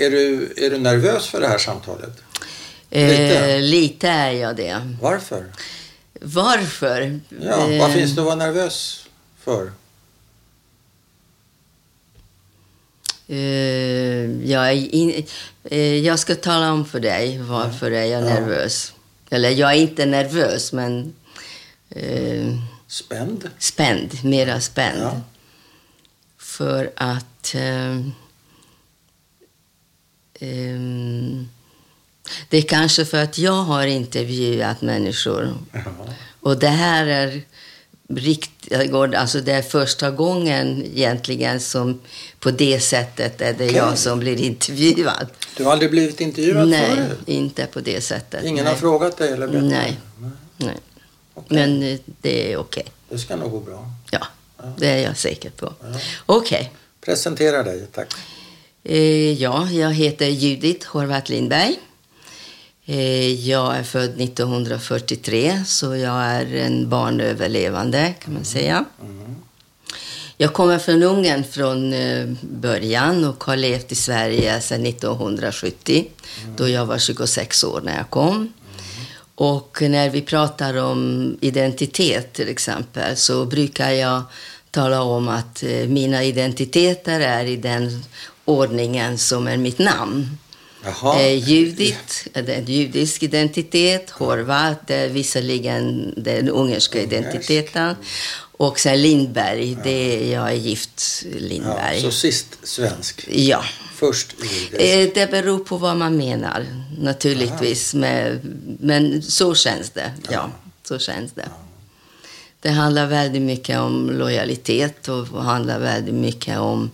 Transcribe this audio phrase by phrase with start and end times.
[0.00, 2.22] Är du, är du nervös för det här samtalet?
[2.90, 3.54] Lite?
[3.54, 4.96] Eh, lite är jag det.
[5.00, 5.44] Varför?
[6.20, 7.20] Varför?
[7.42, 9.06] Ja, vad finns det att vara nervös
[9.40, 9.72] för?
[13.30, 15.26] Uh, jag, in,
[15.72, 18.34] uh, jag ska tala om för dig varför är jag ja.
[18.34, 18.92] nervös.
[19.30, 21.14] Eller jag är inte nervös, men...
[21.96, 22.58] Uh,
[22.88, 23.50] spänd?
[23.58, 25.02] Spänd, mera spänd.
[25.02, 25.20] Ja.
[26.38, 27.54] För att...
[30.40, 31.48] Um,
[32.48, 35.54] det är kanske för att jag har intervjuat människor.
[35.72, 35.80] Ja.
[36.40, 37.42] Och det här är
[38.14, 42.00] riktigt, alltså det är första gången egentligen som
[42.40, 43.76] på det sättet är det okay.
[43.76, 45.26] jag som blir intervjuad.
[45.56, 47.18] Du har aldrig blivit intervjuad Nej, förut?
[47.26, 48.44] inte på det sättet.
[48.44, 48.72] Ingen nej.
[48.72, 49.70] har frågat dig eller berättat?
[49.70, 49.98] Nej.
[50.56, 50.76] nej.
[51.34, 51.58] Okay.
[51.58, 52.80] Men eh, det är okej.
[52.80, 52.92] Okay.
[53.08, 53.90] Det ska nog gå bra.
[54.10, 54.26] Ja,
[54.56, 54.64] ja.
[54.78, 55.72] det är jag säker på.
[55.82, 56.00] Ja.
[56.26, 56.72] Okej.
[57.00, 58.14] Presentera dig, tack.
[58.90, 61.76] Eh, ja, jag heter Judith Horvath Lindberg.
[62.86, 68.84] Eh, jag är född 1943, så jag är en barnöverlevande kan man säga.
[70.36, 76.06] Jag kommer från Ungern från eh, början och har levt i Sverige sedan 1970,
[76.56, 78.52] då jag var 26 år när jag kom.
[79.34, 84.22] Och när vi pratar om identitet till exempel så brukar jag
[84.70, 88.02] tala om att mina identiteter är i den
[88.50, 90.38] ordningen som är mitt namn.
[90.84, 91.20] Jaha.
[91.20, 94.10] Eh, Judit, är en judisk identitet.
[94.10, 97.94] Horvat, är visserligen den ungerska identiteten.
[98.36, 99.78] Och sen Lindberg, ja.
[99.84, 101.96] det är, jag är gift Lindberg.
[101.96, 103.28] Ja, så sist svensk?
[103.28, 103.64] Ja.
[103.94, 104.34] Först
[104.72, 106.66] eh, Det beror på vad man menar,
[106.98, 107.94] naturligtvis.
[107.94, 108.40] Med,
[108.80, 110.12] men så känns det.
[110.22, 110.50] Ja, ja
[110.82, 111.48] så känns det.
[112.60, 116.90] Det handlar väldigt mycket om lojalitet och handlar väldigt mycket om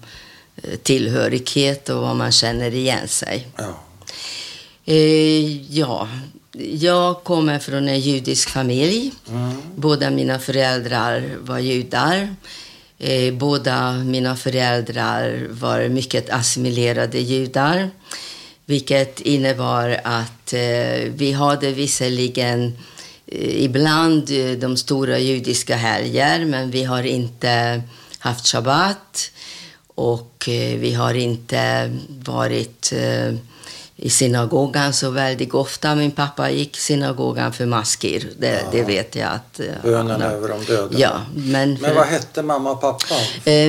[0.83, 3.47] tillhörighet och vad man känner igen sig.
[3.57, 3.81] Ja.
[4.85, 6.09] Eh, ja,
[6.71, 9.13] jag kommer från en judisk familj.
[9.29, 9.53] Mm.
[9.77, 12.35] Båda mina föräldrar var judar.
[12.99, 17.91] Eh, båda mina föräldrar var mycket assimilerade judar.
[18.65, 22.79] Vilket innebar att eh, vi hade visserligen
[23.27, 27.83] eh, ibland eh, de stora judiska helger, men vi har inte
[28.19, 29.31] haft shabbat.
[29.97, 31.91] Och eh, vi har inte
[32.25, 33.35] varit eh,
[33.97, 35.95] i synagogan så väldigt ofta.
[35.95, 38.31] Min pappa gick i synagogan för maskir.
[38.39, 39.61] Det, det vet jag att...
[39.61, 40.99] Eh, Bönen över de döda.
[40.99, 43.15] Ja, men, men vad hette mamma och pappa?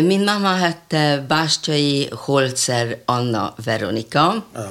[0.04, 4.42] Min mamma hette Bastjai Holzer Anna Veronica.
[4.54, 4.68] Ja.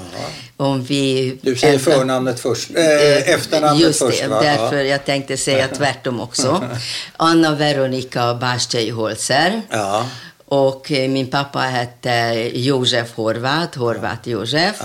[0.57, 5.69] Om vi du säger förnamnet först, äh, efternamnet just först det, därför jag tänkte säga
[5.69, 6.65] tvärtom också.
[7.17, 9.63] Anna Veronica Bastjai Holzer.
[9.71, 10.07] Ja.
[10.49, 14.77] Och eh, min pappa hette Josef Horvath, Horvath Josef.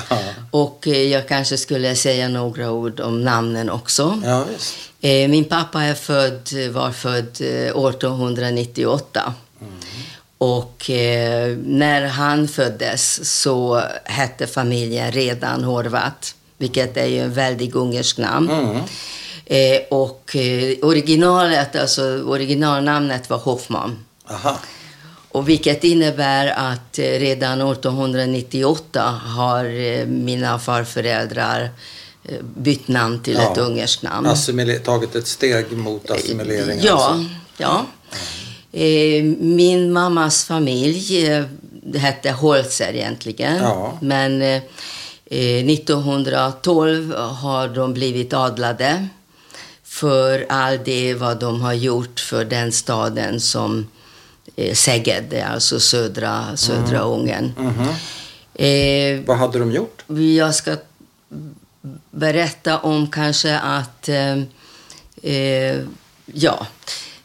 [0.51, 4.21] Och eh, jag kanske skulle säga några ord om namnen också.
[4.23, 4.45] Ja,
[5.01, 9.33] eh, min pappa är född, var född 1898.
[9.61, 9.73] Mm.
[10.37, 10.83] Och
[11.63, 18.49] när han föddes så hette familjen redan Horvath, vilket är ju en väldigt ungersk namn.
[18.49, 18.81] Mm.
[19.89, 20.35] Och
[20.81, 24.05] originalet, alltså originalnamnet var Hoffman.
[24.29, 24.57] Aha.
[25.31, 31.69] Och vilket innebär att eh, redan 1898 har eh, mina farföräldrar
[32.23, 33.51] eh, bytt namn till ja.
[33.51, 34.27] ett ungerskt namn.
[34.27, 36.79] Assimiler tagit ett steg mot assimilering?
[36.83, 36.93] Ja.
[36.93, 37.25] Alltså.
[37.57, 37.85] ja.
[39.39, 41.25] Min mammas familj
[41.95, 43.57] hette Holzer egentligen.
[43.57, 43.97] Ja.
[44.01, 44.41] Men
[45.25, 49.07] 1912 har de blivit adlade
[49.83, 53.87] för all det vad de har gjort för den staden som
[54.61, 57.09] eh, Szeged, alltså södra, södra mm.
[57.09, 57.53] Ungern.
[57.59, 59.19] Mm -hmm.
[59.19, 60.03] eh, Vad hade de gjort?
[60.37, 60.77] Jag ska
[62.11, 64.37] berätta om kanske att, eh,
[65.23, 65.79] eh
[66.25, 66.67] ja,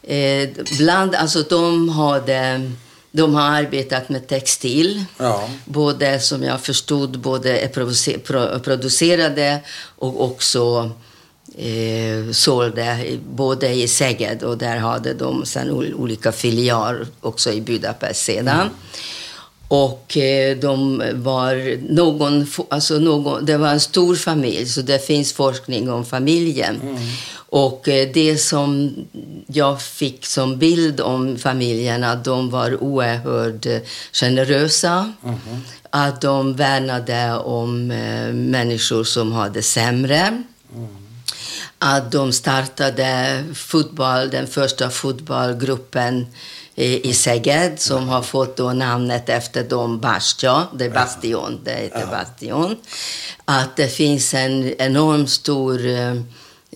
[0.03, 2.71] eh, bland, alltså de hade
[3.11, 5.05] de har arbetat med textil.
[5.17, 5.49] Ja.
[5.65, 7.69] Både, som jag förstod, både
[8.63, 9.59] producerade
[9.95, 10.91] och också
[11.57, 18.23] eh, sålde både i Szeged och där hade de sen olika filialer också i Budapest
[18.23, 18.61] sedan.
[18.61, 18.69] Mm.
[19.67, 25.33] Och eh, de var någon, alltså någon, det var en stor familj, så det finns
[25.33, 26.81] forskning om familjen.
[26.81, 26.97] Mm.
[27.49, 28.95] Och eh, det som
[29.47, 33.83] jag fick som bild om familjerna, de var oerhört
[34.13, 35.13] generösa.
[35.23, 35.37] Mm.
[35.89, 40.43] Att de värnade om eh, människor som hade sämre.
[40.75, 40.96] Mm
[41.79, 46.25] att de startade fotboll, den första fotbollgruppen
[46.75, 51.99] i Szeged som har fått då namnet efter Dom Bastia, det är Bastion, det heter
[51.99, 52.07] ja.
[52.07, 52.77] Bastion.
[53.45, 55.87] Att det finns en enormt stor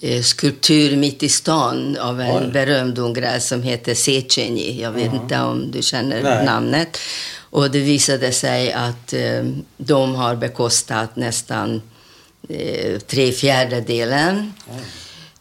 [0.02, 2.52] eh, skulptur mitt i stan av en Oj.
[2.52, 4.82] berömd ungrare som heter Széchenyi.
[4.82, 5.22] Jag vet mm.
[5.22, 6.46] inte om du känner Nej.
[6.46, 6.98] namnet.
[7.40, 9.44] Och det visade sig att eh,
[9.78, 11.82] de har bekostat nästan
[12.50, 14.54] eh, tre fjärdedelen.
[14.70, 14.82] Mm.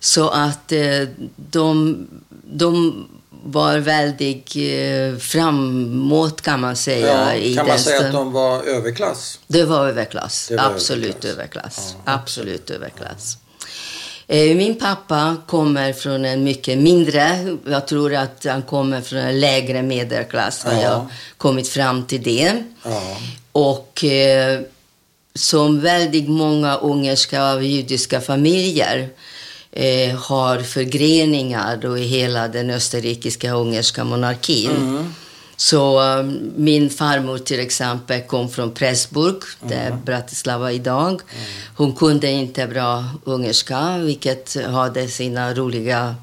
[0.01, 2.07] Så att eh, de,
[2.45, 3.07] de
[3.45, 7.37] var väldigt eh, framåt kan man säga.
[7.37, 9.41] Ja, kan man säga att de var överklass?
[9.47, 10.49] Det var överklass.
[10.49, 11.95] Det var Absolut överklass.
[12.05, 12.13] Ja.
[12.13, 13.39] Absolut överklass.
[14.27, 19.41] Eh, min pappa kommer från en mycket mindre, jag tror att han kommer från en
[19.41, 20.81] lägre medelklass, har ja.
[20.83, 21.07] jag
[21.37, 22.65] kommit fram till det.
[23.53, 24.61] Och eh,
[25.35, 29.09] som väldigt många ungerska och judiska familjer
[29.73, 34.71] eh, har förgreningar då i hela den österrikiska ungerska monarkin.
[34.71, 35.15] Mm.
[35.57, 39.75] Så um, min farmor till exempel kom från Pressburg, mm.
[39.75, 41.09] där Bratislava idag.
[41.09, 41.45] Mm.
[41.77, 46.15] Hon kunde inte bra ungerska, vilket hade sina roliga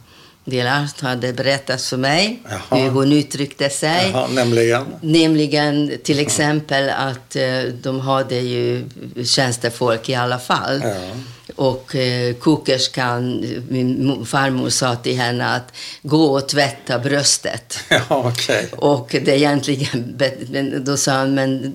[0.50, 2.82] delar hade berättats för mig Jaha.
[2.82, 4.10] hur hon uttryckte sig.
[4.14, 4.86] Jaha, nämligen?
[5.02, 8.90] Nämligen till exempel att eh, de hade ju
[9.26, 10.82] tjänstefolk i alla fall.
[10.84, 10.96] Ja.
[11.58, 17.80] Och eh, kokerskan, min farmor sa till henne att gå och tvätta bröstet.
[18.10, 18.66] Ja, okay.
[18.72, 20.22] Och det egentligen,
[20.86, 21.74] då sa han, men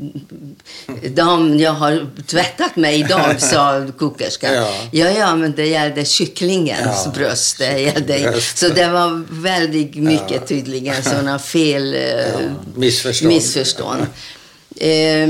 [1.15, 4.55] dam, jag har tvättat mig idag, sa kokerskan.
[4.55, 4.75] Ja.
[4.91, 7.11] ja, ja, men det gällde kycklingens ja.
[7.15, 7.59] bröst.
[7.59, 10.47] Det gällde, så det var väldigt mycket ja.
[10.47, 12.39] tydligen sådana fel, ja.
[12.75, 13.35] missförstånd.
[13.35, 14.07] missförstånd.
[14.77, 15.29] Eh,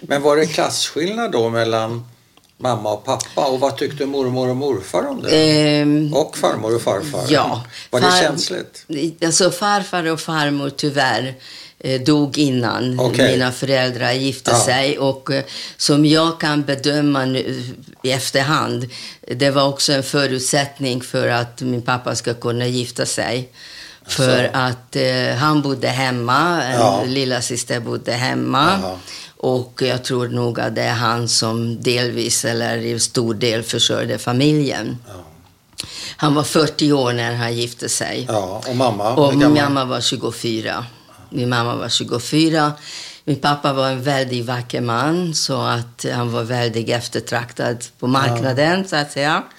[0.00, 2.04] men var det klasskillnad då mellan
[2.62, 3.46] mamma och pappa.
[3.46, 5.80] Och vad tyckte mormor och morfar om det?
[5.80, 7.24] Eh, och farmor och farfar?
[7.28, 7.64] Ja.
[7.90, 8.86] Var det känsligt?
[9.24, 11.34] Alltså farfar och farmor tyvärr
[11.78, 13.32] eh, dog innan okay.
[13.32, 14.64] mina föräldrar gifte ja.
[14.64, 14.98] sig.
[14.98, 15.44] Och eh,
[15.76, 17.62] som jag kan bedöma nu
[18.02, 23.52] i efterhand, det var också en förutsättning för att min pappa ska kunna gifta sig.
[24.06, 27.02] För att eh, han bodde hemma, ja.
[27.06, 28.70] lilla syster bodde hemma.
[28.72, 28.98] Aha.
[29.42, 34.18] Och jag tror nog att det är han som delvis, eller i stor del, försörjde
[34.18, 34.98] familjen.
[35.06, 35.12] Ja.
[36.16, 38.26] Han var 40 år när han gifte sig.
[38.28, 39.14] Ja, och mamma?
[39.14, 40.86] Och min mamma var 24.
[41.30, 42.72] Min mamma var 24.
[43.24, 48.78] Min pappa var en väldigt vacker man, så att han var väldigt eftertraktad på marknaden,
[48.80, 48.88] ja.
[48.88, 49.42] så att säga.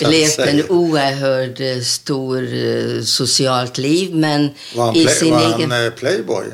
[0.00, 5.54] Ja, Levt en oerhört eh, stor uh, socialt liv, men var han, i sin var
[5.54, 5.70] egen...
[5.70, 6.44] han playboy?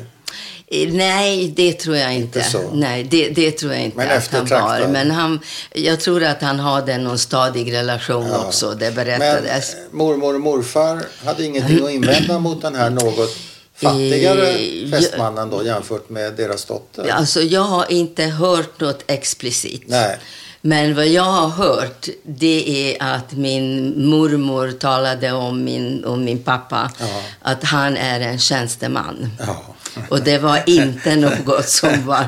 [0.71, 2.39] Nej, det tror jag inte.
[2.39, 4.87] inte Nej, det, det, tror jag inte men att han var.
[4.87, 5.39] Men han,
[5.73, 8.45] jag tror att han hade någon stadig relation ja.
[8.45, 8.71] också.
[8.71, 9.73] Det berättades.
[9.73, 13.37] Men eh, mormor och morfar hade ingenting att invända mot den här något
[13.75, 17.09] fattigare eh, fästmannen då jämfört med deras dotter?
[17.09, 19.83] Alltså, jag har inte hört något explicit.
[19.85, 20.17] Nej.
[20.61, 26.43] Men vad jag har hört, det är att min mormor talade om min, om min
[26.43, 27.21] pappa, ja.
[27.41, 29.29] att han är en tjänsteman.
[29.39, 29.63] Ja.
[30.09, 32.25] Och det var inte något som var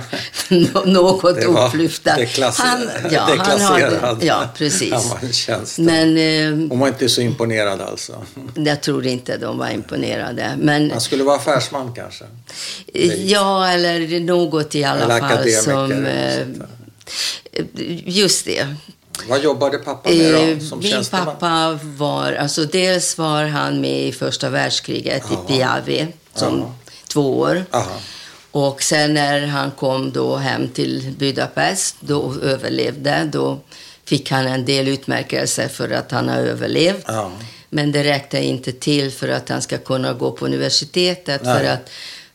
[0.86, 1.36] något.
[2.04, 4.94] Deklass han, ja, han hade, ja, precis.
[4.94, 5.94] Han var en tjänsteman.
[5.94, 8.26] Men, eh, Hon var inte så imponerad alltså?
[8.56, 10.56] Jag tror inte de var imponerade.
[10.60, 12.26] Men, Han skulle vara affärsman kanske?
[13.26, 16.06] Ja, eller något i alla eller fall som...
[16.06, 16.48] Eh,
[18.06, 18.76] just det.
[19.28, 21.26] Vad jobbade pappa med då, eh, som Min tjänsteman?
[21.26, 25.44] pappa var, alltså dels var han med i första världskriget Aha.
[25.44, 26.74] i Piave som
[27.10, 27.66] två år.
[27.72, 28.00] Aha.
[28.52, 33.60] Och sen när han kom då hem till Budapest, då överlevde, då
[34.06, 37.04] fick han en del utmärkelser för att han har överlevt.
[37.08, 37.32] Ja.
[37.70, 41.42] Men det räckte inte till för att han ska kunna gå på universitetet.
[41.44, 41.60] Nej.
[41.60, 41.90] För att,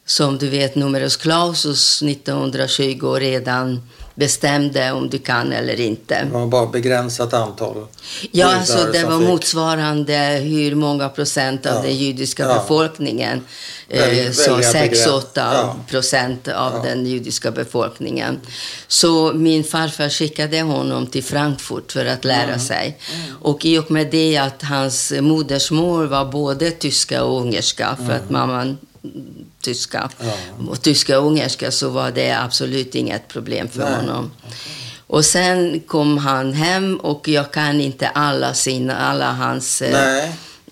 [0.07, 6.25] som du vet, numerus clausus 1920 redan bestämde om du kan eller inte.
[6.25, 7.87] Det var bara begränsat antal?
[8.31, 9.29] Ja, alltså det var fick...
[9.29, 11.83] motsvarande hur många procent av ja.
[11.83, 12.55] den judiska ja.
[12.55, 13.45] befolkningen.
[13.89, 15.77] Eh, så 6-8 ja.
[15.91, 18.41] procent av den judiska befolkningen.
[18.89, 22.61] Så min farfar skickade honom till Frankfurt för att lära mm.
[22.61, 22.99] sig.
[23.15, 23.37] Mm.
[23.41, 28.31] Och i och med det att hans modersmål var både tyska och ungerska, för att
[28.31, 28.33] mm.
[28.33, 28.79] mamman
[29.61, 30.11] tyska.
[30.69, 33.95] Och tyska och ungerska så var det absolut inget problem för Nej.
[33.95, 34.31] honom.
[35.07, 40.25] Och sen kom han hem och jag kan inte alla, sina, alla hans eh,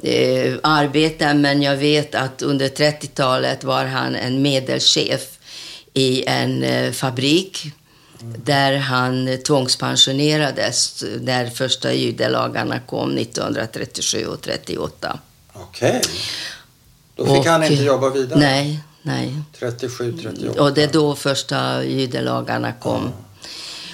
[0.02, 5.20] eh, arbeten men jag vet att under 30-talet var han en medelchef
[5.94, 7.66] i en eh, fabrik
[8.20, 8.40] mm.
[8.44, 15.18] där han tvångspensionerades när första judelagarna kom 1937 och 38.
[15.52, 15.98] Okej.
[15.98, 16.12] Okay.
[17.24, 18.38] Då fick och, han inte jobba vidare?
[18.38, 19.34] Nej, nej.
[19.58, 20.62] 37, 38.
[20.62, 23.04] Och det är då första judelagarna kom.
[23.04, 23.10] Ja.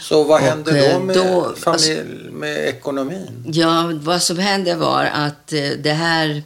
[0.00, 3.44] Så vad hände då eh, med, då, familj, med ekonomin?
[3.52, 6.42] Ja, vad som hände var att eh, det här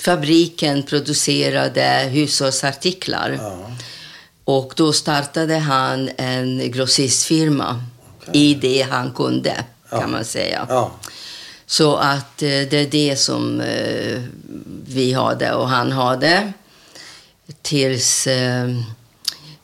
[0.00, 3.38] fabriken producerade hushållsartiklar.
[3.42, 3.70] Ja.
[4.44, 7.84] Och då startade han en grossistfirma
[8.20, 8.40] okay.
[8.40, 10.00] i det han kunde, ja.
[10.00, 10.66] kan man säga.
[10.68, 10.92] Ja.
[11.70, 13.62] Så att eh, det är det som
[14.86, 16.52] vi hade och han hade
[17.62, 18.26] tills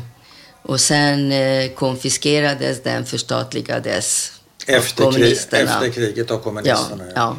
[0.62, 4.32] och sen eh, konfiskerades den, förstatligades
[4.66, 7.04] efter, krig, efter kriget av kommunisterna.
[7.04, 7.36] Ja, ja.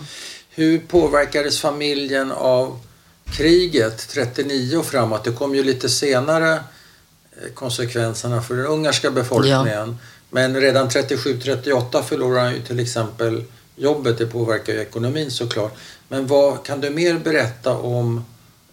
[0.56, 2.80] Hur påverkades familjen av
[3.26, 5.24] kriget 39 och framåt?
[5.24, 9.68] Det kom ju lite senare eh, konsekvenserna för den ungerska befolkningen.
[9.68, 9.96] Ja.
[10.30, 13.44] Men redan 37-38 förlorar han ju till exempel
[13.76, 14.18] jobbet.
[14.18, 15.76] Det påverkar ju ekonomin såklart.
[16.08, 18.26] Men vad kan du mer berätta om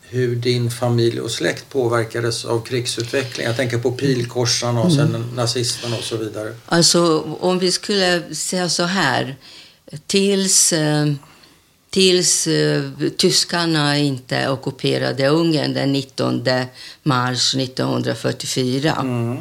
[0.02, 3.50] hur din familj och släkt påverkades av krigsutvecklingen?
[3.50, 5.28] Jag tänker på pilkorsarna och sen mm.
[5.34, 6.54] nazisterna och så vidare.
[6.66, 9.36] Alltså om vi skulle säga så här.
[10.06, 11.06] Tills, eh,
[11.90, 16.48] tills uh, tyskarna inte ockuperade Ungern den 19
[17.02, 18.96] mars 1944.
[19.00, 19.38] Mm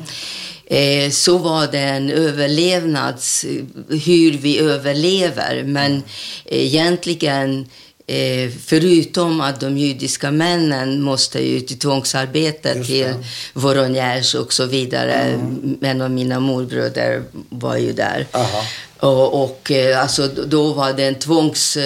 [0.70, 3.46] eh, så var det en överlevnads...
[3.90, 5.64] Hur vi överlever.
[5.64, 6.04] Men
[6.46, 7.68] egentligen
[8.08, 13.14] eh, förutom att de judiska männen måste ut i tvångsarbete till
[13.54, 15.14] Voronezh och så vidare.
[15.14, 15.78] Mm.
[15.82, 18.28] En av mina morbröder var ju där.
[18.32, 18.64] Aha.
[19.00, 21.78] Och, och eh, alltså, då var det en tvångs...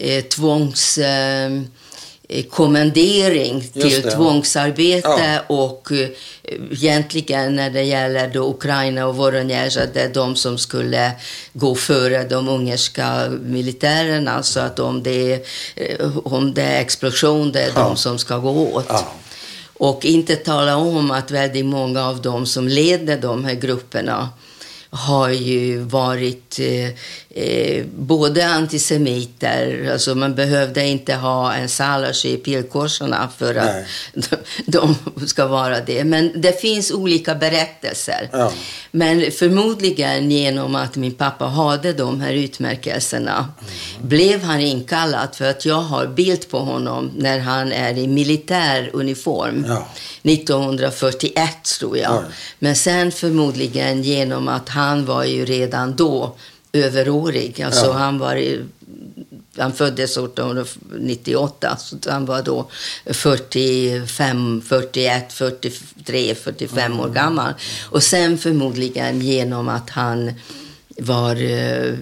[0.00, 1.50] Eh, tvångs eh,
[2.32, 5.54] Eh, kommendering till tvångsarbete ja.
[5.56, 6.08] och eh,
[6.70, 11.12] egentligen när det gäller då Ukraina och Voronezh att det är de som skulle
[11.52, 15.40] gå före de ungerska militärerna så att om det är,
[15.76, 17.88] eh, om det är explosion det är ja.
[17.88, 18.86] de som ska gå åt.
[18.88, 19.12] Ja.
[19.74, 24.28] Och inte tala om att väldigt många av dem som leder de här grupperna
[24.90, 32.36] har ju varit eh, eh, både antisemiter, alltså man behövde inte ha en salash i
[32.36, 36.04] pilkorsarna för att de, de, ska vara det.
[36.04, 38.28] Men det finns olika berättelser.
[38.32, 38.52] Ja.
[38.90, 44.08] Men förmodligen genom att min pappa hade de här utmärkelserna mm.
[44.08, 48.90] blev han inkallad för att jag har bild på honom när han är i militär
[48.92, 49.64] uniform.
[49.68, 49.88] Ja.
[50.22, 52.12] 1941 tror jag.
[52.12, 52.24] Ja.
[52.58, 56.36] Men sen förmodligen genom att han var ju redan då
[56.72, 57.62] överårig.
[57.62, 57.92] Alltså ja.
[57.92, 58.36] han var
[59.58, 62.70] han föddes 1898, så han var då
[63.06, 67.00] 45, 41, 43, 45 mm.
[67.00, 67.52] år gammal.
[67.90, 70.32] Och sen förmodligen genom att han
[70.98, 71.36] var...
[71.36, 71.94] Eh,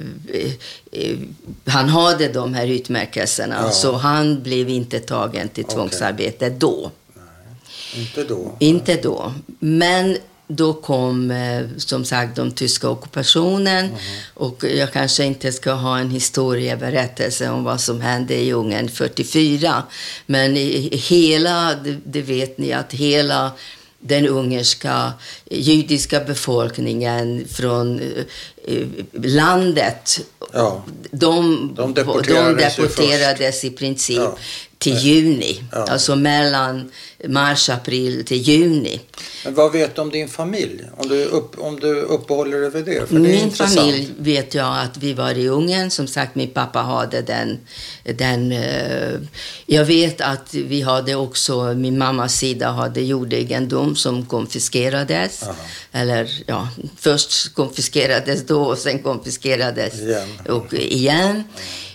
[0.93, 1.19] eh,
[1.67, 3.71] han hade de här utmärkelserna, ja.
[3.71, 6.59] så han blev inte tagen till tvångsarbete okay.
[6.59, 6.91] då.
[7.97, 8.57] Inte då?
[8.59, 9.33] Inte då.
[9.59, 10.17] Men
[10.49, 13.99] då kom eh, som sagt den tyska ockupationen mm.
[14.35, 19.83] och jag kanske inte ska ha en historieberättelse om vad som hände i Ungern 44.
[20.27, 20.57] Men
[20.93, 23.53] hela, det, vet ni, att hela
[24.01, 25.13] den ungerska
[25.51, 28.25] judiska befolkningen från eh,
[29.13, 30.21] landet.
[30.53, 30.85] Ja.
[31.11, 34.39] De, de deporterades, de deporterades i princip ja
[34.79, 35.63] till juni.
[35.73, 35.87] Ja.
[35.89, 36.91] Alltså mellan
[37.29, 39.01] mars, april till juni.
[39.45, 40.85] Men vad vet du om din familj?
[40.97, 43.09] Om du, upp, om du uppehåller dig vid det?
[43.09, 43.79] För min intressant.
[43.79, 45.91] familj vet jag att vi var i Ungern.
[45.91, 47.59] Som sagt, min pappa hade den.
[48.05, 49.21] den uh,
[49.67, 55.43] jag vet att vi hade också, min mammas sida hade jordegendom som konfiskerades.
[55.43, 55.55] Aha.
[55.93, 60.29] Eller ja, först konfiskerades då och sen konfiskerades igen.
[60.49, 61.45] Och igen.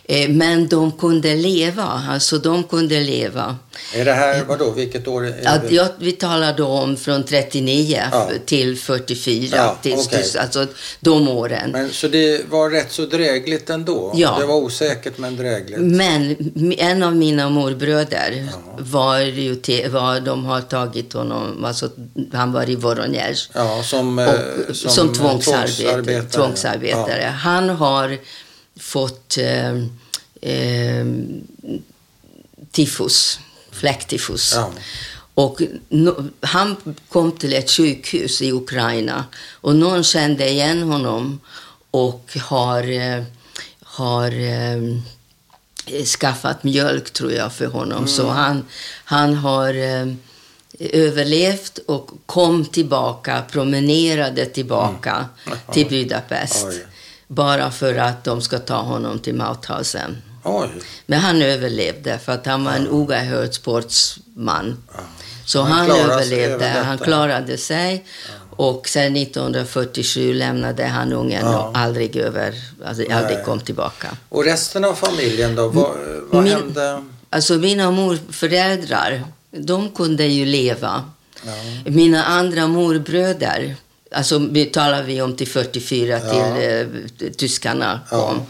[0.05, 3.55] Eh, men de kunde leva, alltså de kunde leva.
[3.95, 5.25] Är det här, vadå, vilket år?
[5.25, 8.29] Är ja, vi talar då om från 39 ja.
[8.45, 10.23] till 44, ja, till, okay.
[10.39, 10.67] alltså
[10.99, 11.71] de åren.
[11.71, 14.11] Men, så det var rätt så drägligt ändå?
[14.15, 14.37] Ja.
[14.39, 15.79] Det var osäkert men drägligt?
[15.79, 16.35] Men
[16.77, 18.77] en av mina morbröder ja.
[18.77, 21.89] var ju, te, var, de har tagit honom, alltså
[22.33, 23.49] han var i Voronezh.
[23.53, 25.67] Ja, som, och, eh, som, som tvångsarbetare.
[25.67, 26.29] tvångsarbetare.
[26.29, 27.23] tvångsarbetare.
[27.23, 28.17] Han har
[28.79, 29.73] fått eh,
[30.41, 31.05] eh,
[32.71, 33.39] tifus,
[33.71, 34.53] fläcktifus.
[34.55, 34.71] Ja.
[35.35, 36.75] Och no, han
[37.09, 41.39] kom till ett sjukhus i Ukraina och någon kände igen honom
[41.91, 43.23] och har, eh,
[43.83, 47.97] har eh, skaffat mjölk, tror jag, för honom.
[47.97, 48.07] Mm.
[48.07, 48.65] Så han,
[49.03, 50.13] han har eh,
[50.79, 55.57] överlevt och kom tillbaka, promenerade tillbaka mm.
[55.71, 56.65] till Budapest.
[56.69, 56.85] Oj.
[57.33, 60.21] Bara för att de ska ta honom till Mauthausen.
[60.43, 60.69] Oj.
[61.05, 64.77] Men han överlevde för att han var en oerhört sportsman.
[64.93, 64.99] Ja.
[65.45, 68.05] Så han, han överlevde, han klarade sig.
[68.27, 68.33] Ja.
[68.55, 71.59] Och sen 1947 lämnade han Ungern ja.
[71.59, 72.53] och aldrig över,
[72.85, 74.07] alltså aldrig kom tillbaka.
[74.29, 75.67] Och resten av familjen då?
[75.67, 75.91] Vad,
[76.31, 77.03] vad Min, hände?
[77.29, 81.03] Alltså mina morföräldrar, de kunde ju leva.
[81.85, 83.75] Mina andra morbröder,
[84.13, 86.29] alltså vi talar vi om till 44 ja.
[86.29, 88.41] till eh, tyskarna kom.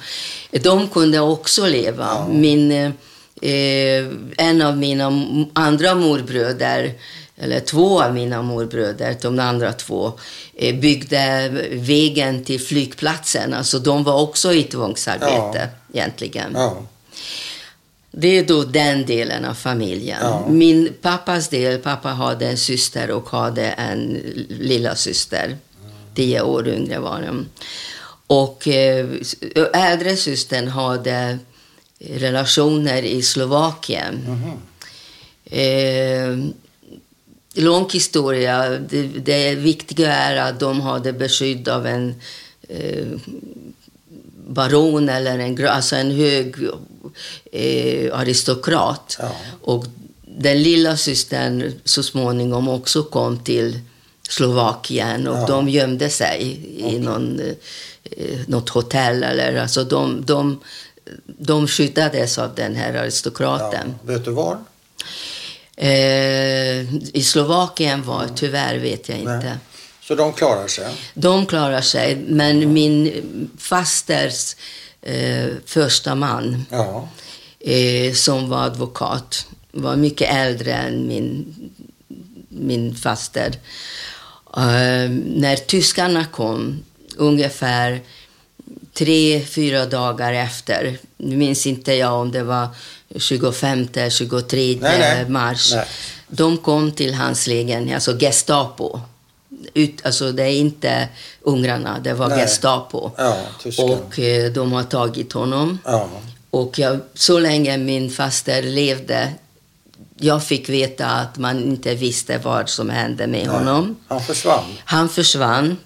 [0.51, 0.59] Ja.
[0.63, 2.27] De kunde också leva.
[2.29, 4.05] Min, eh,
[4.37, 6.93] en av mina andra morbröder,
[7.37, 10.11] eller två av mina morbröder, de andra två,
[10.55, 13.53] eh, byggde vägen till flygplatsen.
[13.53, 16.57] Alltså de var också i tvångsarbete egentligen.
[18.15, 20.19] Det är då den delen av familjen.
[20.21, 20.45] Ja.
[20.49, 25.57] Min pappas del, pappa hade en syster och hade en lilla syster.
[26.15, 27.45] Tio år yngre var de.
[28.27, 29.07] Och eh,
[29.73, 31.39] äldre systern hade
[31.99, 34.25] relationer i Slovakien.
[34.27, 34.57] Mm
[35.45, 36.37] eh,
[37.53, 38.69] lång historia.
[38.69, 42.15] Det, det viktiga är att de hade beskydd av en
[42.69, 43.07] eh,
[44.47, 46.55] baron eller en, alltså en hög
[47.51, 49.17] eh, aristokrat.
[49.19, 49.31] Ja.
[49.61, 49.85] Och
[50.37, 53.79] den lilla systern så småningom också kom till
[54.29, 55.45] Slovakien och ja.
[55.47, 56.95] de gömde sig okay.
[56.95, 57.39] i någon,
[58.03, 59.23] eh, något hotell.
[59.23, 60.59] Eller, alltså de, de,
[61.25, 63.95] de skyddades av den här aristokraten.
[64.01, 64.13] Ja.
[64.13, 64.57] Vet du var?
[65.75, 69.31] Eh, I Slovakien var tyvärr vet jag inte.
[69.37, 69.57] Nej.
[70.07, 70.85] Så de klarar sig?
[71.13, 74.55] De klarar sig, men min fasters
[75.01, 77.07] eh, första man ja
[77.63, 79.47] eh, som var advokat.
[79.71, 81.55] Var mycket äldre än min,
[82.49, 83.51] min faster.
[84.57, 86.83] Eh, när tyskarna kom,
[87.15, 88.01] ungefär
[88.93, 92.67] tre, fyra dagar efter, nu minns inte jag om det var
[93.15, 95.29] 25, 23 nej, nej.
[95.29, 95.73] mars.
[95.73, 95.85] Nej.
[96.27, 99.01] De kom till hans lägenhet, alltså Gestapo.
[99.73, 101.07] Ut, alltså det är inte
[101.41, 103.11] ungrarna, det var Gestapo.
[103.17, 103.37] Ja,
[103.77, 105.79] och eh, de har tagit honom.
[105.85, 106.09] Ja.
[106.49, 109.33] Och jag, så länge min faster levde,
[110.17, 113.57] jag fick veta att man inte visste vad som hände med Nej.
[113.57, 113.95] honom.
[114.07, 114.63] Han försvann?
[114.85, 115.77] Han försvann.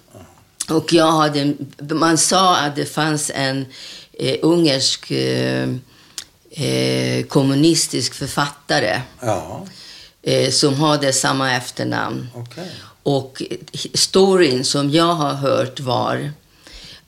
[0.70, 3.66] Och jag hade, man sa att det fanns en
[4.12, 5.68] eh, ungersk eh,
[6.50, 9.66] eh, kommunistisk författare ja.
[10.22, 12.28] eh, som hade samma efternamn.
[12.34, 12.68] Okay.
[13.02, 13.42] Och
[13.94, 16.32] storyn som jag har hört var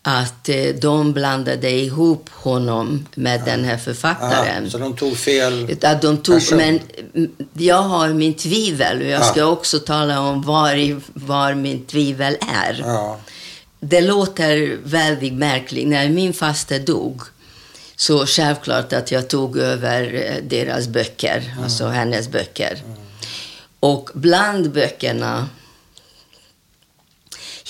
[0.03, 3.45] att eh, de blandade ihop honom med ja.
[3.45, 4.65] den här författaren.
[4.65, 6.59] Ja, så de tog fel att de tog, person.
[6.59, 6.81] Men
[7.53, 12.85] jag har min tvivel och jag ska också tala om var, var min tvivel är.
[13.81, 15.89] Det låter väldigt märkligt.
[15.89, 17.23] När min faster dog
[17.97, 21.65] så självklart att jag tog över eh, deras böcker, mm.
[21.65, 22.83] alltså hennes böcker.
[22.85, 22.99] Mm.
[23.81, 25.49] Och bland böckerna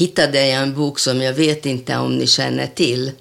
[0.00, 3.12] hittade jag en bok som jag vet inte om ni känner till.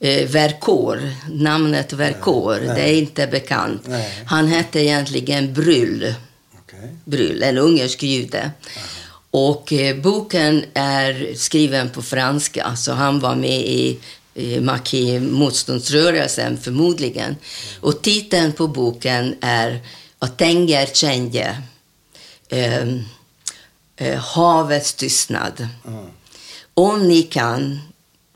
[0.00, 3.82] Eh, Verkor, namnet Verkor, det är inte bekant.
[3.86, 4.24] Nej.
[4.26, 6.14] Han hette egentligen Bryll.
[6.64, 6.88] Okay.
[7.04, 8.50] Bryll, en ungersk jude.
[9.30, 13.98] Och eh, boken är skriven på franska, så han var med i
[14.60, 17.36] Maki motståndsrörelsen förmodligen.
[17.80, 19.80] Och titeln på boken är
[20.18, 21.62] Atenger Chenje.
[22.50, 23.04] Um,
[23.96, 25.68] eh, havets tystnad.
[25.86, 26.04] Mm.
[26.74, 27.80] Om ni kan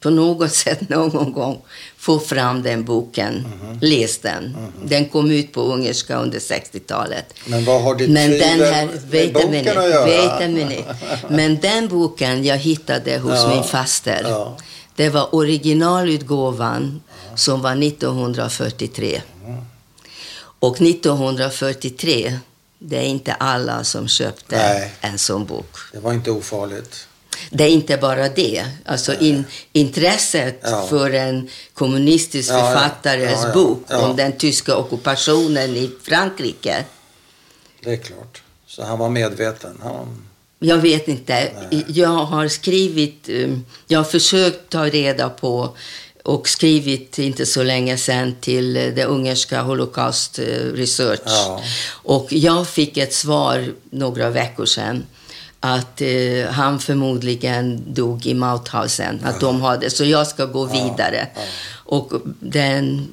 [0.00, 1.62] på något sätt någon gång
[1.96, 3.78] få fram den boken, mm.
[3.80, 4.44] läs den.
[4.44, 4.72] Mm.
[4.84, 7.34] Den kom ut på ungerska under 60-talet.
[7.46, 10.06] Men vad har ditt Men den här, med boken minute, att göra?
[10.06, 10.96] Wait a minute.
[11.28, 13.54] Men den boken jag hittade hos ja.
[13.54, 14.20] min faster.
[14.28, 14.56] Ja.
[14.96, 17.36] Det var originalutgåvan ja.
[17.36, 19.22] som var 1943.
[20.60, 22.38] Och 1943
[22.82, 24.92] det är inte alla som köpte Nej.
[25.00, 25.76] en sån bok.
[25.92, 27.06] Det var inte ofarligt.
[27.50, 28.64] Det är inte bara det.
[28.84, 30.86] Alltså in, intresset ja.
[30.90, 36.84] för en kommunistisk ja, författares ja, bok om den tyska ockupationen i Frankrike.
[37.82, 38.42] Det är klart.
[38.66, 39.80] Så han var medveten.
[39.82, 40.24] Han...
[40.58, 41.52] Jag vet inte.
[41.70, 41.84] Nej.
[41.88, 45.76] Jag har skrivit, um, jag har försökt ta reda på
[46.24, 51.20] och skrivit inte så länge sedan till det ungerska Holocaust eh, Research.
[51.24, 51.62] Ja.
[51.90, 55.06] Och jag fick ett svar några veckor sedan
[55.60, 59.20] att eh, han förmodligen dog i Mauthausen.
[59.24, 61.26] Att de hade, så jag ska gå vidare.
[61.84, 63.08] Och den,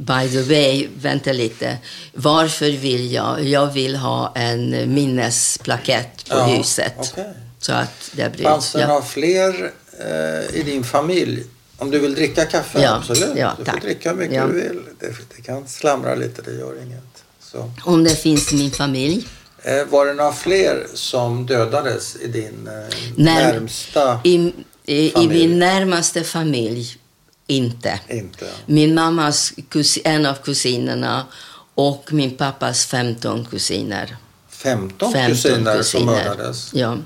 [0.00, 1.78] by the way, vänta lite.
[2.12, 3.44] Varför vill jag?
[3.44, 7.12] Jag vill ha en minnesplakett på huset.
[7.12, 7.24] Okay.
[7.58, 8.86] Så att det blir, Fanns det ja.
[8.86, 11.44] några fler eh, i din familj?
[11.78, 12.94] Om du vill dricka kaffe, ja.
[12.94, 13.36] absolut.
[13.36, 13.74] Ja, du tack.
[13.74, 14.46] får dricka hur mycket ja.
[14.46, 14.82] du vill.
[15.00, 17.24] Det, det, kan slamra lite, det gör inget.
[17.40, 17.70] Så.
[17.84, 19.28] Om det finns i min familj?
[19.62, 24.52] Eh, var det några fler som dödades i din eh, När, närmsta i,
[24.84, 25.42] i, familj?
[25.42, 26.96] I min närmaste familj,
[27.46, 28.00] inte.
[28.08, 28.46] inte.
[28.66, 31.26] Min mammas kusin, en av kusinerna
[31.74, 34.16] och min pappas 15 kusiner.
[34.48, 36.74] 15, 15 kusiner, som mördades?
[36.74, 36.96] Ja.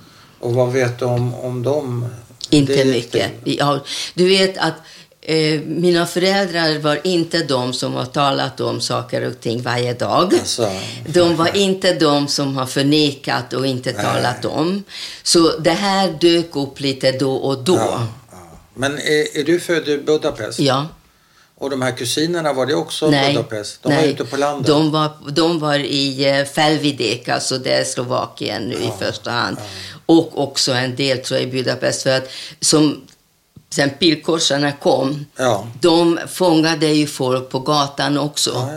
[0.40, 2.06] Och vad vet du om, om dem?
[2.50, 3.32] Inte mycket.
[3.44, 3.84] Ja,
[4.14, 4.74] du vet att
[5.22, 10.34] eh, mina föräldrar var inte de som har talat om saker och ting varje dag.
[10.34, 10.70] Alltså.
[11.06, 14.04] De var inte de som har förnekat och inte Nej.
[14.04, 14.84] talat om.
[15.22, 17.76] Så det här dök upp lite då och då.
[17.76, 18.38] Ja, ja.
[18.74, 20.58] Men är, är, du född i Budapest?
[20.58, 20.88] Ja.
[21.60, 23.34] Och de här kusinerna, var det också Nej.
[23.34, 23.82] Budapest?
[23.82, 24.02] De Nej.
[24.02, 24.66] var ute på landet?
[24.66, 28.88] De var, de var i uh, Felvidek, alltså det är Slovakien nu ja.
[28.88, 29.56] i första hand.
[29.60, 29.64] Ja.
[30.06, 32.02] Och också en del tror jag i Budapest.
[32.02, 32.28] För att
[32.60, 33.00] som
[33.70, 35.66] sen pilkorsarna kom, ja.
[35.80, 38.68] de fångade ju folk på gatan också.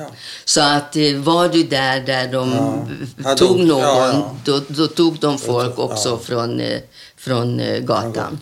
[0.46, 6.17] Så att var du där där de tog någon, Då, då, tog de folk också
[6.17, 6.62] från,
[7.17, 8.39] från gatan.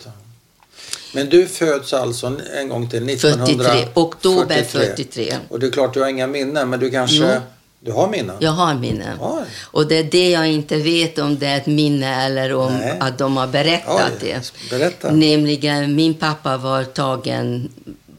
[1.12, 3.64] Men du föds alltså en gång till 1943?
[3.64, 5.34] 43, oktober 43.
[5.48, 7.16] Och det är klart du har inga minnen, men du kanske...
[7.16, 7.40] Jo.
[7.84, 8.36] Du har minnen?
[8.40, 9.18] Jag har minnen.
[9.20, 9.44] Oj.
[9.62, 12.96] Och det är det jag inte vet om det är ett minne eller om Nej.
[13.00, 14.18] att de har berättat Oj.
[14.20, 14.52] det.
[14.70, 15.10] Berätta.
[15.10, 17.70] Nämligen, min pappa var tagen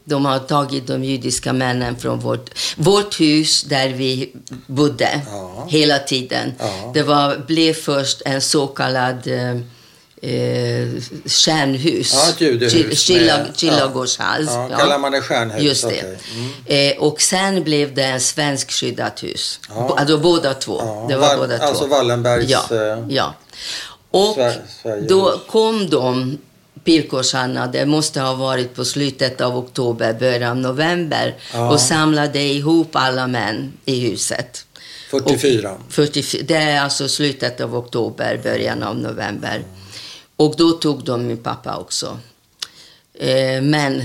[0.04, 4.32] de har tagit de judiska männen från vårt, vårt hus där vi
[4.66, 5.66] bodde ja.
[5.68, 6.52] hela tiden.
[6.58, 6.90] Ja.
[6.94, 9.28] Det var, blev först en så kallad
[10.24, 10.88] eh,
[11.26, 12.14] stjärnhus.
[12.14, 13.10] Ja, ett judehus.
[13.56, 14.50] Kilagårdshals.
[14.50, 14.68] Ja.
[14.70, 15.62] Ja, kallar man det stjärnhus?
[15.62, 15.88] Just det.
[15.88, 16.16] Okay.
[16.66, 16.92] Mm.
[16.96, 19.60] Eh, och sen blev det en svensk skyddat hus.
[19.68, 19.94] Ja.
[19.98, 20.76] Alltså båda två.
[20.80, 21.06] Ja.
[21.08, 21.90] Det var Val båda alltså två.
[21.90, 22.50] Wallenbergs...
[22.50, 22.64] Ja.
[22.70, 23.34] Eh, ja.
[24.10, 24.38] Och
[24.82, 25.08] Sverige.
[25.08, 26.38] då kom de
[26.84, 31.72] Pilkorsarna, det måste ha varit på slutet av oktober, början av november Ja.
[31.72, 34.64] och samlade ihop alla män i huset.
[35.10, 35.70] 44.
[35.72, 36.42] Och 44.
[36.46, 39.62] Det är alltså slutet av oktober, början av november.
[40.36, 42.18] Och då tog de min pappa också.
[43.14, 44.02] Eh, men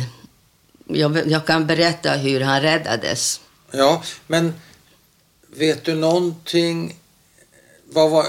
[0.87, 3.41] jag, jag kan berätta hur han räddades.
[3.71, 4.53] Ja, men
[5.47, 6.95] vet du någonting...
[7.91, 8.25] Vad var...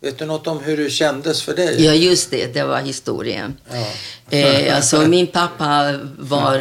[0.00, 1.84] Vet du något om hur det kändes för dig?
[1.84, 2.46] Ja, just det.
[2.46, 3.56] Det var historien.
[3.70, 4.38] Ja.
[4.38, 6.58] Eh, alltså, min pappa var...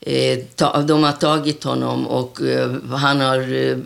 [0.00, 3.76] Eh, ta, de har tagit honom och eh, han har eh,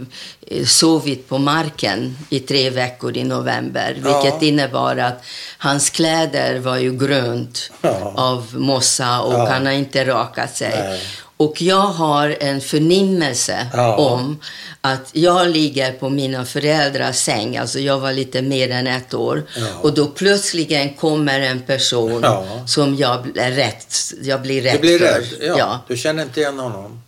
[0.66, 4.01] sovit på marken i tre veckor i november.
[4.05, 4.22] Ja.
[4.22, 5.25] Vilket innebar att
[5.59, 8.12] hans kläder var ju grönt Ja.
[8.16, 9.48] av mossa och Ja.
[9.51, 10.75] han har inte rakat sig.
[10.85, 11.01] Nej.
[11.42, 13.96] Och jag har en förnimmelse Ja.
[13.96, 14.40] om
[14.81, 19.42] att jag ligger på mina föräldrars säng, alltså jag var lite mer än ett år,
[19.57, 19.66] Ja.
[19.81, 22.44] och då plötsligen kommer en person Ja.
[22.66, 23.76] som jag är rädd,
[24.22, 25.24] jag blir rädd Du blir rädd?
[25.40, 25.81] Ja.
[25.88, 27.02] Du känner inte igen honom?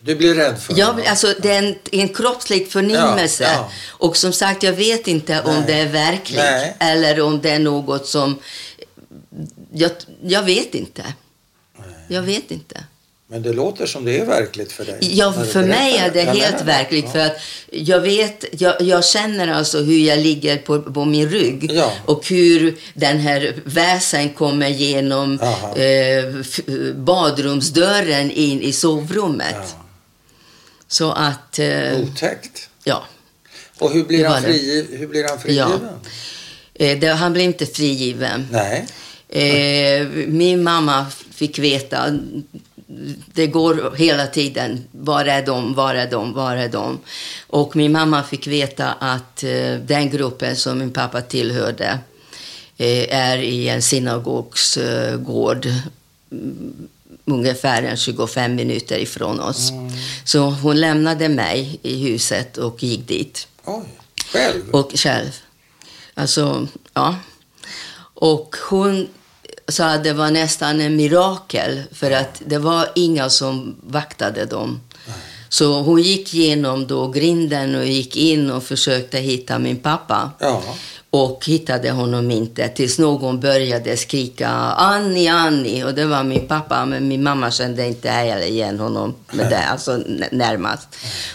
[0.00, 1.02] Du blir rädd för Jag, honom?
[1.08, 3.48] alltså, det är en, en kroppslig förnimmelse.
[3.88, 5.64] Och som sagt, jag vet inte om Nej.
[5.66, 6.76] det är verkligt Nej.
[6.80, 8.38] eller om det är något som...
[9.72, 9.90] Jag,
[10.22, 11.02] jag vet inte.
[12.08, 12.84] Jag vet inte.
[13.34, 14.98] Men det låter som det är verkligt för dig.
[15.00, 17.04] Ja, för mig är det Jag helt menar verkligt.
[17.04, 17.10] Ja.
[17.12, 17.36] För att
[17.70, 21.70] jag vet, jag, jag känner alltså hur jag ligger på, på min rygg.
[21.72, 21.92] Ja.
[22.04, 25.40] Och hur den här väsen kommer genom
[25.76, 29.56] eh, badrumsdörren in i sovrummet.
[29.60, 29.84] Ja.
[30.88, 32.68] Så att, eh, Otäckt.
[32.84, 33.04] ja.
[33.78, 34.58] Och hur blir, han, var det.
[34.58, 35.88] fri, hur blir han frigiven?
[36.74, 38.48] Eh, det, han blev inte frigiven.
[38.52, 38.86] Nej.
[39.28, 42.18] Eh, min mamma fick veta,
[43.26, 46.98] det går hela tiden, var är de, var är de, var är de?
[47.46, 51.98] Och min mamma fick veta att eh, den gruppen som min pappa tillhörde
[52.76, 55.66] eh, är i en synagogsgård
[56.30, 56.88] mm,
[57.24, 59.72] ungefär en 25 minuter ifrån oss.
[60.24, 63.48] Så hon lämnade mig i huset och gick dit.
[63.64, 63.84] Oj.
[64.32, 64.70] Själv?
[64.70, 65.30] Och själv.
[66.14, 67.16] Alltså, ja.
[68.14, 69.08] Och hon
[69.68, 74.80] sa att det var nästan en mirakel för att det var inga som vaktade dem.
[75.48, 80.30] Så hon gick igenom då grinden och gick in och försökte hitta min pappa.
[80.38, 80.62] Ja.
[81.14, 86.84] och hittade honom inte tills någon började skrika Annie, Annie och det var min pappa
[86.86, 88.08] men min mamma kände inte
[88.48, 90.00] igen honom med det, alltså
[90.30, 90.88] närmast.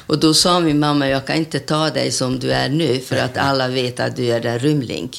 [0.08, 3.18] Och då sa min mamma jag kan inte ta dig som du är nu för
[3.18, 5.10] att alla vet att du är en rymling.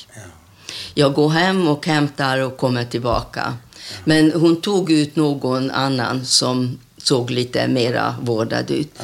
[1.00, 3.54] Jag går hem och hämtar och kommer tillbaka.
[4.04, 8.98] Men hon tog ut någon annan som såg lite mera vårdad ut.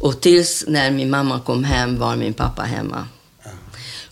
[0.00, 3.06] Och tills när min mamma kom hem var min pappa hemma.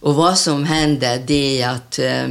[0.00, 2.24] Och vad som hände det är att eh,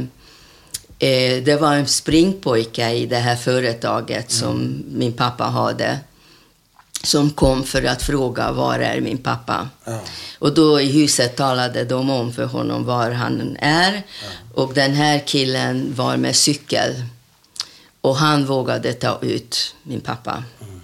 [1.08, 4.84] eh, det var en springpojke i det här företaget som mm.
[4.92, 5.98] min pappa hade
[7.02, 9.68] som kom för att fråga var är min pappa.
[9.84, 10.00] Ja.
[10.38, 13.92] Och då i huset talade de om för honom var han är.
[13.92, 14.02] Ja.
[14.62, 16.94] Och den här killen var med cykel.
[18.00, 20.44] Och han vågade ta ut min pappa.
[20.60, 20.80] Mm.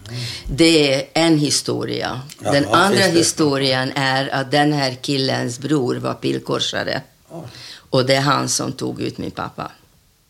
[0.46, 2.20] Det är en historia.
[2.44, 7.02] Ja, den andra historien är att den här killens bror var pilkorsare.
[7.90, 9.70] Och det är han som tog ut min pappa.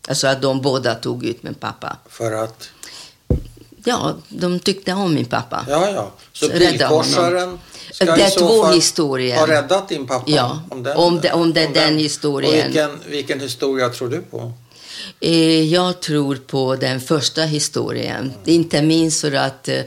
[0.07, 1.97] Alltså att de båda tog ut min pappa.
[2.09, 2.69] För att?
[3.87, 5.65] Ja, de tyckte om min pappa.
[5.69, 6.11] Ja, ja.
[6.33, 7.59] Så pilkorsaren
[7.91, 9.37] ska det är två fall historier.
[9.37, 10.23] ha räddat din pappa?
[10.27, 12.59] Ja, om, den, om, det, om det om den, den historien.
[12.59, 14.53] Och vilken, vilken historia tror du på?
[15.19, 18.19] Eh, jag tror på den första historien.
[18.21, 18.31] Mm.
[18.45, 19.83] Inte minst för att eh,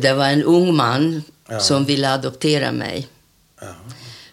[0.00, 1.60] det var en ung man ja.
[1.60, 3.08] som ville adoptera mig.
[3.60, 3.66] Ja.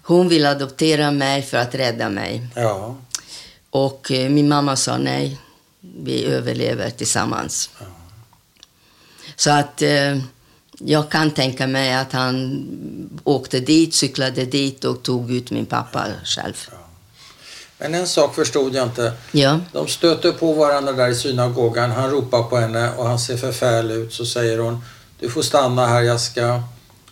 [0.02, 2.48] Hon ville adoptera mig för att rädda mig.
[2.56, 2.96] Ja.
[3.70, 5.38] Och eh, min mamma sa nej,
[5.82, 7.70] vi överlever tillsammans.
[9.38, 9.84] Så att
[10.80, 12.66] jag kan tänka mig att han
[13.24, 16.68] åkte dit, cyklade dit och tog ut min pappa själv.
[17.78, 19.14] Men en sak förstod jag inte.
[19.32, 19.60] Ja.
[19.72, 21.92] De stöter på varandra där i synagogan.
[21.92, 24.14] Han ropar på henne och han ser förfärlig ut.
[24.14, 24.84] Så säger hon,
[25.20, 26.62] du får stanna här, jag ska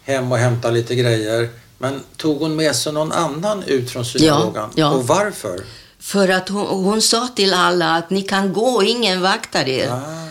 [0.03, 1.49] hem och hämta lite grejer.
[1.77, 4.69] Men tog hon med sig någon annan ut från synagogan?
[4.75, 4.91] Ja, ja.
[4.91, 5.59] Och varför?
[5.99, 9.89] För att hon, hon, sa till alla att ni kan gå, ingen vaktar er.
[9.89, 10.24] Ah.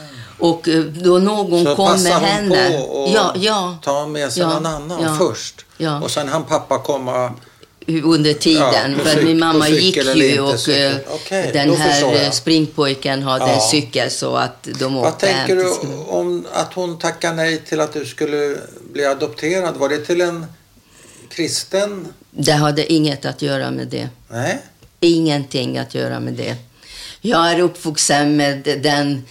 [0.45, 2.73] Och eh, då någon så kom med henne.
[2.73, 5.65] Så på och ja, ja, ta med sig ja, någon annan ja, först?
[5.77, 6.03] Ja.
[6.03, 7.33] Och sen han pappa komma
[7.87, 8.97] under tiden.
[8.99, 13.55] Ja, för min mamma gick ju och eh, okay, den här springpojken hade ja.
[13.55, 15.71] en cykel så att de åkte Vad tänker du
[16.09, 18.57] om att hon tackade nej till att du skulle
[18.93, 19.77] bli adopterad?
[19.77, 20.47] Var det till en
[21.29, 22.07] kristen?
[22.31, 24.09] Det hade inget att göra med det.
[24.29, 24.59] Nej?
[25.01, 26.57] Ingenting att göra med det.
[27.21, 29.25] Jag är uppvuxen med den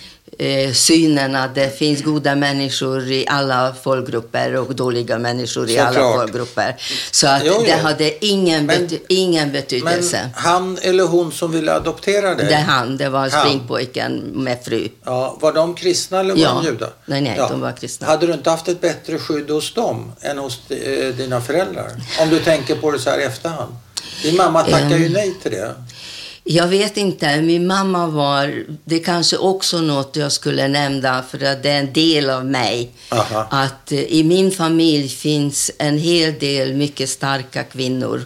[0.73, 6.13] synen att det finns goda människor i alla folkgrupper och dåliga människor i Så alla
[6.13, 6.75] folkgrupper.
[7.11, 7.63] Så att jo, jo.
[7.65, 10.19] det hade ingen, men, bety ingen betydelse.
[10.21, 12.45] Men han eller hon som ville adoptera dig?
[12.45, 14.87] Det han, det var springpojken med fru.
[15.05, 16.61] Ja, var de kristna eller var ja.
[16.63, 16.89] de judar?
[17.05, 17.49] Nej, nej, ja.
[17.49, 18.07] de var kristna.
[18.07, 21.91] Hade du inte haft ett bättre skydd hos dem än hos eh, dina föräldrar?
[22.19, 23.75] Om du tänker på det så här i efterhand.
[24.23, 25.73] Din mamma tackar ju nej till det.
[26.43, 27.41] Jag vet inte.
[27.41, 28.63] Min mamma var...
[28.85, 32.91] Det kanske också något jag skulle nämna, för att det är en del av mig.
[33.09, 33.47] Aha.
[33.51, 38.25] Att eh, i min familj finns en hel del mycket starka kvinnor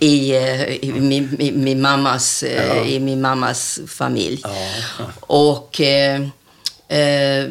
[0.00, 4.42] i, eh, i, min, i, min mammas, eh, i min mammas familj.
[4.44, 5.10] Aha.
[5.20, 5.80] Och...
[5.80, 6.20] Eh,
[6.88, 7.44] eh,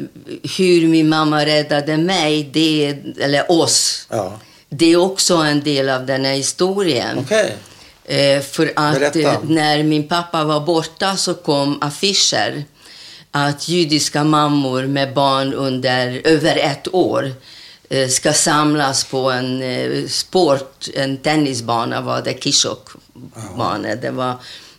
[0.58, 4.40] hur min mamma räddade mig, det, eller oss, ja.
[4.70, 7.18] det är också en del av den här historien.
[7.18, 7.50] Okay.
[8.06, 9.16] Eh, för att.
[9.16, 12.64] Eh, när min pappa var borta så kom affischer
[13.32, 17.34] att judiska mammor med barn under över ett år
[17.90, 19.64] eh, ska samlas på en
[20.10, 23.96] sport, en tennisbana var det, Kishok-bana.
[23.96, 24.36] Det var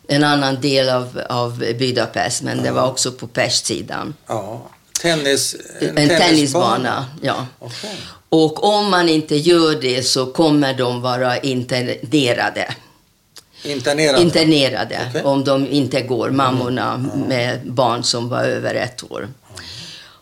[0.09, 2.65] en annan del av, av Budapest, men ja.
[2.65, 4.15] det var också på pestsidan.
[4.27, 4.71] Ja.
[5.03, 6.19] Tennis, en, en tennisbana.
[6.19, 7.47] tennisbana ja.
[7.59, 7.97] Okay.
[8.29, 12.75] Och om man inte gör det så kommer de vara internerade.
[13.64, 14.22] Internerade?
[14.22, 15.22] Internerade, okay.
[15.22, 17.20] om de inte går, mammorna mm.
[17.20, 19.29] med barn som var över ett år.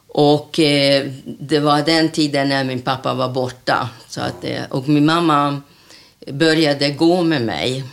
[0.09, 3.89] Och eh, det var den tiden när min pappa var borta.
[4.09, 5.63] Så att, eh, och min mamma
[6.27, 7.85] började gå med mig.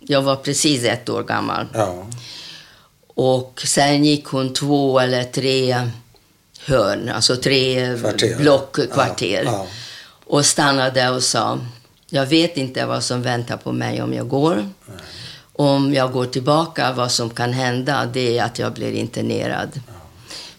[0.00, 1.66] Jag var precis ett år gammal.
[1.74, 2.06] Ja.
[3.14, 5.90] Och sen gick hon två eller tre
[6.60, 8.36] hörn, alltså tre kvarter.
[8.36, 9.42] block, kvarter.
[9.44, 9.52] Ja.
[9.52, 9.66] Ja.
[10.26, 11.58] Och stannade och sa,
[12.10, 14.54] jag vet inte vad som väntar på mig om jag går.
[14.54, 14.96] Nej.
[15.52, 19.70] Om jag går tillbaka, vad som kan hända, det är att jag blir internerad.
[19.74, 19.92] Ja.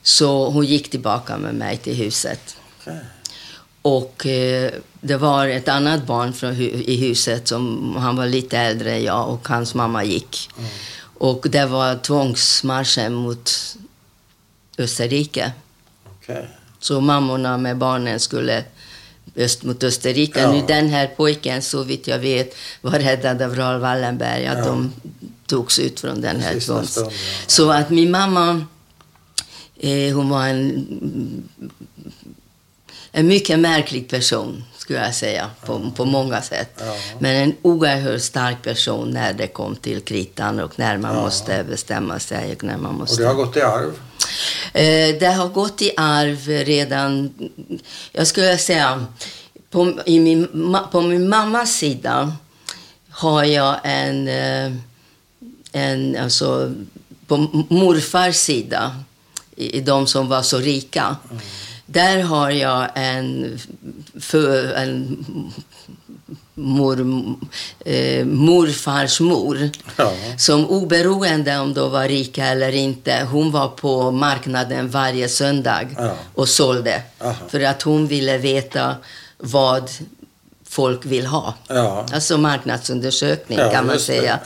[0.01, 2.57] Så hon gick tillbaka med mig till huset.
[2.81, 2.99] Okay.
[3.81, 8.57] Och eh, det var ett annat barn från hu i huset, som han var lite
[8.57, 10.49] äldre än jag, och hans mamma gick.
[10.57, 10.69] Mm.
[11.17, 13.51] Och det var tvångsmarschen mot
[14.77, 15.51] Österrike.
[16.17, 16.43] Okay.
[16.79, 18.63] Så mammorna med barnen skulle
[19.35, 20.39] öst mot Österrike.
[20.39, 20.51] Ja.
[20.51, 24.47] Nu den här pojken, så vitt jag vet, var räddad av Raoul Wallenberg.
[24.47, 24.65] Att ja.
[24.65, 24.91] de
[25.45, 26.97] togs ut från den här tvångs...
[26.97, 27.11] Ja.
[27.47, 28.65] Så att min mamma,
[29.79, 30.87] eh, hon var en,
[33.11, 36.83] en mycket märklig person, skulle jag säga, på, på många sätt.
[37.19, 42.19] Men en oerhört stark person när det kom till kritan och när man måste bestämma
[42.19, 42.55] sig.
[42.55, 43.13] Och, när man måste...
[43.13, 44.08] och det har gått i arv?
[44.73, 47.33] Eh, det har gått i arv redan,
[48.11, 49.05] jag skulle säga,
[49.69, 50.47] på, i min,
[50.91, 52.33] på min mammas sida
[53.09, 54.71] har jag en, eh,
[55.71, 56.73] en alltså
[57.27, 57.37] på
[57.69, 58.95] morfars sida,
[59.55, 61.41] i, de som var så rika, mm.
[61.85, 63.59] där har jag en,
[64.19, 65.25] för, en
[66.59, 66.99] mor,
[67.85, 69.69] eh, morfars mor.
[69.95, 70.13] Ja.
[70.37, 76.15] Som oberoende om de var rika eller inte, hon var på marknaden varje söndag ja.
[76.35, 77.01] och sålde.
[77.21, 77.33] Aha.
[77.49, 78.95] För att hon ville veta
[79.37, 79.89] vad
[80.69, 81.53] folk vill ha.
[81.67, 82.05] Ja.
[82.13, 84.39] Alltså marknadsundersökning kan man säga.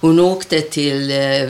[0.00, 1.48] Hon åkte till eh,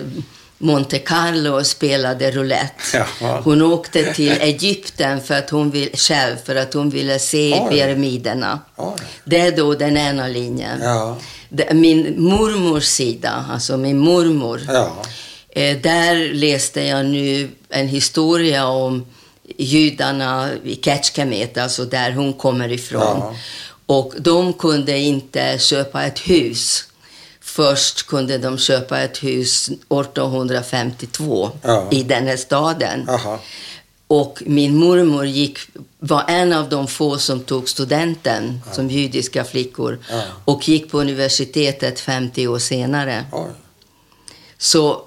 [0.62, 3.06] Monte Carlo och spelade roulette.
[3.20, 3.40] Ja.
[3.44, 7.70] Hon åkte till Egypten för att hon vill, själv för att hon ville se Oj.
[7.70, 8.60] pyramiderna.
[8.76, 8.94] Oj.
[9.24, 10.80] Det är då den ena linjen.
[10.82, 11.16] Ja.
[11.72, 14.92] Min mormors sida, alltså min mormor, ja.
[15.48, 19.06] Eh, där läste jag nu en historia om
[19.58, 23.36] judarna i Ketchkemet, alltså där hon kommer ifrån.
[23.86, 26.84] Och de kunde inte köpa ett hus
[27.60, 31.88] Först kunde de köpa ett hus 1852 ja.
[31.90, 33.08] i den här staden.
[33.08, 33.40] Aha.
[34.06, 35.58] Och min mormor gick,
[35.98, 38.72] var en av de få som tog studenten ja.
[38.72, 40.22] som judiska flickor ja.
[40.44, 43.24] och gick på universitetet 50 år senare.
[43.32, 43.48] Oj.
[44.58, 45.02] Så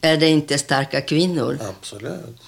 [0.00, 1.58] är det inte starka kvinnor.
[1.78, 2.40] Absolut.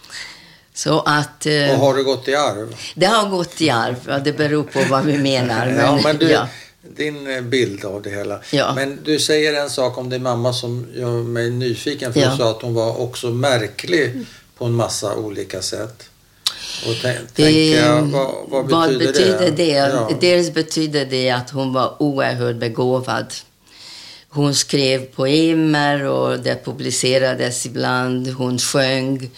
[0.74, 2.76] Så att, eh, och har det gått i arv?
[2.94, 4.22] Det har gått i arv.
[4.24, 5.66] det beror på vad vi menar.
[5.66, 6.38] Men, ja, men du,
[6.82, 8.40] din eh, bild av det hela.
[8.52, 8.74] Ja.
[8.74, 12.12] Men du säger en sak om din mamma som gör mig nyfiken.
[12.12, 12.30] För ja.
[12.30, 14.26] du sa att hon var också märklig
[14.58, 16.10] på en massa olika sätt.
[16.86, 19.50] Och tänka, vad, vad, betyder, vad betyder det?
[19.50, 19.70] det?
[19.70, 20.10] Ja.
[20.20, 23.34] Dels betyder det att hon var oerhört begåvad.
[24.28, 28.28] Hon skrev poemer och det publicerades ibland.
[28.28, 29.30] Hon sjöng,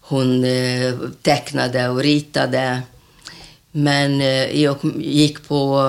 [0.00, 2.82] hon eh, tecknade och ritade.
[3.76, 5.80] Men eh, jag gick på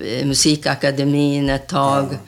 [0.00, 2.18] eh, musikakademin ett tag.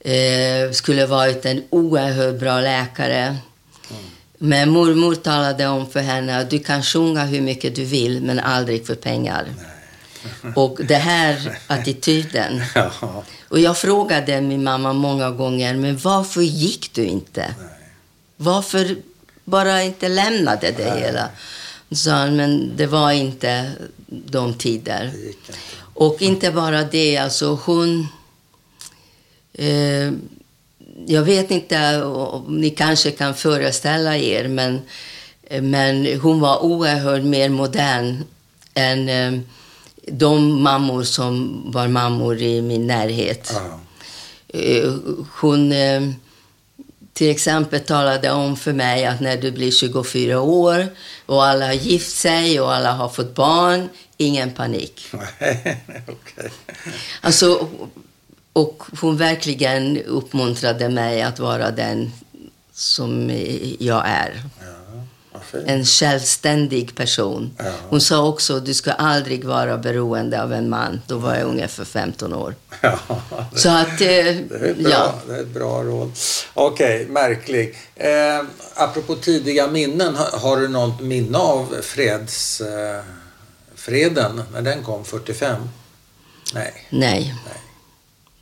[0.00, 3.20] Eh, skulle varit en oerhört bra läkare.
[3.20, 4.02] Mm.
[4.38, 8.38] Men mormor talade om för henne att du kan sjunga hur mycket du vill, men
[8.38, 9.46] aldrig för pengar.
[10.56, 12.62] Och det här attityden.
[12.74, 13.24] Ja.
[13.48, 17.54] Och jag frågade min mamma många gånger, men varför gick du inte?
[17.58, 17.68] Nej.
[18.36, 18.96] Varför
[19.44, 21.00] bara inte lämnade det Nej.
[21.00, 21.28] hela?
[22.06, 23.70] han, men det var inte
[24.26, 25.04] de tider.
[25.04, 25.58] Inte.
[25.94, 28.06] Och inte bara det, alltså hon...
[29.52, 30.12] Eh,
[31.06, 34.80] jag vet inte om ni kanske kan föreställa er, men,
[35.60, 38.24] men hon var oerhört mer modern
[38.74, 39.40] än eh,
[40.06, 43.54] de mammor som var mammor i min närhet.
[44.48, 44.92] Eh,
[45.40, 45.72] hon...
[45.72, 46.02] Eh,
[47.12, 50.86] till exempel talade om för mig att när du blir 24 år
[51.26, 55.06] och alla har gift sig och alla har fått barn, ingen panik.
[55.12, 56.50] okay.
[57.20, 57.68] Alltså,
[58.52, 62.12] och hon verkligen uppmuntrade mig att vara den
[62.72, 63.30] som
[63.78, 64.42] jag är.
[64.60, 64.74] Ja
[65.66, 67.50] en självständig person.
[67.58, 67.64] Ja.
[67.88, 71.00] Hon sa också att du ska aldrig vara beroende av en man.
[71.06, 72.54] Då var jag ungefär 15 år.
[72.80, 72.98] Ja,
[73.52, 75.14] det, Så att, eh, det, är bra, ja.
[75.28, 76.12] det är ett bra råd.
[76.54, 77.76] Okej, okay, märklig.
[77.94, 83.02] Eh, apropå tidiga minnen, har, har, du något minne av freds, eh,
[83.84, 85.68] freden när den kom 45?
[86.54, 86.86] Nej.
[86.90, 87.34] Nej.
[87.46, 87.62] Nej.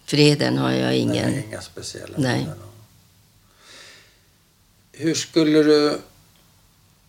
[0.05, 1.31] Freden har jag ingen.
[1.31, 2.47] Nej, inga speciella Nej.
[4.93, 5.99] Hur skulle du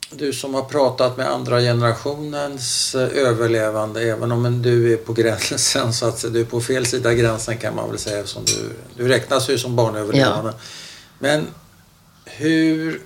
[0.10, 5.94] du som har pratat med andra generationens eh, överlevande, även om du är på gränsen,
[5.94, 9.08] så att du är på fel sida gränsen kan man väl säga, som du, du
[9.08, 10.52] räknas ju som barnöverlevande.
[10.52, 10.60] Ja.
[11.20, 11.48] Men
[12.26, 13.02] hur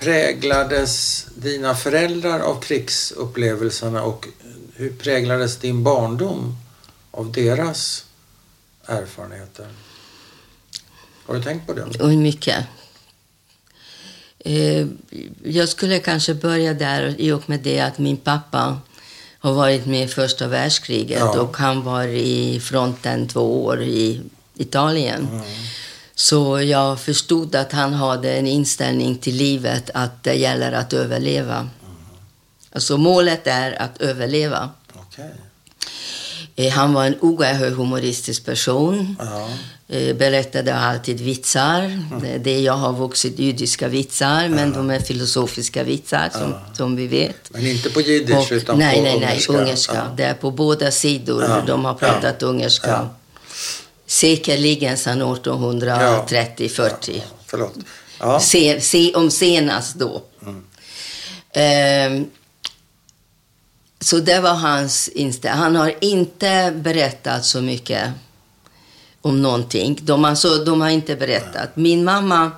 [0.00, 4.28] präglades dina föräldrar av krigsupplevelserna och
[4.74, 6.56] hur präglades din barndom
[7.10, 8.04] av deras
[8.86, 9.66] erfarenheter?
[11.26, 11.86] Har du tänkt på det?
[12.00, 12.64] Oj, mycket.
[14.38, 14.86] Eh,
[15.44, 18.80] jag skulle kanske börja där i och med det att min pappa
[19.38, 21.40] har varit med i första världskriget ja.
[21.40, 24.20] och han var i fronten två år i
[24.54, 25.28] Italien.
[25.32, 25.44] Mm.
[26.18, 31.56] Så jag förstod att han hade en inställning till livet att det gäller att överleva.
[31.56, 31.70] Mm.
[32.72, 34.70] Alltså målet är att överleva.
[34.94, 35.30] Okay.
[36.56, 39.16] Eh, han var en oerhört humoristisk person.
[39.18, 39.48] Ja.
[39.88, 41.82] Eh, berättade alltid vitsar.
[41.82, 42.42] Mm.
[42.42, 46.74] Det jag har vuxit judiska vitsar, men de är filosofiska vitsar som, ja.
[46.74, 47.50] som vi vet.
[47.50, 49.52] Men inte på jiddisch utan nej, på nej, nej, ungerska.
[49.52, 50.06] ungerska.
[50.16, 53.08] Det är på båda sidor de har pratat ungerska.
[54.08, 57.20] Säkerligen sedan 1830-40.
[57.46, 57.74] Förlåt.
[58.42, 60.22] Se, se, om senast då.
[60.42, 60.64] Mm.
[61.52, 62.26] Eh,
[64.00, 65.62] så det var hans inställning.
[65.62, 68.10] Han har inte berättat så mycket
[69.20, 69.98] om någonting.
[70.02, 71.76] De, alltså, de har inte berättat.
[71.76, 72.50] Min mamma,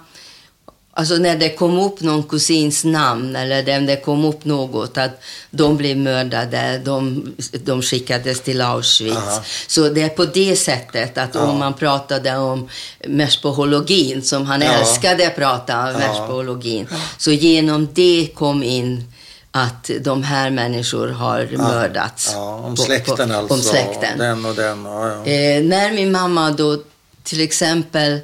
[1.01, 5.23] alltså när det kom upp någon kusins namn eller när det kom upp något att
[5.51, 7.27] de blev mördade, de,
[7.65, 9.17] de skickades till Auschwitz.
[9.17, 9.43] Aha.
[9.67, 11.41] Så det är på det sättet att ja.
[11.41, 12.69] om man pratade om
[13.09, 14.73] merspohologin, som han ja.
[14.73, 16.01] älskade att prata om,
[16.61, 16.97] ja.
[17.19, 19.13] så genom det kom in
[19.51, 22.31] att de här människor har ja, mördats.
[22.35, 23.55] Ja, om släkten på, på, alltså.
[23.55, 24.19] Om släkten.
[24.19, 24.85] Den och den.
[24.85, 25.27] Ja.
[25.27, 26.79] Eh, när min mamma då
[27.23, 28.21] till exempel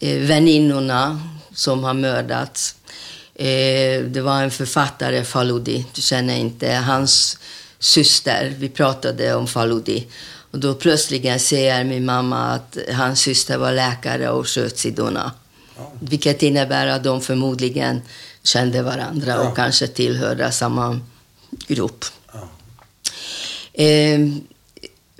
[0.00, 1.20] eh, väninnorna
[1.60, 2.74] som har mördats.
[3.34, 7.38] Eh, det var en författare, Faludi, du känner inte, hans
[7.78, 10.06] syster, vi pratade om Faludi.
[10.50, 15.32] Och då plötsligt säger min mamma att hans syster var läkare och sköt i Dona.
[15.76, 15.92] Ja.
[16.00, 18.02] Vilket innebär att de förmodligen
[18.42, 19.48] kände varandra ja.
[19.48, 21.00] och kanske tillhörde samma
[21.50, 22.04] grupp.
[22.32, 22.48] Ja.
[23.84, 24.20] Eh,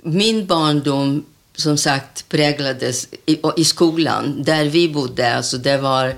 [0.03, 1.25] min barndom,
[1.61, 5.35] som sagt, präglades i, i, skolan där vi bodde.
[5.35, 6.15] Alltså det var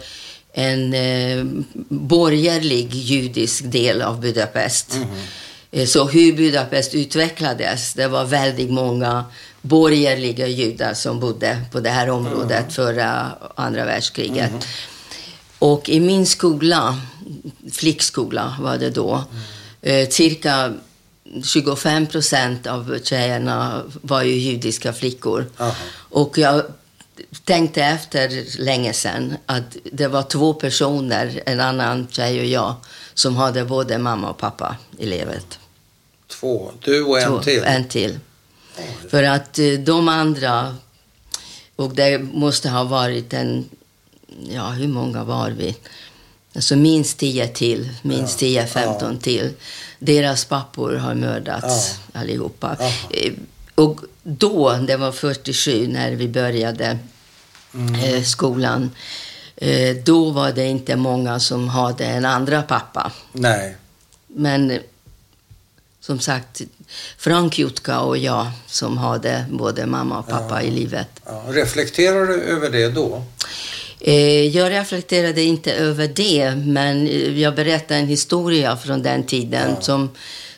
[0.53, 1.45] en eh,
[1.89, 4.95] borgerlig judisk del av Budapest.
[4.95, 5.85] Mm -hmm.
[5.85, 9.25] Så hur Budapest utvecklades, det var väldigt många
[9.61, 12.71] borgerliga judar som bodde på det här området mm.
[12.71, 13.25] före
[13.55, 14.49] andra världskriget.
[14.49, 14.61] Mm.
[15.59, 17.01] Och i min skola,
[17.71, 19.23] flickskola var det då,
[19.81, 20.11] mm.
[20.11, 20.73] cirka
[21.43, 25.45] 25 procent av tjejerna var ju judiska flickor.
[25.57, 25.75] Aha.
[25.95, 26.63] Och jag
[27.43, 32.75] tänkte efter länge sedan att det var två personer, en annan tjej och jag,
[33.13, 35.59] som hade både mamma och pappa i livet.
[36.27, 36.71] Två?
[36.79, 37.63] Du och en två, till?
[37.63, 38.19] En till.
[39.09, 40.75] För att eh, de andra,
[41.75, 43.69] och det måste ha varit en
[44.49, 45.75] ja, hur många var vi?
[46.55, 48.63] Alltså minst 10 till, minst ja.
[48.63, 49.19] 10-15 ja.
[49.21, 49.53] till.
[49.99, 52.19] Deras pappor har mördats ja.
[52.19, 52.77] allihopa.
[53.09, 53.33] Eh,
[53.75, 56.97] och då, det var 47 när vi började
[57.73, 57.95] mm.
[57.95, 58.91] eh, skolan,
[59.55, 63.11] eh, då var det inte många som hade en andra pappa.
[63.31, 63.75] Nej.
[64.27, 64.79] Men
[65.99, 66.61] som sagt,
[67.17, 71.07] Frank Jutka och jag som hade både mamma och pappa i livet.
[71.47, 73.23] Reflekterar du över det då?
[74.05, 79.69] Eh, jag reflekterade inte över det, men eh, jag berättade en historia från den tiden
[79.69, 79.81] ja.
[79.81, 80.09] som,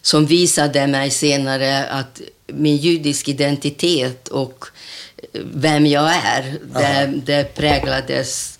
[0.02, 4.66] som visade mig senare att min judiska identitet och
[5.34, 8.55] eh, vem jag är, det, det präglades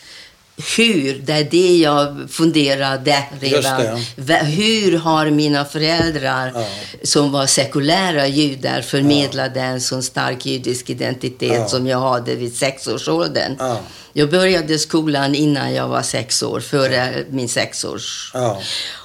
[0.78, 4.00] hur, det är det jag funderade redan.
[4.16, 6.66] Det, hur har mina föräldrar ja.
[7.04, 9.62] som var sekulära judar förmedlat ja.
[9.62, 13.56] en så stark judisk identitet som jag hade vid sexårsåldern?
[13.60, 13.80] Ja.
[14.14, 18.34] Jag började skolan innan jag var sex år, före min sexårs.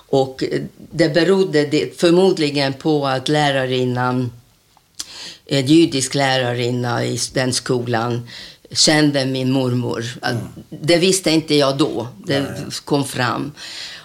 [0.08, 0.44] Och
[0.92, 4.32] det berodde det förmodligen på att lärarinnan,
[5.46, 8.28] en judisk lärarinna i den skolan,
[8.72, 10.04] kände min mormor.
[10.22, 10.42] Mm.
[10.68, 12.08] Det visste inte jag då.
[12.26, 12.64] Det Nej.
[12.84, 13.52] kom fram.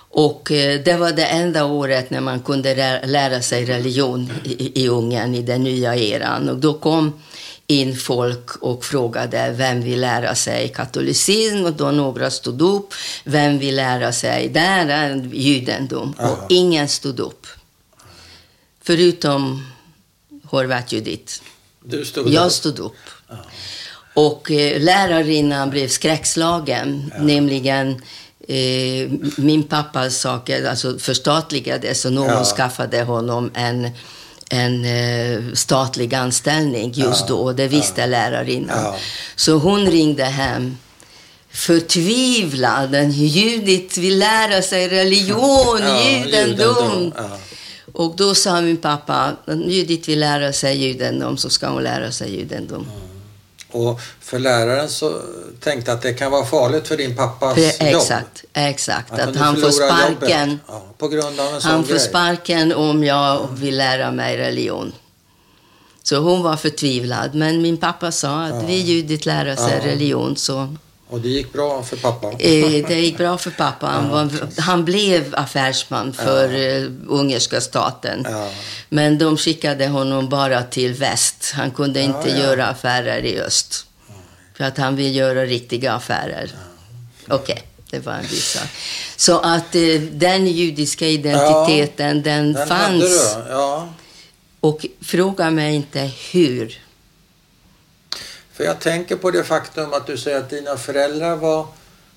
[0.10, 4.88] Och eh, det var det enda året när man kunde lära sig religion i, i
[4.88, 6.50] Ungern i den nya eran.
[6.50, 7.14] Och då kom
[7.68, 12.94] in folk och frågade vem vill lära sig katolicism och då några stod upp.
[13.24, 16.32] Vem vill lära sig där är judendom Aha.
[16.32, 17.48] och ingen stod upp.
[18.82, 19.68] Förutom
[20.44, 21.42] Horvat Judit.
[22.26, 22.96] Jag stod upp.
[23.30, 23.42] Aha.
[24.16, 27.24] Och eh, lärarinnan blev skräckslagen, ja.
[27.24, 28.02] nämligen
[28.48, 32.44] eh, min pappas saker alltså förstatligades och någon ja.
[32.44, 33.90] skaffade honom en
[34.50, 38.94] en eh, statlig anställning just ja, då det visste ja, lärarinnan.
[39.36, 40.78] Så hon ringde hem
[41.50, 43.12] förtvivlad.
[43.12, 47.14] Judit vill lära sig religion, judendom.
[47.94, 49.32] Och då sa min pappa,
[49.68, 52.82] Judit vill lära sig judendom så ska hon lära sig judendom.
[52.82, 53.05] Mm.
[53.72, 55.22] Och för läraren så
[55.60, 58.24] tänkte att det kan vara farligt för din pappas exakt, jobb.
[58.54, 60.60] Exakt, att, att han får sparken.
[60.68, 62.00] Ja, på grund av en han får grej.
[62.00, 64.94] sparken om jag vill lära mig religion.
[66.04, 67.36] Så hon var förtvivlad.
[67.36, 68.68] Men min pappa sa att ja.
[68.68, 69.86] vi Judit lär oss ja.
[69.86, 70.76] religion så...
[71.16, 72.32] Och det gick bra för pappa?
[72.32, 73.88] Eh, det gick bra för pappa.
[73.88, 74.30] Han, var,
[74.62, 76.84] han blev affärsman för ja.
[76.84, 78.28] Eh, ungerska staten.
[78.30, 78.50] Ja.
[78.90, 81.52] Men de skickade honom bara till väst.
[81.56, 83.86] Han kunde inte ja, göra affärer i öst.
[84.54, 86.52] För att han vill göra riktiga affärer.
[87.28, 87.54] Okej.
[87.54, 88.58] Okay det var en viss
[89.16, 93.38] Så att eh, den judiska identiteten, den, den fanns.
[94.60, 96.85] Och fråga mig inte hur.
[98.56, 101.68] För jag tänker på det faktum att du säger att dina föräldrar var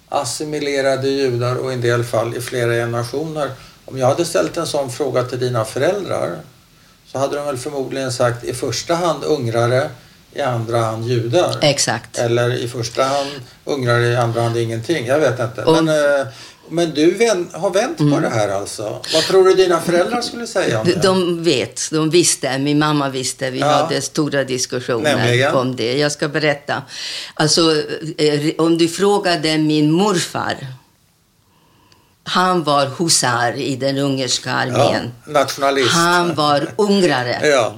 [0.08, 3.50] assimilerade judar och i en del fall i flera generationer.
[3.84, 6.36] Om jag hade ställt en sån fråga till dina föräldrar
[7.06, 9.90] så hade de väl förmodligen sagt i första hand ungrare,
[10.32, 11.58] i andra hand judar.
[11.62, 12.18] Exakt.
[12.18, 13.30] Eller i första hand
[13.64, 15.06] ungrare, i andra hand ingenting.
[15.06, 15.64] Jag vet inte.
[15.64, 16.26] Och, men, eh,
[16.70, 18.12] men du vän, har vänt mm.
[18.12, 19.02] på det här alltså.
[19.14, 21.02] Vad tror du dina föräldrar skulle säga om det?
[21.02, 22.58] De vet, de visste.
[22.58, 23.50] Min mamma visste.
[23.50, 23.66] Vi ja.
[23.66, 25.54] hade stora diskussioner Nämligen?
[25.54, 25.98] om det.
[25.98, 26.82] Jag ska berätta.
[27.34, 27.82] Alltså,
[28.18, 30.66] eh, om du frågade min morfar.
[32.22, 35.12] Han var husar i den ungerska armén.
[35.26, 35.92] Ja, nationalist.
[35.92, 37.38] Han var ungrare.
[37.48, 37.74] ja.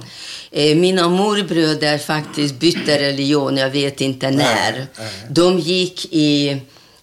[0.51, 4.87] Eh, mina morbröder faktiskt bytte religion, jag vet inte när.
[5.29, 6.61] De gick i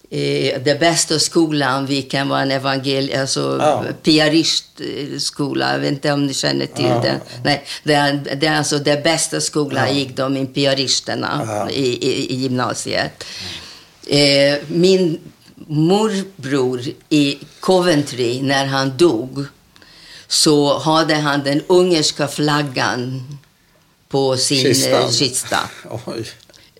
[0.09, 3.85] eh, den bästa skolan, vilken var en evangel alltså ja.
[4.03, 5.71] piaristskola.
[5.71, 7.01] Jag vet inte om ni känner till ja.
[7.01, 7.19] den.
[7.43, 9.93] Nej, det är, det är alltså den bästa skolan ja.
[9.93, 11.69] gick de i piaristerna ja.
[11.69, 13.23] i, i, i, gymnasiet.
[14.07, 15.19] Eh, min
[15.67, 19.45] morbror i Coventry, när han dog,
[20.27, 23.23] så hade han den ungerska flaggan
[24.09, 25.11] på sin eh, Kistan.
[25.11, 25.59] kista.
[26.05, 26.25] Oj.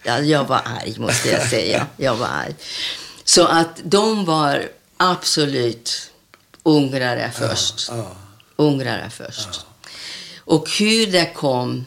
[0.04, 1.88] Ja, jag var arg, måste jag säga.
[1.98, 2.56] Jag var arg.
[3.30, 6.12] Så att de var absolut
[6.64, 7.88] ungrare först.
[7.90, 8.16] Ja, ja.
[8.56, 9.50] Ungrare först.
[9.54, 9.90] Ja.
[10.40, 11.86] Och hur det kom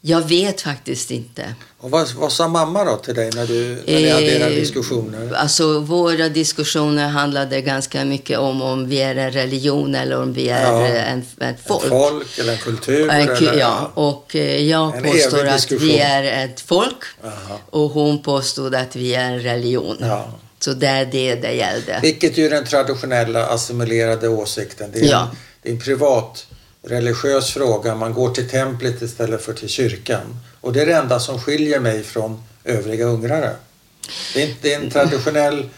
[0.00, 1.54] jag vet faktiskt inte.
[1.78, 4.54] Och vad, vad sa mamma då till dig när, du, när ni hade era eh,
[4.54, 5.32] diskussioner?
[5.34, 10.48] Alltså, våra diskussioner handlade ganska mycket om om vi är en religion eller om vi
[10.48, 11.84] är ja, en, ett folk.
[11.84, 13.10] Ett folk eller en kultur?
[13.10, 17.58] En, eller, ja, och eh, jag påstår att vi är ett folk Aha.
[17.70, 19.96] och hon påstod att vi är en religion.
[20.00, 20.32] Ja.
[20.66, 21.98] Så det är det det gällde.
[22.02, 24.90] Vilket ju är den traditionella assimilerade åsikten.
[24.92, 25.22] Det är, ja.
[25.30, 26.46] en, det är en privat
[26.82, 27.94] religiös fråga.
[27.94, 30.40] Man går till templet istället för till kyrkan.
[30.60, 33.50] Och det är det enda som skiljer mig från övriga ungrare.
[34.34, 35.68] Det är, en traditionell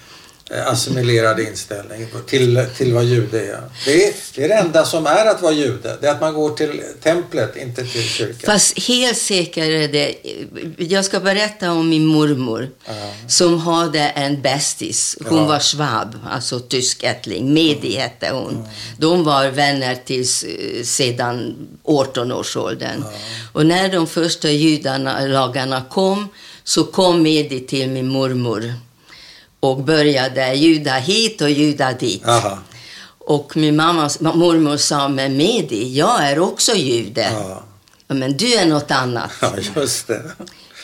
[0.50, 3.62] assimilerad inställning till, till vad jude är.
[3.84, 4.14] Det, är.
[4.34, 5.96] det är det enda som är att vara jude.
[6.00, 8.52] Det är att man går till templet, inte till kyrkan.
[8.52, 10.14] Fast helt säkert är det...
[10.76, 12.92] Jag ska berätta om min mormor ja.
[13.28, 15.16] som hade en bästis.
[15.24, 15.44] Hon ja.
[15.44, 17.54] var svab, alltså tyskättling.
[17.54, 18.00] Medi mm.
[18.00, 18.54] hette hon.
[18.54, 18.68] Mm.
[18.98, 20.44] De var vänner tills
[20.84, 23.04] sedan 18-årsåldern.
[23.04, 23.12] Ja.
[23.52, 26.28] Och när de första judarna, lagarna kom
[26.64, 28.74] så kom Medi till min mormor
[29.60, 32.26] och började ljuda hit och ljuda dit.
[32.26, 32.58] Aha.
[33.18, 37.30] Och min mammas, mormor sa, men Medi, jag är också jude.
[37.32, 37.64] Ja.
[38.06, 39.30] Men du är något annat.
[39.40, 40.22] Ja, just det.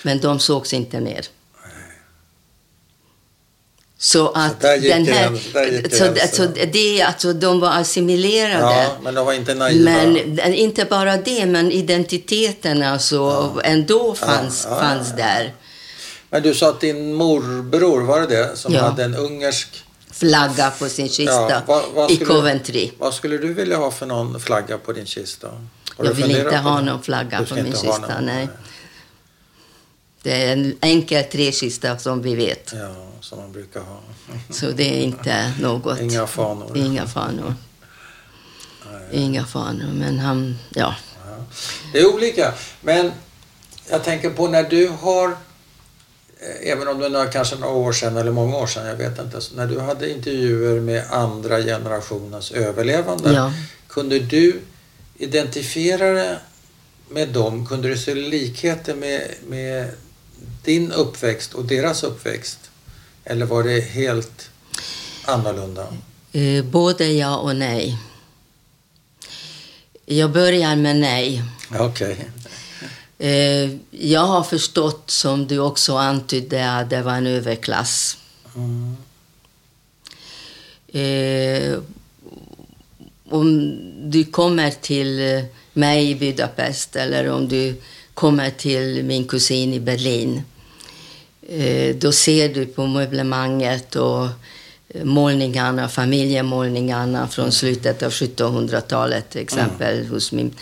[0.02, 1.26] Men de sågs inte mer.
[3.98, 5.26] Så att så den här...
[5.26, 6.36] En, så, alltså.
[6.36, 8.82] så det, alltså, de var assimilerade.
[8.82, 9.90] Ja, men de var inte naiva.
[9.90, 13.60] Men inte bara det, men identiteten alltså ja.
[13.64, 15.52] ändå fanns, ja, fanns där.
[16.34, 18.82] Men du sa att din morbror, var det det, som ja.
[18.82, 22.90] hade en ungersk flagga på sin kista ja, vad, vad i Coventry.
[22.98, 25.48] Vad skulle du vilja ha för någon flagga på din kista?
[25.96, 28.48] Har jag vill inte ha någon flagga på min kista, någon, nej.
[30.22, 32.72] Det är en enkel träkista som vi vet.
[32.76, 34.00] Ja, som man brukar ha.
[34.50, 36.00] Så det är inte något.
[36.00, 36.76] Inga fanor.
[36.76, 37.54] Inga fanor.
[39.12, 40.94] Inga fanor, men han, ja.
[41.26, 41.44] ja.
[41.92, 42.54] Det är olika.
[42.80, 43.12] Men
[43.90, 45.36] jag tänker på när du har
[46.62, 49.40] även om det är kanske några år sedan eller många år sedan, jag vet inte.
[49.54, 53.52] När du hade intervjuer med andra generationens överlevande, ja.
[53.88, 54.60] kunde du
[55.16, 56.38] identifiera det
[57.08, 57.66] med dem?
[57.66, 59.90] Kunde du se likheter med, med
[60.64, 62.58] din uppväxt och deras uppväxt?
[63.24, 64.50] Eller var det helt
[65.24, 65.86] annorlunda?
[66.32, 67.98] Eh, både ja och nej.
[70.06, 71.42] Jag börjar med nej.
[71.78, 72.12] Okej.
[72.12, 72.24] Okay.
[73.18, 78.18] Eh, jag har förstått, som du också antydde, att det var en överklass.
[78.56, 78.96] Mm.
[80.92, 81.78] Eh,
[83.30, 83.78] om
[84.10, 87.74] du kommer till mig i Budapest eller om du
[88.14, 90.42] kommer till min kusin i Berlin,
[91.48, 94.28] eh, då ser du på möblemanget och
[95.02, 100.10] målningarna, familjemålningarna från slutet av 1700-talet till exempel mm.
[100.10, 100.54] hos min,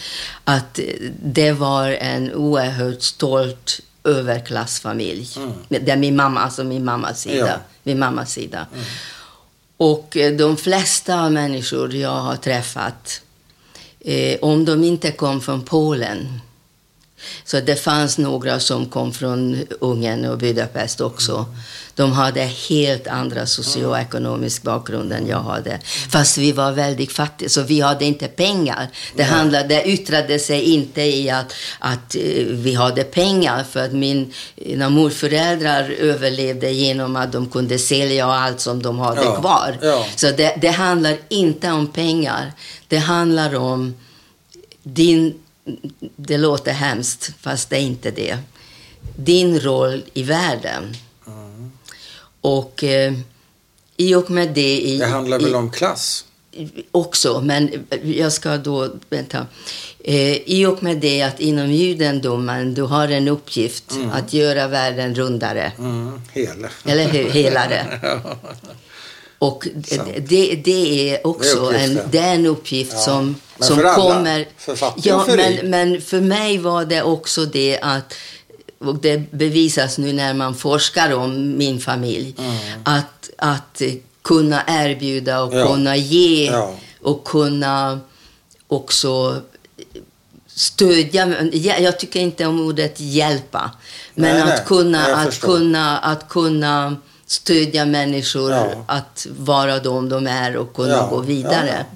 [0.44, 0.80] att
[1.22, 5.28] det var en oerhört stolt överklassfamilj.
[5.36, 5.52] Mm.
[5.68, 7.46] Det är min mamma, alltså min mammas sida.
[7.46, 7.56] Ja.
[7.82, 8.66] Min mammas sida.
[8.72, 8.84] Mm.
[9.76, 13.20] Och eh, de flesta människor jag har träffat,
[14.00, 16.40] eh, om de inte kom från Polen,
[17.44, 21.36] så det fanns några som kom från Ungern och Budapest också.
[21.36, 21.60] Mm.
[21.94, 25.78] De hade helt andra socioekonomisk bakgrund än jag hade.
[26.10, 28.88] Fast vi var väldigt fattiga, så vi hade inte pengar.
[29.16, 33.92] Det, handlade, det yttrade sig inte i att, att eh, vi hade pengar, för att
[33.92, 39.40] mina morföräldrar överlevde genom att de kunde sälja allt som de hade ja.
[39.40, 39.78] kvar.
[39.82, 40.06] Ja.
[40.16, 42.52] Så det, det handlar inte om pengar.
[42.88, 43.94] Det handlar om
[44.82, 45.34] din
[46.16, 48.38] det låter hemskt, fast det är inte det.
[49.16, 50.96] Din roll i världen.
[52.42, 53.12] Och eh,
[53.96, 54.80] i och med det...
[54.80, 56.24] I, det handlar väl i, om klass?
[56.90, 58.88] Också, men jag ska då...
[59.08, 59.46] Vänta.
[60.04, 64.10] Eh, I och med det att inom judendomen du har en uppgift mm.
[64.10, 65.72] att göra världen rundare.
[65.78, 66.20] Mm.
[66.32, 66.68] Hela.
[66.84, 67.30] Eller hur?
[67.30, 68.00] Helare.
[69.42, 69.68] Och
[70.18, 72.98] det, det, är också det är en, det är en uppgift ja.
[72.98, 74.48] som, som för kommer...
[74.56, 78.14] För ja, men, men för mig var det också det att
[78.84, 82.56] och det bevisas nu när man forskar om min familj, mm.
[82.84, 83.82] att, att
[84.22, 85.66] kunna erbjuda och ja.
[85.66, 86.74] kunna ge ja.
[87.00, 88.00] och kunna
[88.68, 89.42] också
[90.46, 91.42] stödja.
[91.52, 93.70] Jag tycker inte om ordet hjälpa,
[94.14, 94.62] men nej, att, nej.
[94.66, 98.84] Kunna, att, kunna, att kunna stödja människor ja.
[98.86, 101.86] att vara de de är och kunna gå vidare.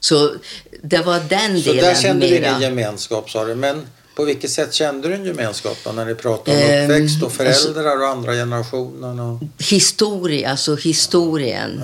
[0.00, 0.34] Så
[0.82, 1.84] det var den Så delen.
[1.84, 2.40] Så där kände mera.
[2.40, 3.54] du ingen gemenskap sa du.
[3.54, 3.86] Men
[4.16, 7.32] på vilket sätt kände du en gemenskap då, när ni pratade om um, uppväxt och
[7.32, 9.20] föräldrar alltså, och andra generationen?
[9.20, 9.40] Och...
[9.58, 11.82] Historia, alltså historien.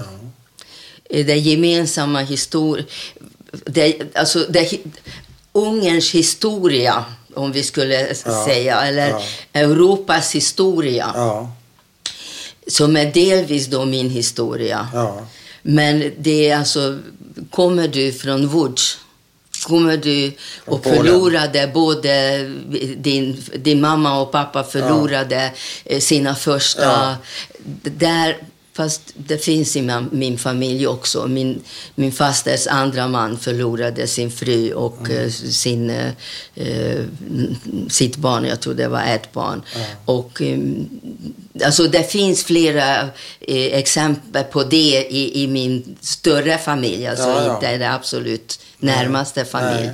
[1.10, 1.22] Ja.
[1.22, 2.86] Det gemensamma historien.
[4.14, 4.80] Alltså, det,
[5.52, 7.04] Ungerns historia,
[7.34, 9.22] om vi skulle säga, eller
[9.52, 11.14] Europas historia
[12.66, 14.88] som är delvis då min historia.
[14.94, 15.26] Ja.
[15.62, 16.98] Men det är alltså,
[17.50, 18.98] kommer du från Łódź,
[19.64, 20.32] kommer du
[20.64, 22.42] och förlorade både
[22.96, 25.50] din, din mamma och pappa förlorade
[25.84, 26.00] ja.
[26.00, 26.82] sina första...
[26.82, 27.16] Ja.
[27.82, 28.36] Där
[28.74, 31.26] Fast det finns i min familj också.
[31.26, 31.62] Min,
[31.94, 35.24] min fasters andra man förlorade sin fru och mm.
[35.24, 37.04] Eh, sin, uh,
[37.88, 38.44] sitt barn.
[38.44, 39.62] Jag tror det var ett barn.
[39.74, 39.86] Mm.
[40.04, 40.88] Och, um,
[41.64, 43.08] alltså det finns flera uh,
[43.48, 47.06] exempel på det i, i min större familj.
[47.06, 47.54] Alltså ja, ja.
[47.54, 49.90] inte det absolut närmaste familj.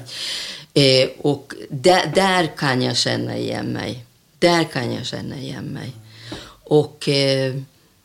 [0.78, 4.04] Uh, och där, där, kan jag känna igen mig.
[4.38, 5.92] Där kan jag känna igen mig.
[6.64, 7.08] Och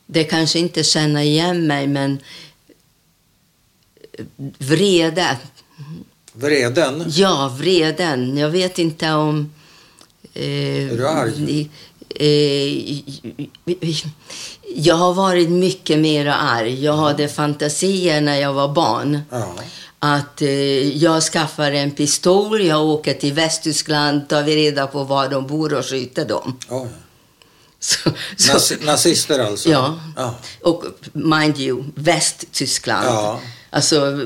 [0.06, 2.18] det kanske inte känner igen mig, men
[4.58, 5.36] vrede.
[6.32, 7.04] Vreden?
[7.08, 8.36] Ja, vreden.
[8.36, 9.52] Jag vet inte om...
[10.34, 11.70] Eh, är du arg?
[12.16, 13.00] Eh,
[14.76, 16.84] jag har varit mycket mer arg.
[16.84, 19.20] Jag hade fantasier när jag var barn.
[19.30, 19.54] Ja.
[19.98, 20.48] Att eh,
[20.96, 25.74] jag skaffar en pistol, jag åker till Västtyskland, tar vi reda på var de bor
[25.74, 26.58] och skjuter dem.
[26.68, 26.86] Oh.
[28.36, 29.68] Så, så, Nazister alltså?
[29.68, 30.00] Ja.
[30.16, 30.34] ja.
[30.62, 33.06] Och mind you, Västtyskland.
[33.06, 33.40] Ja.
[33.70, 34.20] Alltså,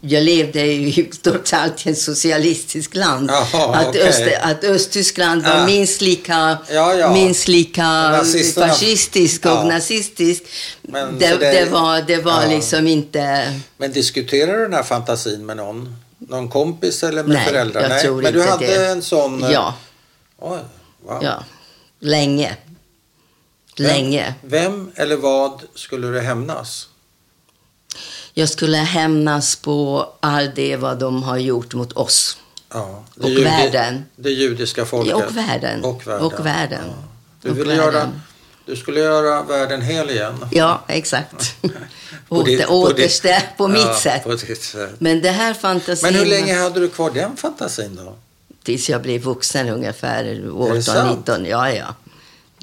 [0.00, 3.30] jag levde ju trots allt i ett socialistiskt land.
[3.30, 4.02] Jaha, att, okay.
[4.02, 5.66] Öst, att Östtyskland var ja.
[5.66, 7.12] minst lika, ja, ja.
[7.12, 8.20] Minst lika
[8.54, 10.42] fascistisk och nazistisk.
[10.82, 13.54] Men det, det, det, var, det var liksom inte...
[13.76, 15.96] Men diskuterar du den här fantasin med någon?
[16.18, 17.82] Någon kompis eller med Nej, föräldrar?
[17.82, 18.86] Jag Nej, tror men du inte hade det.
[18.86, 19.44] en sån...
[19.50, 19.74] Ja.
[20.38, 20.58] Oj,
[21.06, 21.18] wow.
[21.22, 21.44] Ja,
[22.00, 22.56] länge.
[23.76, 24.34] Länge.
[24.40, 26.88] Vem eller vad skulle du hämnas?
[28.34, 32.38] Jag skulle hämnas på allt det vad de har gjort mot oss.
[32.72, 34.04] Ja, och judi världen.
[34.16, 35.10] Det judiska folket.
[35.18, 35.84] Ja, och världen.
[35.84, 36.26] Och världen.
[36.26, 36.84] Och världen.
[36.86, 36.94] Ja.
[37.42, 37.76] Du, och världen.
[37.76, 38.10] Göra,
[38.66, 40.46] du skulle göra världen hel igen.
[40.50, 41.56] Ja, exakt.
[42.28, 43.22] på ditt, på, ditt,
[43.56, 44.24] på mitt sätt.
[44.24, 44.90] På sätt.
[44.98, 46.12] Men det här fantasin...
[46.12, 48.16] Men hur länge hade du kvar den fantasin då?
[48.62, 51.48] Tills jag blev vuxen ungefär, 18-19.
[51.48, 51.94] Ja, ja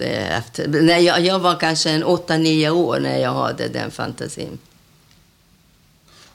[0.08, 0.68] efter.
[0.68, 4.60] När jag, jag var kanske en 8-9 år när jag hade den fantasin.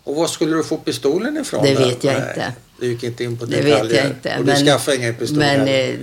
[0.05, 1.65] Och var skulle du få pistolen ifrån?
[1.65, 2.53] Det vet jag nej, inte.
[2.81, 3.83] Du gick inte in på det detaljer.
[3.83, 4.37] Det vet jag inte.
[4.39, 5.67] Och du men, skaffade ingen pistol men, eh,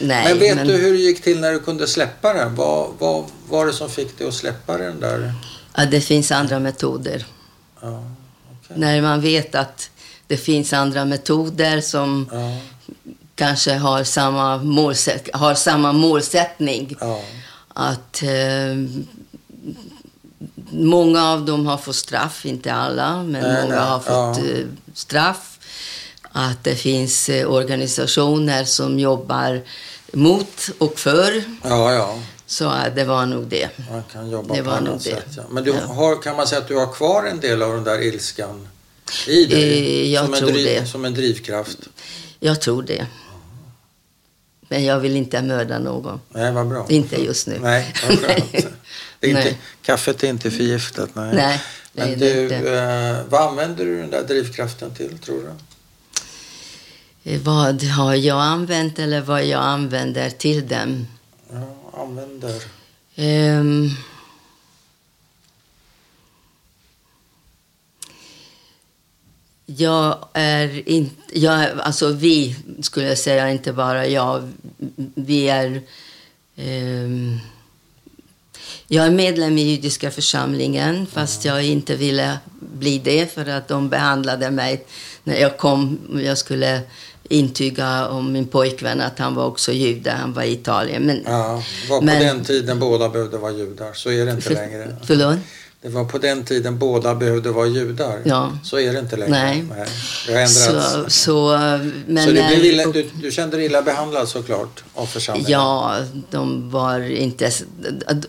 [0.00, 2.54] nej, men vet men, du hur det gick till när du kunde släppa den?
[2.54, 5.34] Vad, vad var det som fick dig att släppa den där?
[5.76, 7.26] Ja, det finns andra metoder.
[7.80, 8.04] Ja,
[8.64, 8.76] okay.
[8.78, 9.90] När man vet att
[10.26, 12.58] det finns andra metoder som ja
[13.34, 16.96] kanske har samma, målsätt, har samma målsättning.
[17.00, 17.20] Ja.
[17.68, 18.76] Att eh,
[20.70, 23.84] många av dem har fått straff, inte alla, men nej, många nej.
[23.84, 24.50] har fått ja.
[24.50, 25.58] eh, straff.
[26.34, 29.60] Att det finns eh, organisationer som jobbar
[30.12, 31.44] mot och för.
[31.62, 32.18] Ja, ja.
[32.46, 33.68] Så det var nog det.
[33.90, 35.26] Man kan jobba det på annat sätt.
[35.36, 35.42] Ja.
[35.50, 38.02] Men du har, kan man säga att du har kvar en del av den där
[38.02, 38.68] ilskan
[39.26, 39.62] i dig?
[39.62, 40.86] Eh, jag som, tror en driv, det.
[40.86, 41.78] som en drivkraft?
[42.44, 43.06] Jag tror det.
[44.68, 46.20] Men jag vill inte mörda någon.
[46.28, 46.86] Nej, vad bra.
[46.88, 47.58] Inte just nu.
[47.58, 48.52] Nej, vad skönt.
[49.20, 51.10] det är inte, kaffet är inte förgiftat.
[51.14, 51.34] Nej.
[51.34, 51.60] nej
[51.92, 55.50] Men du, eh, vad använder du den där drivkraften till, tror du?
[57.30, 61.06] Eh, vad har jag använt eller vad jag använder till den?
[61.52, 62.62] Ja, använder.
[63.16, 63.90] Um,
[69.76, 71.14] jag är inte...
[71.32, 74.52] Jag, alltså vi, skulle jag säga, inte bara jag.
[75.14, 75.82] Vi är...
[76.56, 77.40] Um,
[78.88, 83.88] jag är medlem i judiska församlingen, fast jag inte ville bli det för att de
[83.88, 84.84] behandlade mig
[85.24, 85.98] när jag kom.
[86.24, 86.80] Jag skulle
[87.28, 90.10] intyga om min pojkvän att han var också jude.
[90.10, 91.02] Han var i Italien.
[91.02, 93.92] Men, ja, var på men, den tiden båda behövde vara judar.
[93.92, 94.96] Så är det inte för, längre.
[95.04, 95.38] Förlåt?
[95.82, 98.18] Det var på den tiden båda behövde vara judar.
[98.24, 98.52] Ja.
[98.64, 99.30] Så är det inte längre.
[99.30, 99.64] Nej.
[99.76, 99.86] Nej.
[100.26, 100.92] Det har ändrats.
[100.92, 101.58] Så, så,
[102.06, 105.50] men så du, blev illa, du, du kände dig illa behandlad såklart av församlingen?
[105.50, 105.96] Ja,
[106.30, 107.50] de var inte...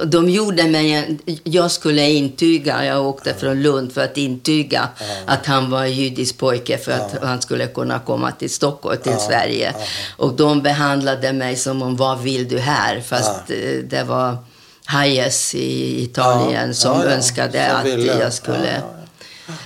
[0.05, 1.17] De gjorde mig...
[1.43, 2.85] Jag skulle intyga.
[2.85, 3.35] Jag åkte ja.
[3.35, 5.05] från Lund för att intyga ja.
[5.25, 7.27] att han var en judisk pojke för att ja.
[7.27, 9.75] han skulle kunna komma till Stockholm, till Sverige.
[10.17, 13.01] Och de behandlade mig som om, vad vill du här?
[13.01, 14.37] Fast eh, det var
[14.85, 18.19] Hayes i Italien ja, som ja, önskade som att ville.
[18.19, 18.81] jag skulle...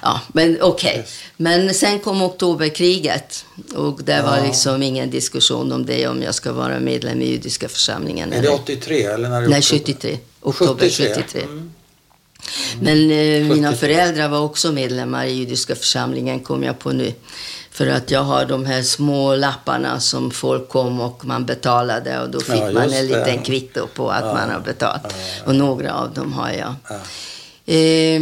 [0.01, 0.89] Ja, men okej.
[0.89, 0.97] Okay.
[0.99, 1.19] Yes.
[1.37, 3.45] Men sen kom oktoberkriget
[3.75, 7.69] och det var liksom ingen diskussion om det, om jag ska vara medlem i judiska
[7.69, 8.33] församlingen.
[8.33, 10.17] Är det 83 eller när det Nej, 73.
[10.41, 11.13] Oktober 73.
[11.15, 11.41] 73.
[11.41, 11.71] Mm.
[12.81, 17.13] Men eh, mina föräldrar var också medlemmar i judiska församlingen, kom jag på nu.
[17.77, 22.29] För att jag har de här små lapparna som folk kom och man betalade och
[22.29, 24.33] då fick ja, man en liten kvitto på att ja.
[24.33, 25.15] man har betalat.
[25.37, 26.75] Ja, och några av dem har jag.
[27.65, 28.21] Eh,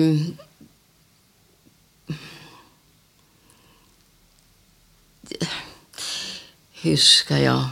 [6.72, 7.66] hur ska jag...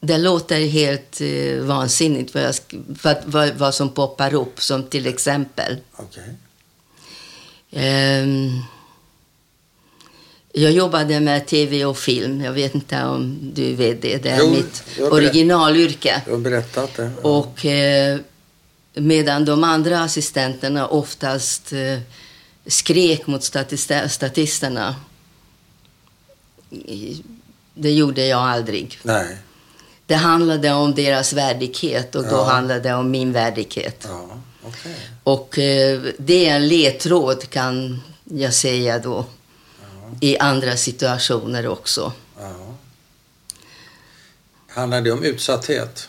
[0.00, 2.54] Det låter helt eh, vansinnigt vad, jag,
[3.02, 5.76] vad, vad, vad, som poppar upp, som till exempel.
[5.96, 6.28] Okay.
[7.84, 8.26] Eh,
[10.52, 12.40] jag jobbade med tv och film.
[12.40, 14.16] Jag vet inte om du vet det.
[14.16, 16.22] Det är jo, mitt originalyrke.
[16.24, 17.10] Du har berättat det.
[17.22, 17.28] Ja.
[17.28, 18.18] Och eh,
[18.94, 21.98] medan de andra assistenterna oftast eh,
[22.66, 24.94] skrek mot statist statisterna.
[27.74, 28.98] Det gjorde jag aldrig.
[29.02, 29.36] Nej.
[30.06, 32.44] Det handlade om deras värdighet och då ja.
[32.44, 34.06] handlade det om min värdighet.
[34.08, 34.28] Ja.
[34.68, 34.92] Okay.
[35.22, 39.24] Och eh, det är en ledtråd kan jag säga då
[40.20, 42.12] i andra situationer också.
[42.40, 42.74] Ja.
[44.68, 46.08] Handlar det om utsatthet?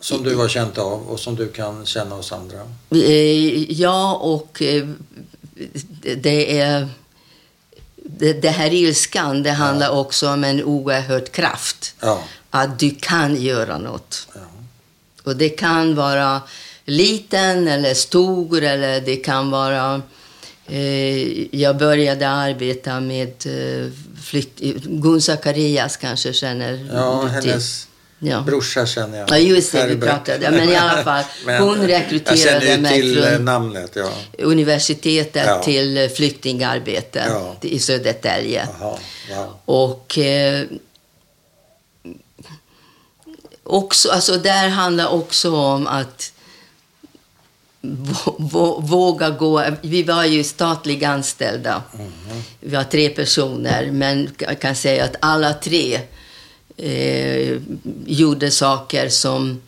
[0.00, 2.58] Som du har känt av och som du kan känna hos andra?
[2.90, 4.88] Eh, ja, och eh,
[6.16, 6.88] det är...
[8.40, 9.92] Det här ilskan, det handlar ja.
[9.92, 11.94] också om en oerhörd kraft.
[12.00, 12.24] Ja.
[12.50, 14.28] Att du kan göra något.
[14.34, 14.40] Ja.
[15.22, 16.42] Och det kan vara
[16.84, 20.02] liten eller stor eller det kan vara
[21.50, 23.90] jag började arbeta med eh,
[24.22, 24.60] flykt...
[24.84, 27.88] Gun Zacharias kanske känner Ja, hennes
[28.18, 28.40] ja.
[28.40, 29.30] brorsa känner jag.
[29.30, 30.50] Ja, just det, vi pratade.
[30.50, 34.10] Men i alla fall, men, hon rekryterade mig till från eh, namnet, ja.
[34.38, 35.62] universitetet ja.
[35.62, 37.56] till flyktingarbete ja.
[37.60, 38.68] i Södertälje.
[38.80, 38.98] Wow.
[39.64, 40.18] Och...
[40.18, 40.64] Eh,
[43.66, 46.33] också, alltså där handlar också om att
[48.80, 49.64] våga gå.
[49.82, 51.82] Vi var ju statligt anställda.
[51.94, 52.12] Mm.
[52.60, 56.00] Vi var tre personer, men jag kan säga att alla tre
[56.76, 57.58] eh,
[58.06, 59.62] gjorde saker som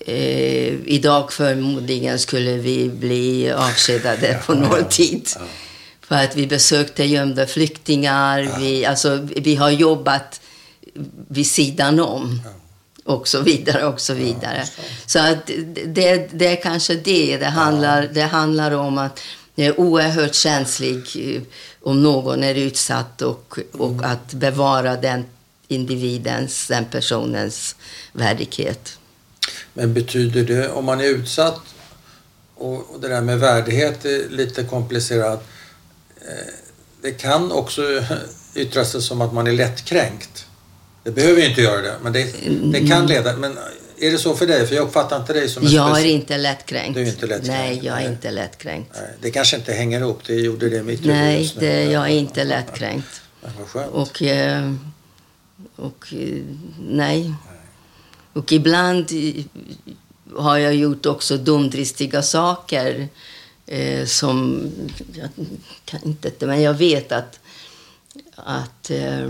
[0.00, 5.28] eh, idag förmodligen skulle vi bli avskedade på någon tid.
[6.00, 8.58] För att vi besökte gömda flyktingar.
[8.60, 10.40] Vi, alltså, vi har jobbat
[11.28, 12.40] vid sidan om
[13.06, 14.64] och så vidare och så vidare.
[14.76, 15.46] Ja, så att
[15.86, 18.08] det, det är kanske det det handlar, ja.
[18.12, 19.20] det handlar om att
[19.54, 21.02] jag är oerhört känslig
[21.36, 21.42] eh,
[21.82, 24.04] om någon är utsatt och, och mm.
[24.04, 25.24] att bevara den
[25.68, 27.76] individens, den personens
[28.12, 28.98] värdighet.
[29.74, 31.60] Men betyder det, om man är utsatt
[32.54, 35.44] och det där med värdighet är lite komplicerat.
[36.20, 36.52] Eh,
[37.02, 37.82] det kan också
[38.54, 40.45] yttra sig som att man är lättkränkt.
[41.06, 42.24] Det behöver ju inte göra det, men det,
[42.72, 43.06] det kan mm.
[43.06, 43.36] leda.
[43.36, 43.58] Men
[43.98, 44.66] är det så för dig?
[44.66, 46.94] För jag uppfattar inte dig som en Jag är inte lättkränkt.
[46.94, 47.46] Du är inte lättkränkt?
[47.46, 48.90] Nej, jag är inte lättkränkt.
[48.94, 50.20] Nej, det kanske inte hänger ihop.
[50.26, 53.20] Det gjorde det mitt Nej, det, jag är inte lättkränkt.
[53.42, 53.92] Ja, vad skönt.
[53.92, 54.72] Och, eh,
[55.76, 56.14] Och
[56.88, 57.34] nej.
[58.32, 59.10] Och ibland
[60.36, 63.08] har jag gjort också dumdristiga saker
[63.66, 64.70] eh, som...
[65.12, 65.28] Jag
[65.84, 67.40] kan inte, men jag vet att,
[68.34, 69.28] att eh,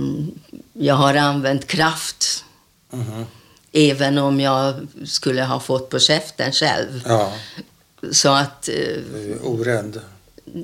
[0.72, 2.44] jag har använt kraft.
[2.92, 3.24] Mm -hmm.
[3.72, 7.02] Även om jag skulle ha fått på käften själv.
[7.06, 7.32] Ja.
[8.12, 8.68] Så att...
[8.68, 10.00] Eh, du är orädd?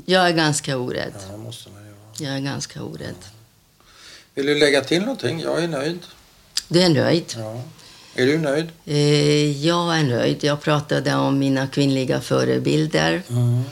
[0.06, 1.12] Jag är ganska orädd.
[1.30, 3.14] Ja, måste man ju Jag är ganska orädd.
[4.34, 5.40] Vill du lägga till någonting?
[5.40, 5.98] Jag är nöjd.
[6.68, 7.34] Du är nöjd?
[7.36, 7.62] Ja.
[8.14, 8.68] Är du nöjd?
[8.84, 10.44] Eh, jag är nöjd.
[10.44, 13.22] Jag pratade om mina kvinnliga förebilder.
[13.28, 13.62] Mm.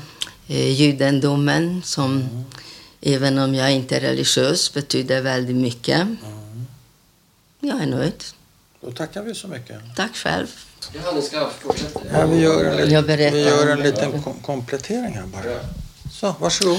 [0.49, 2.45] Eh, judendomen som, mm.
[3.01, 6.01] Även om jag inte är religiös, betyder väldigt mycket.
[6.01, 6.67] Mm.
[7.61, 8.25] Jag är nöjd.
[8.81, 9.77] Då tackar vi så mycket.
[9.97, 10.47] Tack själv.
[10.93, 12.01] Ja, ni ska fortsätta.
[12.13, 15.61] Ja, vi gör en, liten, vi gör en liten kom komplettering här bara.
[16.13, 16.79] Så, varsågod.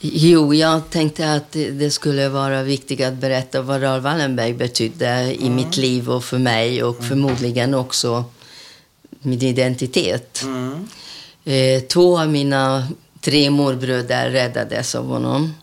[0.00, 5.40] Jo, jag tänkte att det skulle vara viktigt att berätta vad Raoul Wallenberg betydde mm.
[5.40, 7.08] i mitt liv och för mig och mm.
[7.08, 8.24] förmodligen också
[9.20, 10.42] min identitet.
[10.42, 10.88] Mm.
[11.44, 12.88] Eh, två av mina
[13.26, 15.54] tre morbröder räddades av honom.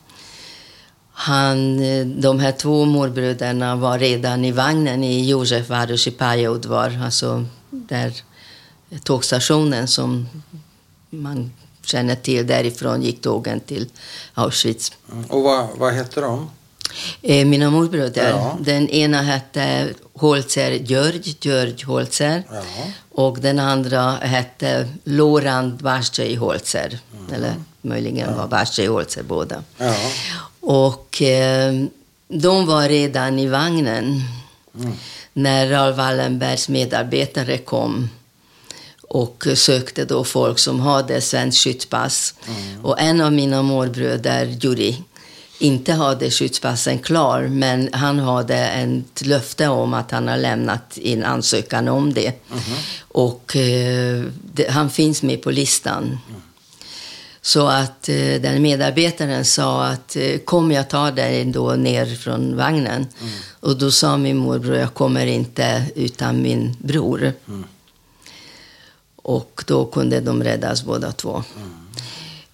[1.11, 6.11] Han, eh, de här två morbröderna var redan i vagnen i Josef Varush i
[7.03, 8.13] alltså där
[9.03, 10.27] tågstationen som
[11.09, 11.51] man
[11.85, 12.47] känner till.
[12.47, 13.87] Därifrån gick tågen till
[14.33, 14.91] Auschwitz.
[15.29, 16.49] Och vad, vad hette de?
[17.21, 18.29] Eh, mina morbröder.
[18.29, 18.57] Ja.
[18.59, 22.43] Den ena hette Holzer Georg, Georg Holzer.
[22.51, 22.63] Ja.
[23.15, 26.99] Och den andra hette Lorand Barstej Holzer.
[27.19, 27.33] Mm.
[27.33, 28.35] Eller möjligen ja.
[28.35, 29.63] var Barstej Holzer båda.
[29.77, 29.95] Ja.
[30.59, 31.73] Och eh,
[32.27, 34.21] de var redan i vagnen
[34.79, 34.93] mm.
[35.33, 38.09] när Raoul Wallenbergs medarbetare kom
[39.09, 42.33] och sökte då folk som hade svenskt skyddspass.
[42.47, 42.85] Mm.
[42.85, 45.03] Och en av mina morbröder, Juri,
[45.63, 51.23] inte hade skyddspassen klar, men han hade ett löfte om att han har lämnat in
[51.23, 52.27] ansökan om det.
[52.27, 52.61] Mm.
[53.07, 56.03] Och eh, det, han finns med på listan.
[56.03, 56.41] Mm.
[57.41, 62.57] Så att eh, den medarbetaren sa att eh, kom jag tar dig då ner från
[62.57, 63.07] vagnen.
[63.21, 63.33] Mm.
[63.59, 67.33] Och då sa min morbror, jag kommer inte utan min bror.
[67.47, 67.63] Mm.
[69.15, 71.43] Och då kunde de räddas båda två.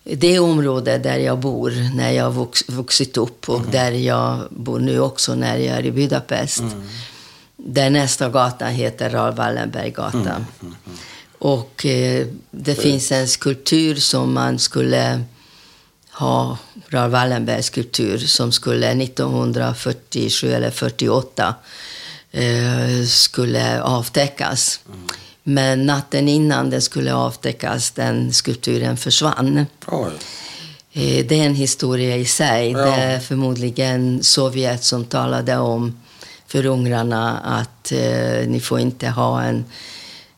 [0.09, 0.19] Mm.
[0.19, 3.71] Det område där jag bor när jag vux, vuxit upp och mm.
[3.71, 6.59] där jag bor nu också när jag är i Budapest.
[6.59, 6.83] Mm.
[7.57, 10.21] Där nästa gata heter Raoul Wallenberggatan.
[10.25, 10.45] Mm.
[10.61, 10.97] mm, mm.
[11.39, 12.81] Och eh, det För...
[12.81, 15.23] finns en skulptur som man skulle
[16.11, 16.57] ha,
[16.87, 21.55] Raoul Wallenbergs skulptur, som skulle 1947 eller 48
[22.31, 24.79] eh, skulle avtäckas.
[25.43, 29.65] Men natten innan den skulle avtäckas, den skulpturen försvann.
[29.87, 30.11] Oj.
[30.93, 32.71] Eh, det är en historia i sig.
[32.71, 32.77] Ja.
[32.79, 35.99] Det är förmodligen Sovjet som talade om
[36.47, 39.65] för ungrarna att eh, ni får inte ha en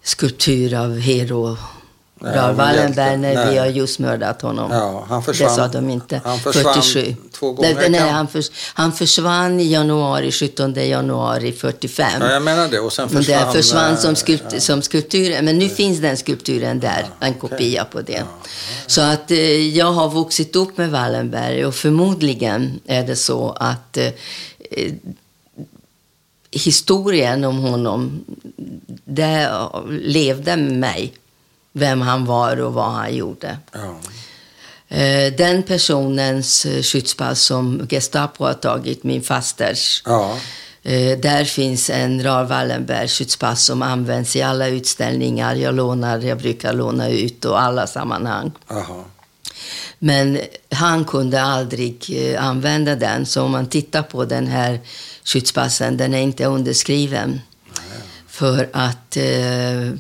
[0.04, 1.58] skulptur av Hero
[2.24, 3.52] Raoul Wallenberg när nej.
[3.52, 4.72] vi har just mördat honom.
[4.72, 6.22] Ja, han försvann, det sa de inte.
[6.24, 7.16] Han försvann 47.
[7.32, 7.76] två gånger.
[7.76, 12.12] Nej, nej han, förs, han försvann i januari, 17 januari 45.
[12.22, 12.80] Ja, jag menar det.
[12.80, 13.48] Och sen försvann...
[13.48, 14.60] Det försvann som, skulpt, ja.
[14.60, 15.42] som skulptur.
[15.42, 15.76] Men nu ja.
[15.76, 18.24] finns den skulpturen där, ja, en kopia på det.
[18.88, 23.98] Så att eh, jag har vuxit upp med Wallenberg och förmodligen är det så att
[23.98, 24.12] eh,
[26.52, 28.26] historien om honom,
[29.06, 29.50] det
[29.90, 31.14] levde med mig
[31.74, 33.58] vem han var och vad han gjorde.
[33.72, 34.00] Ja.
[34.98, 40.38] Eh, den personens eh, skyddspass som Gestapo har tagit, min fasters, ja.
[40.84, 46.38] Eh, där finns en Raoul Wallenberg skyddspass som används i alla utställningar jag lånar, jag
[46.38, 48.52] brukar låna ut och alla sammanhang.
[48.68, 49.06] Aha.
[50.00, 50.40] Men
[50.72, 54.80] han kunde aldrig använda den, så om man tittar på den här
[55.24, 57.42] skyddspassen, den är inte underskriven.
[57.66, 58.00] Nej.
[58.28, 59.98] För att eh,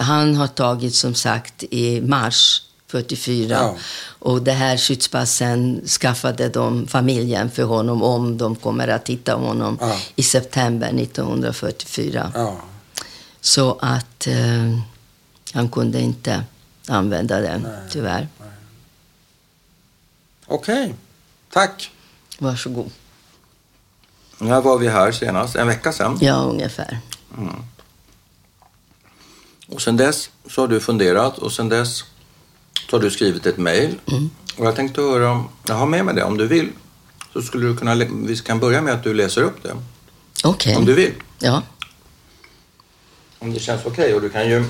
[0.00, 3.54] han har tagit som sagt i mars 44.
[3.54, 3.76] Ja.
[4.18, 9.78] Och det här skyddspassen skaffade de familjen för honom om de kommer att hitta honom
[9.80, 9.96] ja.
[10.16, 12.32] i september 1944.
[12.34, 12.56] Ja.
[13.40, 14.78] Så att eh,
[15.52, 16.44] han kunde inte
[16.88, 17.72] använda den, Nej.
[17.90, 18.28] tyvärr.
[20.46, 20.94] Okej, okay.
[21.52, 21.90] tack.
[22.38, 22.90] Varsågod.
[24.38, 25.56] När var vi här senast?
[25.56, 26.18] En vecka sedan?
[26.20, 26.98] Ja, ungefär.
[27.38, 27.64] Mm.
[29.70, 32.04] Och sen dess så har du funderat och sen dess
[32.90, 33.94] så har du skrivit ett mejl.
[34.06, 34.30] Mm.
[34.56, 36.68] Och jag tänkte höra, om, jag har med mig det om du vill.
[37.32, 39.76] Så skulle du kunna, vi kan börja med att du läser upp det.
[40.44, 40.70] Okej.
[40.70, 40.76] Okay.
[40.76, 41.12] Om du vill.
[41.38, 41.62] Ja.
[43.38, 43.92] Om det känns okej.
[43.92, 44.14] Okay.
[44.14, 44.64] Och du kan ju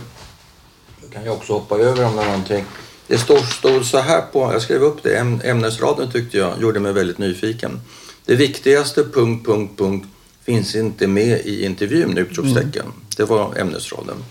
[1.02, 2.64] du kan ju också hoppa över om det är någonting.
[3.06, 6.92] Det står, står så här på, jag skrev upp det, ämnesraden tyckte jag gjorde mig
[6.92, 7.80] väldigt nyfiken.
[8.24, 10.08] Det viktigaste punkt, punkt, punkt
[10.44, 12.82] finns inte med i intervjun, utropstecken.
[12.82, 12.94] Mm.
[13.16, 14.24] Det var ämnesraden.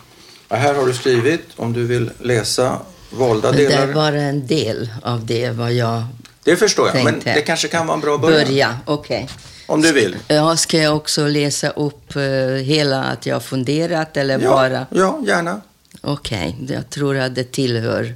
[0.50, 2.80] Här har du skrivit, om du vill läsa
[3.10, 3.88] valda men delar.
[3.88, 6.04] Det var en del av det vad jag
[6.44, 7.22] Det förstår jag, tänkte.
[7.26, 8.46] men det kanske kan vara en bra början.
[8.46, 9.24] Börja, okej.
[9.24, 9.36] Okay.
[9.68, 10.18] Om du vill.
[10.28, 12.22] Ja, ska jag också läsa upp uh,
[12.56, 14.86] hela att jag funderat eller ja, bara?
[14.90, 15.62] Ja, gärna.
[16.02, 16.76] Okej, okay.
[16.76, 18.16] jag tror att det tillhör.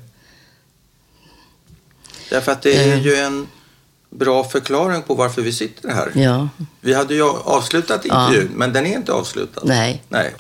[2.30, 3.08] Därför att det är uh.
[3.08, 3.48] ju en
[4.10, 6.12] bra förklaring på varför vi sitter här.
[6.16, 6.50] Ja.
[6.82, 8.58] Vi hade ju avslutat intervjun, ja.
[8.58, 9.62] men den är inte avslutad.
[9.64, 10.04] Nej.
[10.10, 10.36] Nej.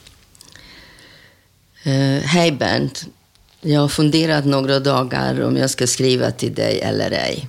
[1.87, 3.05] Uh, Hej Bernt.
[3.61, 7.47] Jag har funderat några dagar om jag ska skriva till dig eller ej.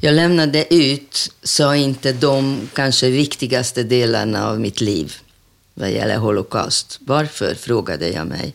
[0.00, 5.16] Jag lämnade ut, sa inte de kanske viktigaste delarna av mitt liv
[5.78, 6.98] vad gäller Holocaust.
[7.00, 8.54] Varför, frågade jag mig.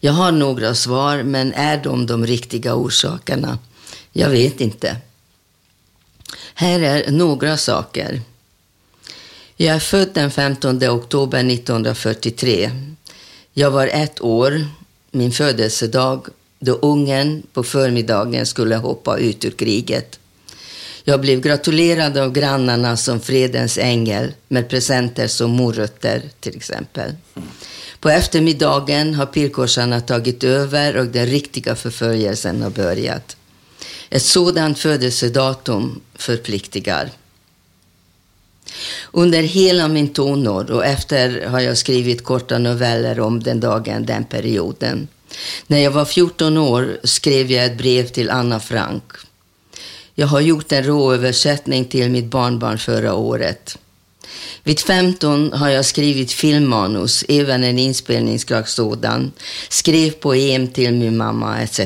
[0.00, 3.58] Jag har några svar, men är de de riktiga orsakerna?
[4.12, 4.96] Jag vet inte.
[6.54, 8.20] Här är några saker.
[9.56, 12.70] Jag är född den 15 oktober 1943.
[13.58, 14.66] Jag var ett år,
[15.10, 16.26] min födelsedag,
[16.58, 20.18] då ungen på förmiddagen skulle hoppa ut ur kriget.
[21.04, 27.12] Jag blev gratulerad av grannarna som fredens ängel med presenter som morötter till exempel.
[28.00, 33.36] På eftermiddagen har pilkorsarna tagit över och den riktiga förföljelsen har börjat.
[34.10, 37.10] Ett sådant födelsedatum förpliktigar.
[39.12, 44.24] Under hela min tonår och efter har jag skrivit korta noveller om den dagen, den
[44.24, 45.08] perioden.
[45.66, 49.04] När jag var 14 år skrev jag ett brev till Anna Frank.
[50.14, 53.78] Jag har gjort en råöversättning till mitt barnbarn förra året.
[54.62, 59.32] Vid 15 har jag skrivit filmmanus, även en inspelningsglad sådan,
[59.68, 61.80] skrev poem till min mamma etc.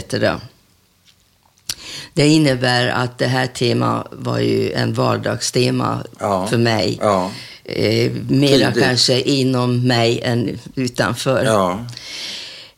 [2.14, 6.98] Det innebär att det här temat var ju en vardagstema ja, för mig.
[7.00, 7.30] Ja.
[7.64, 8.84] Eh, mera Tidigt.
[8.84, 11.44] kanske inom mig än utanför.
[11.44, 11.86] Ja.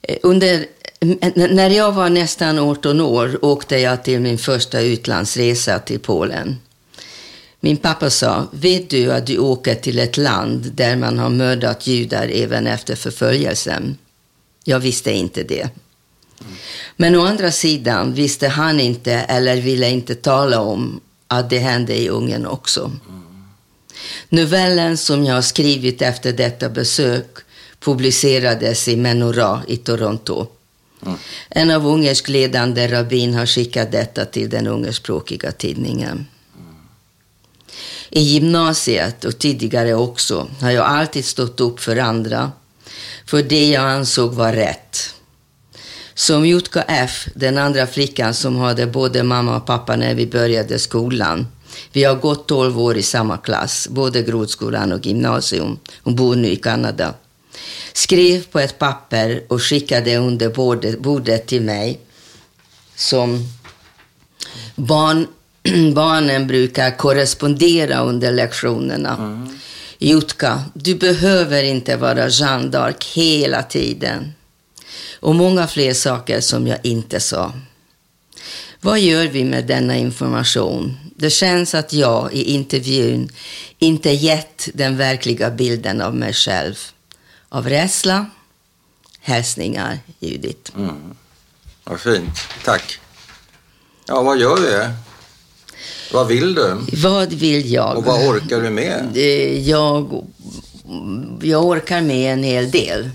[0.02, 0.66] Eh, under
[1.54, 6.56] när jag var nästan 18 år åkte jag till min första utlandsresa till Polen.
[7.60, 11.86] Min pappa sa, vet du att du åker till ett land där man har mördat
[11.86, 13.98] judar även efter förföljelsen?
[14.64, 15.68] Jag visste inte det.
[16.96, 21.98] Men å andra sidan visste han inte eller ville inte tala om att det hände
[21.98, 22.90] i Ungern också.
[24.28, 27.26] Novellen som jag har skrivit efter detta besök
[27.80, 30.46] publicerades i Menorah i Toronto.
[31.06, 31.18] Mm.
[31.48, 36.26] En av ungersk ledande rabbin har skickat detta till den ungerspråkiga tidningen.
[38.10, 42.52] I gymnasiet och tidigare också har jag alltid stått upp för andra,
[43.26, 45.14] för det jag ansåg var rätt.
[46.14, 50.78] Som Jutka F, den andra flickan som hade både mamma och pappa när vi började
[50.78, 51.46] skolan.
[51.92, 55.78] Vi har gått 12 år i samma klass, både grundskolan och gymnasium.
[56.02, 57.14] Hon bor nu i Kanada
[57.94, 62.00] skrev på ett papper och skickade under bordet, bordet till mig.
[62.96, 63.48] Som
[64.76, 65.26] barn,
[65.94, 69.16] barnen brukar korrespondera under lektionerna.
[69.16, 69.58] Mm.
[69.98, 74.33] Jutka, du behöver inte vara Jeanne d'Arc hela tiden.
[75.24, 77.52] Och många fler saker som jag inte sa.
[78.80, 80.96] Vad gör vi med denna information?
[81.16, 83.28] Det känns att jag i intervjun
[83.78, 86.74] inte gett den verkliga bilden av mig själv
[87.48, 88.26] av rädsla.
[89.20, 90.72] Hälsningar, Judit.
[90.76, 91.14] Mm.
[91.84, 92.38] Vad fint.
[92.64, 92.98] Tack.
[94.06, 94.94] Ja, vad gör vi?
[96.12, 96.76] Vad vill du?
[97.02, 97.96] Vad vill jag?
[97.96, 99.16] Och vad orkar du med?
[99.16, 100.24] Eh, jag,
[101.42, 103.10] jag orkar med en hel del.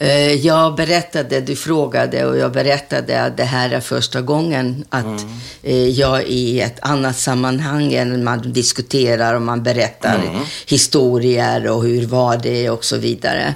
[0.00, 5.04] Eh, jag berättade, du frågade och jag berättade att det här är första gången att
[5.04, 5.28] mm.
[5.62, 10.42] Eh, jag i ett annat sammanhang än man diskuterar och man berättar mm.
[10.66, 13.42] historier och hur var det och så vidare.
[13.42, 13.54] Mm.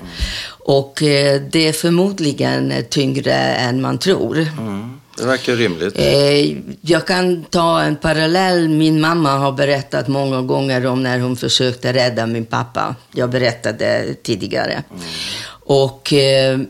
[0.65, 4.39] Och eh, det är förmodligen tyngre än man tror.
[4.59, 4.99] Mm.
[5.19, 5.99] Det verkar rimligt.
[6.81, 8.69] Jag kan ta en parallell.
[8.69, 12.95] Min mamma har berättat många gånger om när hon försökte rädda min pappa.
[13.15, 14.83] Jag berättade tidigare.
[15.73, 16.61] Och eh,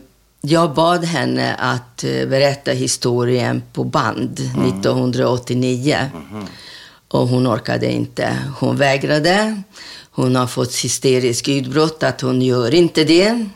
[0.41, 4.67] jag bad henne att eh, berätta historien på band mm.
[4.67, 5.97] 1989.
[6.31, 6.45] Mm.
[7.07, 8.37] Och hon orkade inte.
[8.59, 9.61] Hon vägrade.
[10.11, 13.27] Hon har fått hysterisk utbrott att hon gör inte det.
[13.27, 13.49] Mm.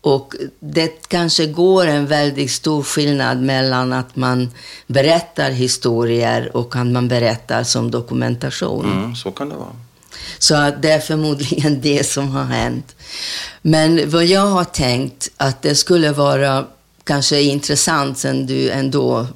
[0.00, 4.50] Och det kanske går en väldigt stor skillnad mellan att man
[4.86, 8.92] berättar historier och att man berättar som dokumentation.
[8.92, 9.85] Mm, så kan det vara.
[10.38, 12.96] Så det är förmodligen det som har hänt.
[13.62, 16.66] Men vad jag har tänkt att det skulle vara
[17.04, 19.26] kanske intressant sen du ändå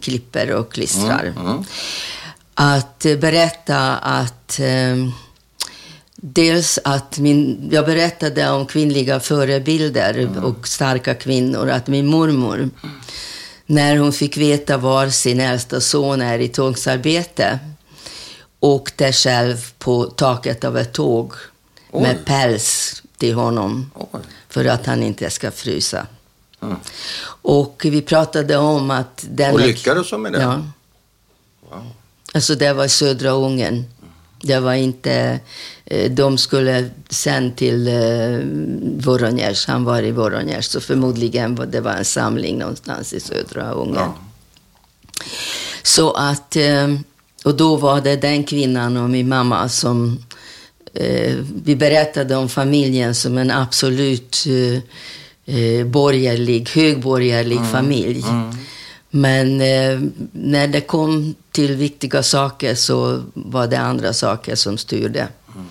[0.00, 1.24] klipper och klistrar.
[1.24, 1.64] Mm, mm.
[2.54, 4.96] att berätta att eh,
[6.16, 10.44] dels att min, jag berättade om kvinnliga förebilder mm.
[10.44, 12.70] och starka kvinnor, att min mormor,
[13.66, 17.58] när hon fick veta var sin äldsta son är i tvångsarbete,
[18.62, 21.32] åkte själv på taket av ett tåg
[21.90, 22.02] Oj.
[22.02, 24.20] med päls till honom Oj.
[24.48, 26.06] för att han inte ska frysa.
[26.62, 26.76] Mm.
[27.42, 29.24] Och vi pratade om att...
[29.30, 30.42] Den och lyckades hon med det?
[30.42, 30.62] Ja.
[31.70, 31.90] Wow.
[32.34, 33.84] Alltså det var södra Ungern.
[34.42, 35.40] Det var inte...
[35.84, 38.38] Eh, de skulle sen till eh,
[39.06, 39.70] Voronezh.
[39.70, 40.68] Han var i Voronezh.
[40.68, 43.96] Så förmodligen var det var en samling någonstans i södra Ungern.
[43.96, 44.14] Ja.
[45.82, 46.56] Så att...
[47.44, 50.18] Eh, och då var det den kvinnan och min mamma som...
[51.64, 54.46] Vi berättade om familjen som en absolut
[55.86, 57.70] borgerlig, högborgerlig mm.
[57.70, 58.24] familj.
[58.28, 58.50] Mm.
[59.14, 60.00] Men eh,
[60.32, 65.28] när det kom till viktiga saker så var det andra saker som styrde.
[65.54, 65.66] Mm.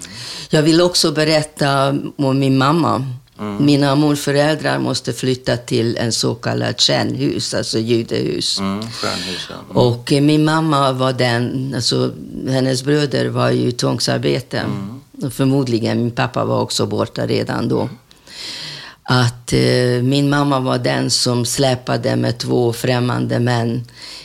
[0.49, 3.05] Jag vill också berätta om min mamma.
[3.41, 3.65] Mm.
[3.65, 8.59] Mina morföräldrar måste flytta till en så kallad stjärnhus, alltså judehus.
[8.59, 9.09] Mm, ja.
[9.53, 9.77] mm.
[9.77, 12.13] Och eh, min mamma var den, alltså
[12.47, 14.57] hennes bröder var ju tvångsarbete.
[14.59, 15.31] Mm.
[15.31, 17.89] Förmodligen min pappa var också borta redan då
[19.03, 23.83] att eh, min mamma var den som släpade med två främmande män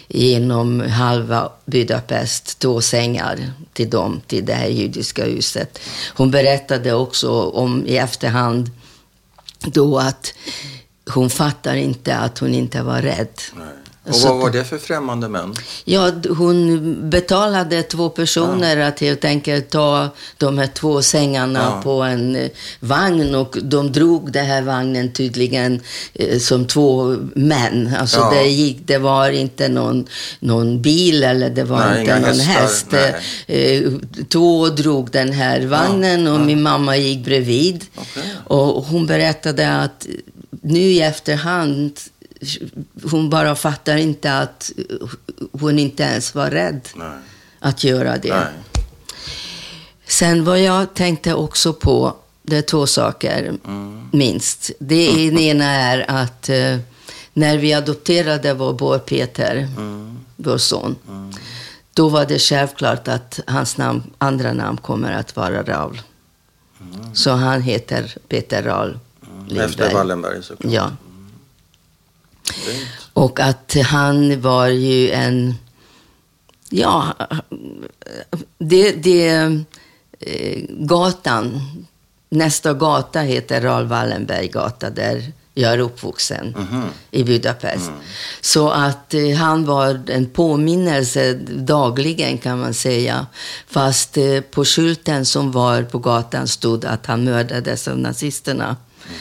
[0.09, 5.79] genom halva Budapest, två sängar till dem, till det här judiska huset.
[6.15, 8.71] Hon berättade också om i efterhand
[9.67, 10.35] då att
[11.11, 13.41] hon fattar inte att hon inte var rädd.
[13.57, 13.67] Nej.
[14.09, 15.55] Och vad var det för främmande män?
[15.85, 18.87] Ja, hon betalade två personer ja.
[18.87, 21.83] att helt enkelt ta de här två sängarna ja.
[21.83, 22.49] på en eh,
[22.81, 25.81] vagn och de drog den här vagnen tydligen
[26.15, 27.95] eh, som två män.
[27.99, 28.31] Alltså ja.
[28.31, 30.07] det, gick, det var inte någon,
[30.41, 32.87] någon bil eller det var Nej, inte någon häst.
[33.47, 33.83] Eh,
[34.29, 37.85] två drog den här vagnen och min mamma gick bredvid.
[37.97, 38.23] Okay.
[38.45, 40.07] Och hon berättade att
[40.63, 42.01] nu i efterhand
[43.03, 44.73] hon bara fattar inte att
[45.53, 47.19] hon inte ens var rädd Nej.
[47.59, 48.35] att göra det.
[48.35, 48.53] Nej.
[50.07, 54.09] Sen vad jag tänkte också på, det är två saker mm.
[54.13, 54.71] minst.
[54.79, 55.39] Det mm.
[55.39, 56.79] ena är att eh,
[57.33, 60.19] när vi adopterade vår bår Peter, mm.
[60.37, 61.33] vår son, mm.
[61.93, 66.03] då var det självklart att hans namn, andra namn kommer att vara Raul.
[66.81, 67.15] Mm.
[67.15, 68.99] Så han heter Peter Raul
[69.51, 69.61] mm.
[69.61, 70.73] Efter Wallenberg såklart.
[70.73, 70.91] Ja.
[73.13, 75.55] Och att han var ju en...
[76.71, 77.15] Ja,
[78.59, 79.29] det, det
[80.21, 81.61] eh, gatan,
[82.29, 86.89] nästa gata heter Raoul Wallenberg gata där jag är uppvuxen mm -hmm.
[87.11, 87.89] i Budapest.
[87.89, 88.01] Mm.
[88.41, 93.27] Så att eh, han var en påminnelse dagligen kan man säga.
[93.69, 98.77] Fast eh, på skylten som var på gatan stod att han mördades av nazisterna.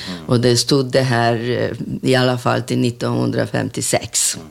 [0.09, 0.25] Mm.
[0.25, 4.38] Och det stod det här eh, i alla fall till 1956.
[4.38, 4.47] Mm.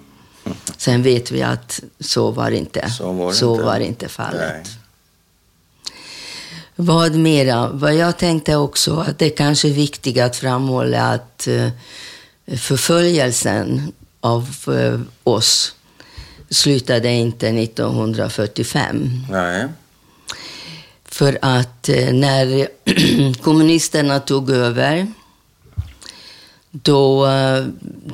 [0.76, 3.64] Sen vet vi att så var inte, så var, så inte.
[3.64, 4.52] var inte fallet.
[4.52, 4.62] Nej.
[6.76, 7.68] Vad mera?
[7.68, 11.68] Vad jag tänkte också att det kanske är viktigt att framhålla att eh,
[12.56, 15.74] förföljelsen av eh, oss
[16.50, 19.10] slutade inte 1945.
[19.30, 19.68] Nej.
[21.04, 22.68] För att när
[23.42, 25.12] kommunisterna tog över
[26.82, 27.64] då eh,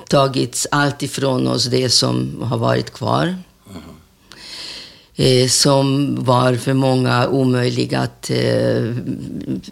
[0.09, 3.35] tagits allt ifrån oss det som har varit kvar.
[5.17, 8.31] Eh, som var för många omöjliga att...
[8.31, 8.95] Eh,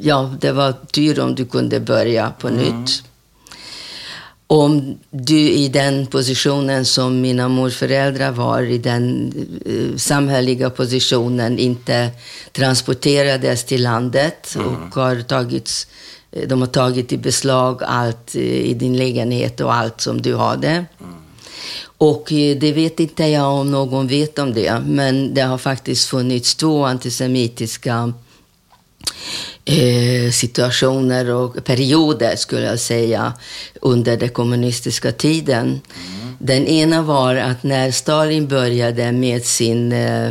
[0.00, 2.60] ja, det var tur om du kunde börja på mm.
[2.60, 3.02] nytt.
[4.46, 9.32] Om du i den positionen som mina morföräldrar var, i den
[9.66, 12.10] eh, samhälleliga positionen, inte
[12.52, 14.66] transporterades till landet mm.
[14.68, 15.86] och har tagits
[16.38, 20.36] Eh, de har tagit i beslag allt eh, i din lägenhet och allt som du
[20.36, 20.68] hade.
[20.68, 20.86] Mm.
[21.98, 26.08] Och eh, det vet inte jag om någon vet om det, men det har faktiskt
[26.08, 28.12] funnits två antisemitiska
[29.64, 33.32] eh, situationer och perioder, skulle jag säga,
[33.80, 35.66] under den kommunistiska tiden.
[35.66, 36.17] Mm.
[36.38, 40.28] Den ena var att när Stalin började med sin eh,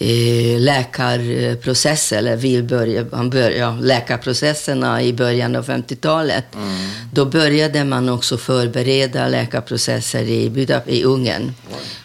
[0.00, 6.54] eh, läkarprocess, eller vill börja, han börja, läkarprocesserna i början av 50-talet.
[6.54, 6.88] Mm.
[7.12, 11.42] Då började man också förbereda läkarprocesser i, Budap i Ungern.
[11.42, 11.54] Mm.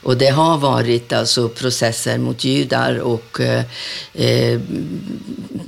[0.03, 3.63] Och det har varit alltså processer mot judar och eh,
[4.13, 4.59] eh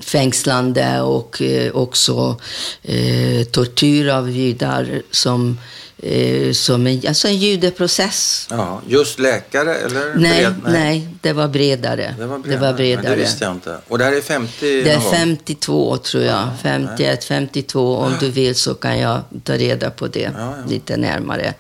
[0.02, 2.40] fängslande och eh, också
[2.84, 5.58] eh, tortyr av judar som
[5.98, 8.48] eh, som en, alltså en judeprocess.
[8.50, 10.16] Ja, just läkare eller?
[10.16, 10.74] Nej, bred, nej.
[10.74, 12.16] nej, det var bredare.
[12.18, 12.60] Det var bredare.
[12.60, 13.10] Det, var bredare.
[13.10, 13.78] det visste jag inte.
[13.88, 16.50] Och det här är 50 Det är 52 tror jag.
[16.64, 17.96] 51, 52.
[17.98, 20.54] Om du vill så kan jag ta reda på det ja, ja.
[20.70, 21.54] lite närmare.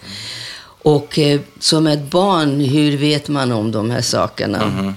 [0.81, 4.63] Och eh, som ett barn, hur vet man om de här sakerna?
[4.63, 4.93] Mm.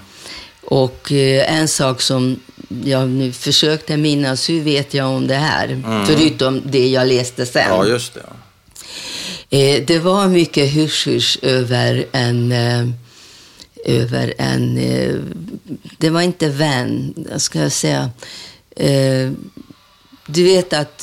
[0.65, 2.41] Och eh, en sak som
[2.85, 5.69] jag nu försökte minnas, hur vet jag om det här?
[5.69, 6.07] Mm.
[6.07, 7.69] Förutom det jag läste sen.
[7.69, 8.23] Ja, just det.
[9.51, 12.89] Eh, det var mycket hysch över en eh,
[13.85, 14.79] över en...
[14.79, 15.15] Eh,
[15.99, 18.11] det var inte vän, ska jag säga.
[20.27, 20.99] Du vet att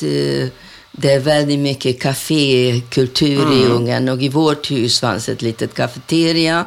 [0.91, 3.53] det är väldigt mycket kafékultur mm.
[3.53, 6.65] i Ungern och i vårt hus fanns ett litet kafeteria.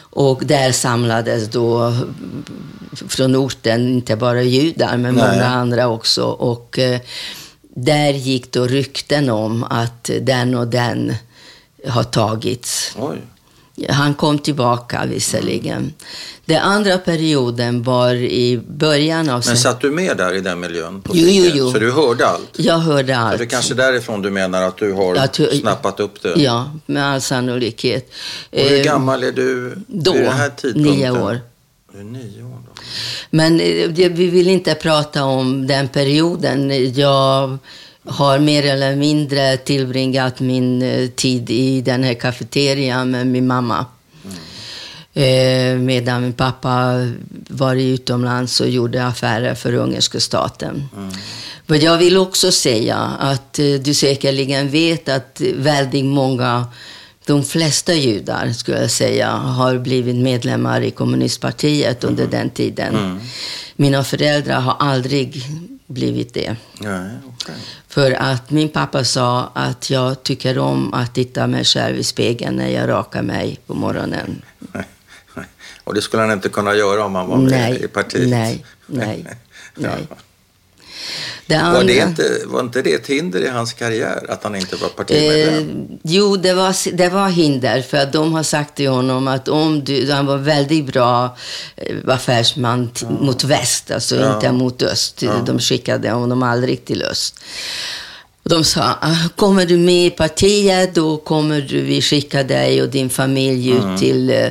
[0.00, 1.96] Och där samlades då
[3.08, 5.30] från orten, inte bara judar, men Nej.
[5.30, 6.24] många andra också.
[6.24, 6.78] Och
[7.74, 11.14] där gick då rykten om att den och den
[11.86, 12.96] har tagits.
[12.98, 13.18] Oj.
[13.88, 15.92] Han kom tillbaka visserligen.
[16.44, 19.42] Den andra perioden var i början av...
[19.46, 21.02] Men satt du med där i den miljön?
[21.02, 21.72] På jo, jo, jo.
[21.72, 22.50] Så du hörde allt?
[22.56, 23.32] Jag hörde allt.
[23.32, 26.34] Så det är kanske därifrån du menar att du har tror, snappat upp det?
[26.36, 28.10] Ja, med all sannolikhet.
[28.52, 30.96] Och hur eh, gammal är du då, vid den här tidpunkten?
[30.96, 31.40] Nio år.
[31.92, 32.57] Du är nio år.
[33.30, 36.92] Men eh, vi vill inte prata om den perioden.
[36.94, 37.58] Jag
[38.04, 43.86] har mer eller mindre tillbringat min eh, tid i den här kafeterian med min mamma.
[45.14, 45.84] Mm.
[45.84, 46.92] medan min pappa
[47.48, 50.88] var utomlands och gjorde affärer för ungerska staten.
[50.96, 51.10] Mm.
[51.70, 56.66] Men jag vill också säga att eh, du säkerligen vet att väldigt många,
[57.28, 62.38] de flesta judar skulle jag säga, har blivit medlemmar i kommunistpartiet under mm.
[62.38, 62.96] den tiden.
[62.96, 63.20] Mm.
[63.76, 65.42] Mina föräldrar har aldrig
[65.86, 66.56] blivit det.
[66.80, 67.54] Nej, okay.
[67.88, 72.56] För att min pappa sa att jag tycker om att titta mig själv i spegeln
[72.56, 74.42] när jag rakar mig på morgonen.
[75.84, 78.28] Och det skulle han inte kunna göra om han var med nej, i partiet?
[78.28, 79.24] Nej, nej,
[79.74, 80.08] nej.
[81.46, 84.56] Det andra, var, det inte, var inte det ett hinder i hans karriär, att han
[84.56, 85.88] inte var partimedlem?
[85.90, 87.82] Eh, jo, det var, det var hinder.
[87.82, 91.36] För att de har sagt till honom att om du, han var väldigt bra
[91.76, 93.10] eh, affärsman ja.
[93.10, 94.34] mot väst, alltså ja.
[94.34, 95.22] inte mot öst.
[95.22, 95.32] Ja.
[95.46, 97.34] De skickade honom aldrig till öst.
[98.48, 103.10] De sa, ah, kommer du med i partiet då kommer vi skicka dig och din
[103.10, 103.98] familj ut mm.
[103.98, 104.48] till eh,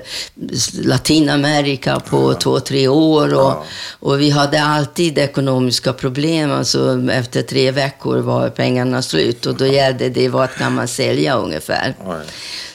[0.83, 2.39] Latinamerika på ja.
[2.39, 3.33] två, tre år.
[3.33, 3.63] Och, ja.
[3.99, 6.51] och vi hade alltid ekonomiska problem.
[6.51, 11.37] Alltså, efter tre veckor var pengarna slut och då gällde det vad kan man sälja
[11.37, 11.95] ungefär.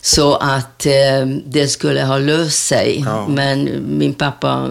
[0.01, 3.05] Så att eh, det skulle ha löst sig.
[3.29, 4.71] Men min pappa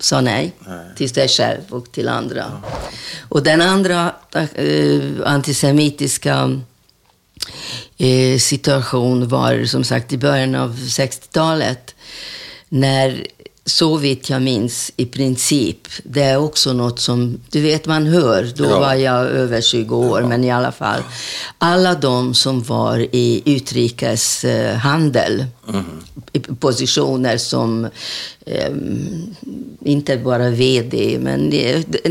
[0.00, 0.86] sa nej, nej.
[0.96, 2.60] till sig själv och till andra.
[2.62, 2.78] Ja.
[3.28, 4.14] Och den andra
[4.54, 6.60] eh, antisemitiska
[7.98, 11.94] eh, situation var som sagt i början av 60-talet.
[12.68, 13.26] När
[13.70, 15.88] så vitt jag minns i princip.
[16.04, 18.80] Det är också något som, du vet man hör, då ja.
[18.80, 20.28] var jag över 20 år, ja.
[20.28, 21.02] men i alla fall.
[21.58, 25.84] Alla de som var i utrikeshandel, mm.
[26.32, 27.84] i positioner som,
[28.46, 28.72] eh,
[29.84, 31.50] inte bara VD, men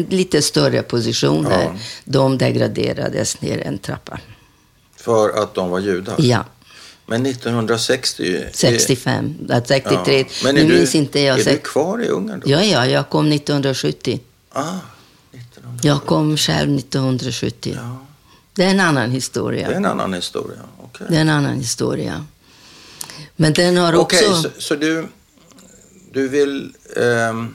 [0.10, 1.74] lite större positioner, ja.
[2.06, 4.20] de degraderades ner en trappa.
[4.98, 6.16] För att de var judar?
[6.18, 6.46] Ja.
[7.10, 8.46] Men 1960?
[8.54, 10.26] 65, 63.
[10.44, 10.52] Ja.
[10.52, 11.40] Nu du, minns inte jag.
[11.40, 12.52] är du kvar i Ungern då?
[12.52, 14.20] Ja, ja, jag kom 1970.
[14.52, 14.62] Ah,
[15.32, 15.88] 1970.
[15.88, 17.74] Jag kom själv 1970.
[17.76, 18.06] Ja.
[18.54, 19.68] Det är en annan historia.
[19.68, 21.08] Det är en annan historia, okay.
[21.10, 22.26] Det är en annan historia.
[23.36, 24.26] Men den har också...
[24.26, 25.08] Okej, så, så, du,
[26.12, 27.46] du vill eh,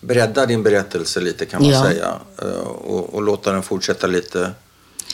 [0.00, 1.82] bredda din berättelse lite kan man ja.
[1.82, 4.52] säga eh, och, och låta den fortsätta lite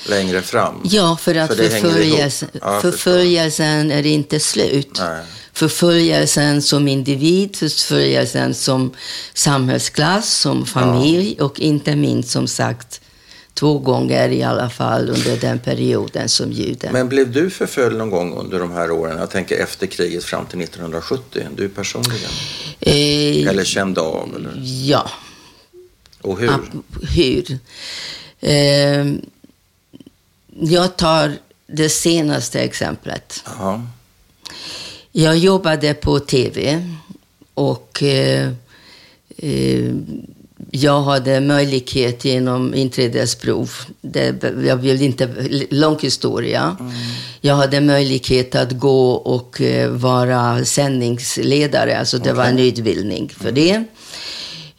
[0.07, 0.81] längre fram.
[0.85, 4.99] Ja, för att för förföljelsen, ja, förföljelsen är inte slut.
[5.01, 5.25] Nej.
[5.53, 8.95] Förföljelsen som individ, förföljelsen som
[9.35, 11.45] samhällsklass, som familj ja.
[11.45, 13.01] och inte minst som sagt
[13.55, 16.91] två gånger i alla fall under den perioden som jude.
[16.93, 19.19] Men blev du förföljd någon gång under de här åren?
[19.19, 21.47] Jag tänker efter kriget fram till 1970.
[21.57, 22.31] Du personligen?
[22.81, 24.35] Eh, eller kände av?
[24.37, 24.53] Eller?
[24.87, 25.11] Ja.
[26.21, 26.51] Och hur?
[27.17, 27.59] hur?
[28.41, 29.07] Eh,
[30.61, 31.33] jag tar
[31.67, 33.43] det senaste exemplet.
[33.47, 33.83] Aha.
[35.13, 36.85] Jag jobbade på tv
[37.55, 38.51] och eh,
[39.37, 39.95] eh,
[40.71, 43.71] jag hade möjlighet genom inträdesprov.
[44.01, 45.29] Det, jag vill inte,
[45.71, 46.77] lång historia.
[46.81, 46.93] Mm.
[47.41, 51.99] Jag hade möjlighet att gå och eh, vara sändningsledare.
[51.99, 52.35] Alltså det okay.
[52.35, 53.55] var en utbildning för mm.
[53.55, 53.85] det.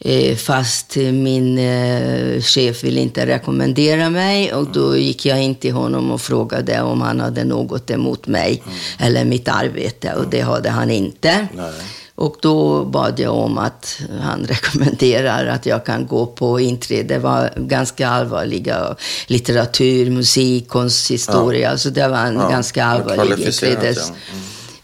[0.04, 5.72] Eh, fast min eh, chef ville inte rekommendera mig och då gick jag in till
[5.72, 8.78] honom och frågade om han hade något emot mig mm.
[8.98, 11.48] eller mitt arbete och det hade han inte.
[11.54, 11.72] Nej.
[12.14, 17.14] Och då bad jag om att han rekommenderar att jag kan gå på inträde.
[17.14, 18.96] Det var ganska allvarliga
[19.26, 21.60] litteratur, musik, konsthistoria.
[21.60, 21.70] Ja.
[21.70, 22.48] Alltså det var en ja.
[22.48, 24.14] ganska allvarlig inträdesprov.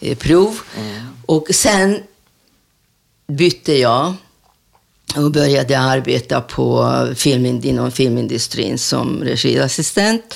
[0.00, 0.80] Ja.
[0.80, 0.90] Mm.
[0.90, 1.06] Mm.
[1.26, 1.98] Och sen
[3.26, 4.14] bytte jag
[5.16, 10.34] och började arbeta på film, inom filmindustrin som regiassistent.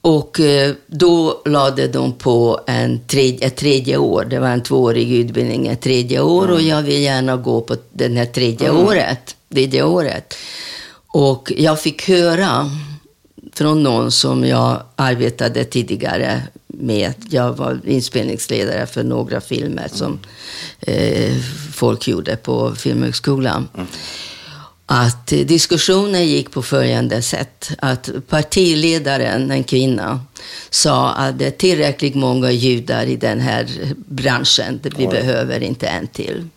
[0.00, 4.24] Och eh, då lade de på en tredje, ett tredje år.
[4.24, 6.44] Det var en tvåårig utbildning, ett tredje år.
[6.44, 6.54] Mm.
[6.54, 8.86] Och jag vill gärna gå på det här tredje mm.
[8.86, 9.36] året.
[9.52, 10.34] Tredje året.
[11.06, 12.70] Och jag fick höra
[13.52, 16.42] från någon som jag arbetade tidigare
[16.80, 17.14] med.
[17.30, 20.18] Jag var inspelningsledare för några filmer som
[20.80, 21.36] eh,
[21.72, 23.68] folk gjorde på Filmhögskolan.
[23.74, 23.86] Mm.
[24.90, 27.70] Att diskussionen gick på följande sätt.
[27.78, 30.20] Att partiledaren, en kvinna,
[30.70, 34.80] sa att det är tillräckligt många judar i den här branschen.
[34.82, 35.12] Vi Oj.
[35.12, 36.48] behöver inte en till.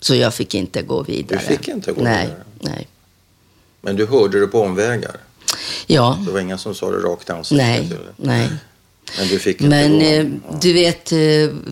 [0.00, 1.40] Så jag fick inte gå vidare.
[1.48, 2.44] Du fick inte gå nej, vidare?
[2.60, 2.88] Nej.
[3.80, 5.16] Men du hörde det på omvägar?
[5.86, 6.18] Ja.
[6.26, 7.56] Det var ingen som sa det rakt i ansiktet?
[7.56, 8.48] Nej, nej.
[9.18, 10.58] Men du fick inte Men eh, ja.
[10.60, 11.12] du vet...
[11.12, 11.18] Eh,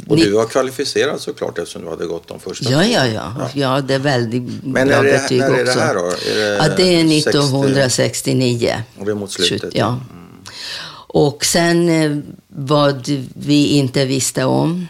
[0.09, 0.25] och ni...
[0.25, 3.35] du var kvalificerad såklart eftersom du hade gått de första Ja, ja, ja.
[3.39, 5.53] Ja, ja det är väldigt Men bra det, betyg också.
[5.53, 6.01] När är det här då?
[6.01, 8.69] Är det ja, det är 1969.
[8.69, 9.01] 60...
[9.01, 9.75] Och det är mot slutet?
[9.75, 9.89] Ja.
[9.89, 10.01] Mm.
[11.07, 12.19] Och sen eh,
[12.49, 14.87] vad vi inte visste om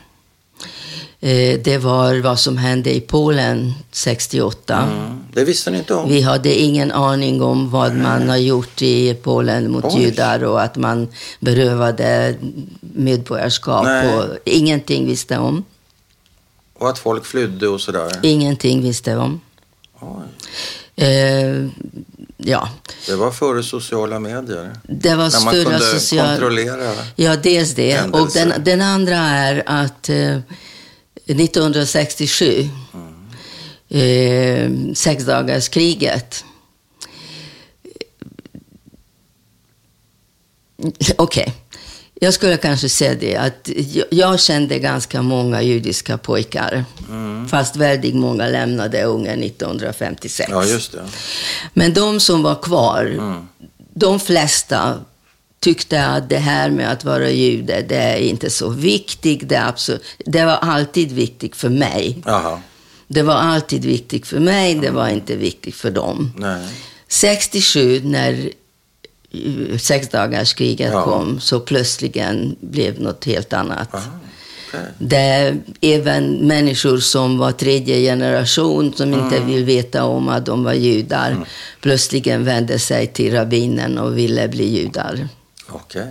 [1.62, 4.88] det var vad som hände i Polen 68.
[4.92, 5.21] Mm.
[5.34, 6.08] Det visste ni inte om?
[6.08, 10.02] Vi hade ingen aning om vad man har gjort i Polen mot Oj.
[10.02, 11.08] judar och att man
[11.40, 12.34] berövade
[12.80, 13.86] medborgarskap.
[13.86, 15.64] Och ingenting visste om.
[16.78, 18.20] Och att folk flydde och sådär?
[18.22, 19.40] Ingenting visste om.
[20.96, 21.68] Eh,
[22.36, 22.68] ja.
[23.06, 24.76] Det var före sociala medier.
[24.82, 26.26] Det var När man kunde social...
[26.26, 27.92] kontrollera Ja, dels det.
[27.92, 28.46] Händelser.
[28.46, 30.38] Och den, den andra är att eh,
[31.26, 33.11] 1967, mm.
[33.92, 36.44] Eh, sexdagarskriget.
[40.78, 41.52] Okej, okay.
[42.14, 43.70] jag skulle kanske säga det att
[44.10, 46.84] jag kände ganska många judiska pojkar.
[47.08, 47.48] Mm.
[47.48, 50.50] Fast väldigt många lämnade Ungern 1956.
[50.50, 51.04] Ja, just det.
[51.74, 53.48] Men de som var kvar, mm.
[53.94, 55.00] de flesta
[55.60, 59.48] tyckte att det här med att vara jude, det är inte så viktigt.
[59.48, 62.22] Det, absolut, det var alltid viktigt för mig.
[62.26, 62.60] Aha.
[63.12, 66.32] Det var alltid viktigt för mig, det var inte viktigt för dem.
[66.36, 66.68] Nej.
[67.08, 68.50] 67, när
[69.78, 71.04] sexdagarskriget ja.
[71.04, 73.94] kom, så plötsligen blev något helt annat.
[73.94, 74.02] Aha.
[74.68, 74.86] Okay.
[74.98, 79.24] Där även människor som var tredje generation, som mm.
[79.24, 81.44] inte vill veta om att de var judar, mm.
[81.80, 85.28] plötsligen vände sig till rabbinen och ville bli judar.
[85.72, 86.06] Okay.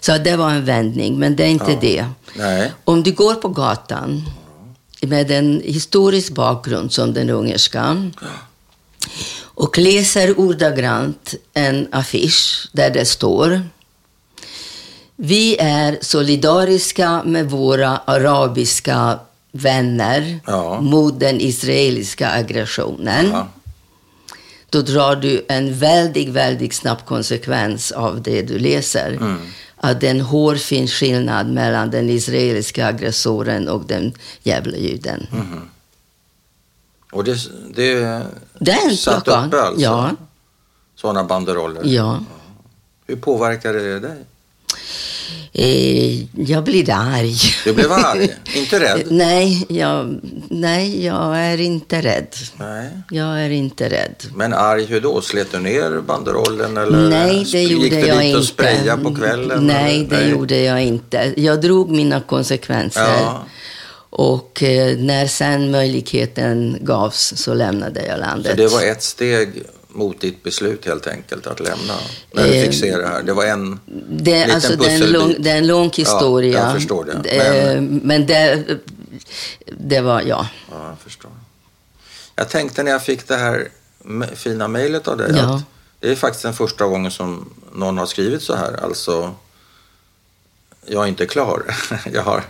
[0.00, 1.78] Så det var en vändning, men det är inte ja.
[1.80, 2.06] det.
[2.34, 2.72] Nej.
[2.84, 4.22] Om du går på gatan
[5.00, 8.10] med en historisk bakgrund som den ungerska
[9.42, 13.62] och läser ordagrant en affisch där det står
[15.16, 19.18] Vi är solidariska med våra arabiska
[19.52, 20.80] vänner ja.
[20.80, 23.30] mot den israeliska aggressionen.
[23.30, 23.48] Ja
[24.70, 29.10] då drar du en väldigt, väldigt snabb konsekvens av det du läser.
[29.10, 29.38] Mm.
[29.80, 35.26] Att det är en hårfin skillnad mellan den israeliska aggressoren och den jävla juden.
[35.32, 35.68] Mm.
[37.12, 37.36] Och det,
[37.74, 38.22] det,
[38.58, 39.80] det är en satt uppe alltså?
[39.80, 40.10] Ja.
[40.94, 41.82] Sådana banderoller?
[41.84, 42.20] Ja.
[43.06, 44.24] Hur påverkar det dig?
[45.52, 47.36] Eh, jag blir arg.
[47.64, 48.28] Du blev arg?
[48.54, 49.02] inte rädd?
[49.10, 52.34] nej, jag, nej, jag är inte rädd.
[52.56, 52.90] Nej.
[53.10, 54.14] Jag är inte rädd.
[54.34, 55.20] Men arg hur då?
[55.20, 59.14] Slet du ner banderollen eller nej, det gjorde gick du jag dit och spraya på
[59.14, 59.66] kvällen?
[59.66, 60.30] Nej, det nej.
[60.30, 61.34] gjorde jag inte.
[61.36, 63.00] Jag drog mina konsekvenser.
[63.02, 63.46] Ja.
[64.10, 68.50] Och eh, när sen möjligheten gavs så lämnade jag landet.
[68.50, 69.62] Så det var ett steg
[69.98, 71.94] mot ditt beslut helt enkelt att lämna?
[72.32, 73.22] När du fick se det här.
[73.22, 76.58] Det var en det, liten alltså, det, är en lång, det är en lång historia.
[76.58, 77.74] Ja, jag förstår det.
[77.76, 78.64] Men, men det,
[79.66, 80.48] det var, ja.
[80.70, 81.30] Ja, jag förstår.
[82.34, 83.68] Jag tänkte när jag fick det här
[84.34, 85.54] fina mejlet av dig ja.
[85.54, 85.62] att
[86.00, 88.84] det är faktiskt den första gången som någon har skrivit så här.
[88.84, 89.34] Alltså,
[90.86, 91.62] jag är inte klar.
[92.12, 92.44] jag, har,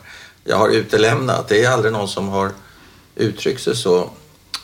[0.45, 1.49] jag har utelämnat.
[1.49, 2.51] Det är aldrig någon som har
[3.15, 4.11] uttryckt sig så.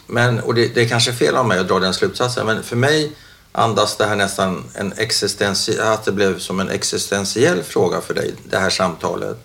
[0.06, 2.76] Men, och det, det är kanske fel av mig att dra den slutsatsen, men för
[2.76, 3.12] mig
[3.52, 8.34] andas det här nästan en existentie, att det blev som en existentiell fråga för dig,
[8.44, 9.36] det här samtalet.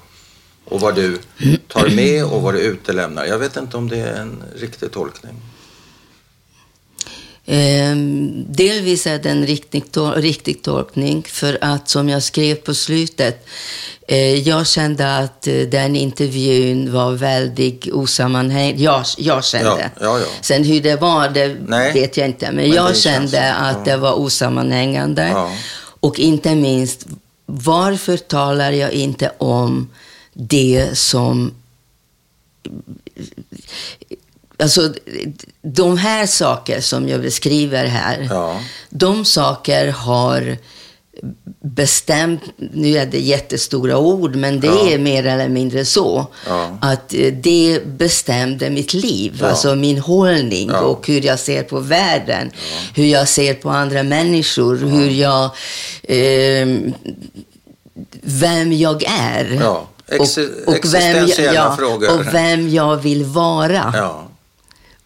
[0.65, 1.17] Och vad du
[1.67, 3.25] tar med och vad du utelämnar.
[3.25, 5.35] Jag vet inte om det är en riktig tolkning.
[7.49, 7.95] Eh,
[8.47, 9.83] delvis är det en riktig,
[10.15, 13.47] riktig tolkning för att som jag skrev på slutet,
[14.07, 18.83] eh, jag kände att eh, den intervjun var väldigt osammanhängande.
[18.83, 19.91] Jag, jag kände.
[19.99, 20.25] Ja, ja, ja.
[20.41, 22.45] Sen hur det var, det Nej, vet jag inte.
[22.45, 25.49] Men, men jag kände att det var osammanhängande.
[25.99, 27.05] Och inte minst,
[27.45, 29.89] varför talar jag inte om
[30.33, 31.51] det som
[34.61, 34.93] Alltså,
[35.61, 38.61] de här saker som jag beskriver här, ja.
[38.89, 40.57] de saker har
[41.61, 44.89] bestämt, nu är det jättestora ord, men det ja.
[44.89, 46.77] är mer eller mindre så, ja.
[46.81, 49.47] att eh, det bestämde mitt liv, ja.
[49.47, 52.51] alltså min hållning och hur jag ser på världen,
[52.95, 55.43] hur jag ser på andra människor, hur jag,
[56.03, 56.67] eh,
[58.21, 59.61] vem jag är.
[60.19, 60.27] Och,
[60.65, 62.19] och, vem jag, frågor.
[62.19, 63.93] och vem jag vill vara.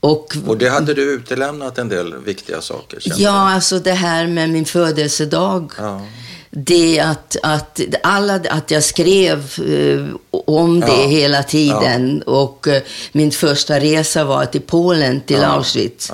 [0.03, 2.99] Och, och det hade du utelämnat en del viktiga saker?
[3.03, 3.27] Ja, du?
[3.27, 5.71] alltså det här med min födelsedag.
[5.77, 6.01] Ja.
[6.49, 10.15] Det att, att, alla, att jag skrev eh,
[10.45, 11.07] om det ja.
[11.07, 12.23] hela tiden.
[12.25, 12.31] Ja.
[12.31, 12.81] Och eh,
[13.11, 16.11] min första resa var till Polen, till Auschwitz.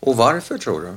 [0.00, 0.94] Och varför tror du?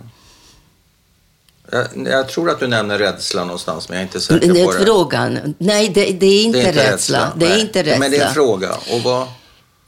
[1.71, 4.85] Jag, jag, tror att du nämner rädsla någonstans, men jag är inte säker på det.
[4.85, 5.55] Frågan?
[5.57, 6.93] Nej, det, det är inte, det är inte rädsla.
[6.93, 7.33] rädsla.
[7.35, 7.99] Det är inte rädsla.
[7.99, 8.71] Men det är en fråga.
[8.91, 9.27] Och vad...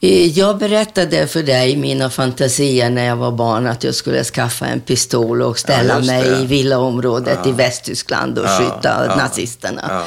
[0.00, 4.66] Eh, jag berättade för dig mina fantasier när jag var barn att jag skulle skaffa
[4.66, 7.50] en pistol och ställa ja, mig i villaområdet ja.
[7.50, 10.02] i Västtyskland och ja, skjuta ja, nazisterna.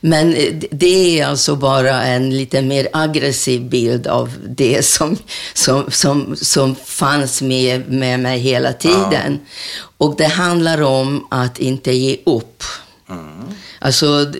[0.00, 5.16] Men eh, det är alltså bara en lite mer aggressiv bild av det som,
[5.54, 9.40] som, som, som fanns med, med mig hela tiden.
[9.98, 12.62] Och det handlar om att inte ge upp.
[13.08, 13.44] Mm.
[13.78, 14.32] Alltså,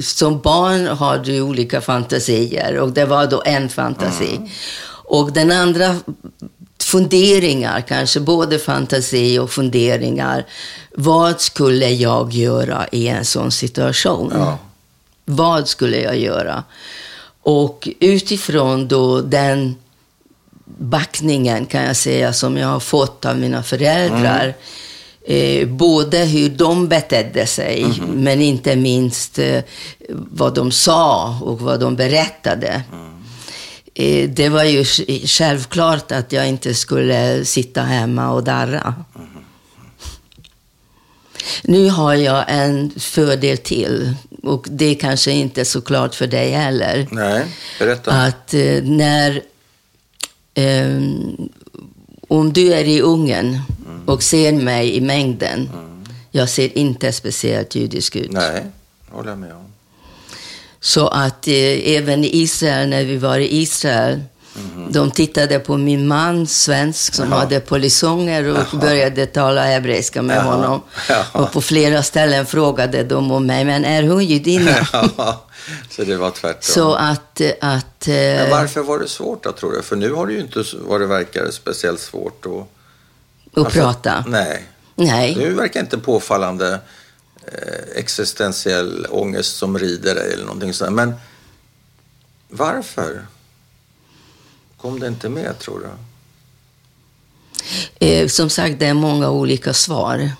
[0.00, 4.36] som barn har du olika fantasier och det var då en fantasi.
[4.36, 4.48] Mm.
[5.04, 5.96] Och den andra
[6.82, 10.46] funderingar, kanske både fantasi och funderingar.
[10.94, 14.32] Vad skulle jag göra i en sån situation?
[14.34, 14.58] Ja.
[15.24, 16.64] Vad skulle jag göra?
[17.42, 19.76] Och utifrån då den
[20.64, 24.44] backningen kan jag säga som jag har fått av mina föräldrar.
[24.44, 24.54] Mm
[25.24, 28.16] Eh, både hur de betedde sig, mm -hmm.
[28.16, 29.62] men inte minst eh,
[30.08, 32.82] vad de sa och vad de berättade.
[32.92, 33.12] Mm.
[33.94, 34.84] Eh, det var ju
[35.26, 38.94] självklart att jag inte skulle sitta hemma och darra.
[39.14, 39.28] Mm.
[41.62, 46.50] Nu har jag en fördel till och det är kanske inte så klart för dig
[46.50, 47.08] heller.
[47.10, 47.46] Nej,
[47.78, 48.12] berätta.
[48.12, 49.42] Att eh, när...
[50.54, 51.00] Eh,
[52.28, 53.58] om du är i Ungern
[54.06, 55.70] och ser mig i mängden.
[55.72, 56.04] Mm.
[56.30, 58.32] Jag ser inte speciellt judisk ut.
[58.32, 58.66] Nej,
[59.10, 59.64] håller jag med om.
[60.80, 64.20] Så att eh, även i Israel, när vi var i Israel,
[64.56, 64.92] Mm.
[64.92, 67.38] De tittade på min man, svensk, som Jaha.
[67.38, 68.80] hade polisonger och Jaha.
[68.80, 70.42] började tala hebreiska med Jaha.
[70.44, 70.82] honom.
[71.32, 74.86] Och på flera ställen frågade de om mig, men är hon judinna?
[75.90, 76.60] Så det var tvärtom.
[76.62, 77.40] Så att...
[77.60, 79.82] att men eh, varför var det svårt då, tror du?
[79.82, 82.68] För nu har det ju inte, vad det verkar, speciellt svårt att
[83.54, 84.24] och alltså, prata.
[84.28, 84.64] Nej.
[84.94, 85.36] nej.
[85.36, 86.80] Nu verkar inte påfallande
[87.46, 90.92] eh, existentiell ångest som rider dig eller någonting sånt.
[90.92, 91.14] Men
[92.48, 93.26] varför
[94.76, 95.88] kom det inte med, tror du?
[98.06, 100.30] Eh, som sagt, det är många olika svar.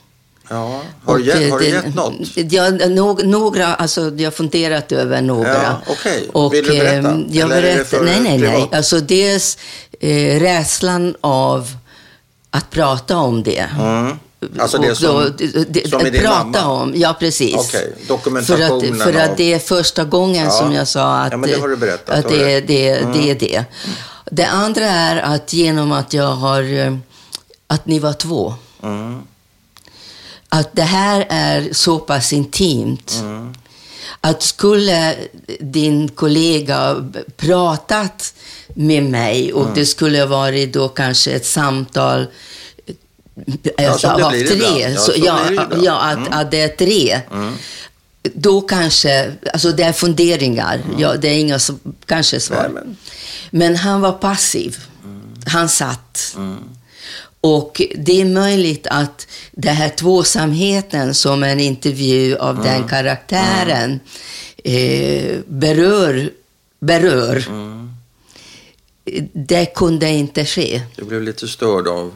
[0.49, 0.83] Ja.
[1.05, 2.15] Har, du gett, har du gett något?
[2.35, 5.63] Ja, no, några, alltså jag har funderat över några.
[5.63, 6.61] Ja, Okej, okay.
[6.61, 7.11] vill du berätta?
[7.11, 8.69] Eh, jag Eller berättar, nej, nej, nej.
[8.73, 9.59] Alltså dels
[10.01, 11.77] eh, rädslan av
[12.53, 13.69] att prata om det.
[13.79, 14.19] Mm.
[14.59, 15.29] Alltså det som, då,
[15.69, 16.83] det, som är din prata mamma?
[16.83, 17.57] om, ja precis.
[17.57, 17.91] Okay.
[18.09, 20.51] Dokumentationen för att, för att det är första gången ja.
[20.51, 23.13] som jag sa att, ja, det, berättat, att det, det, mm.
[23.13, 23.65] det är det.
[24.31, 26.65] Det andra är att genom att jag har,
[27.67, 28.55] att ni var två.
[28.83, 29.23] Mm.
[30.49, 33.19] Att det här är så pass intimt.
[33.21, 33.55] Mm.
[34.21, 35.17] Att skulle
[35.61, 38.35] din kollega pratat
[38.75, 39.75] med mig och mm.
[39.75, 42.27] det skulle varit då kanske ett samtal
[43.77, 44.91] ja, så av tre.
[44.91, 45.39] Ja, så, ja,
[45.83, 46.33] ja att, mm.
[46.33, 47.21] att det är tre.
[47.33, 47.55] Mm.
[48.23, 50.75] Då kanske, alltså det är funderingar.
[50.75, 51.01] Mm.
[51.01, 51.59] Ja, det är inga
[52.07, 52.63] kanske svar.
[52.63, 52.97] Nej, men...
[53.51, 53.77] men...
[53.77, 54.79] han var passiv.
[55.05, 55.21] Mm.
[55.47, 56.37] Han satt.
[57.45, 62.67] Och det är möjligt att den här tvåsamheten som en intervju av mm.
[62.67, 64.01] den karaktären
[64.65, 66.31] eh, berör,
[66.81, 67.93] berör mm.
[69.33, 70.83] det kunde inte ske.
[70.97, 72.15] Du blev lite störd av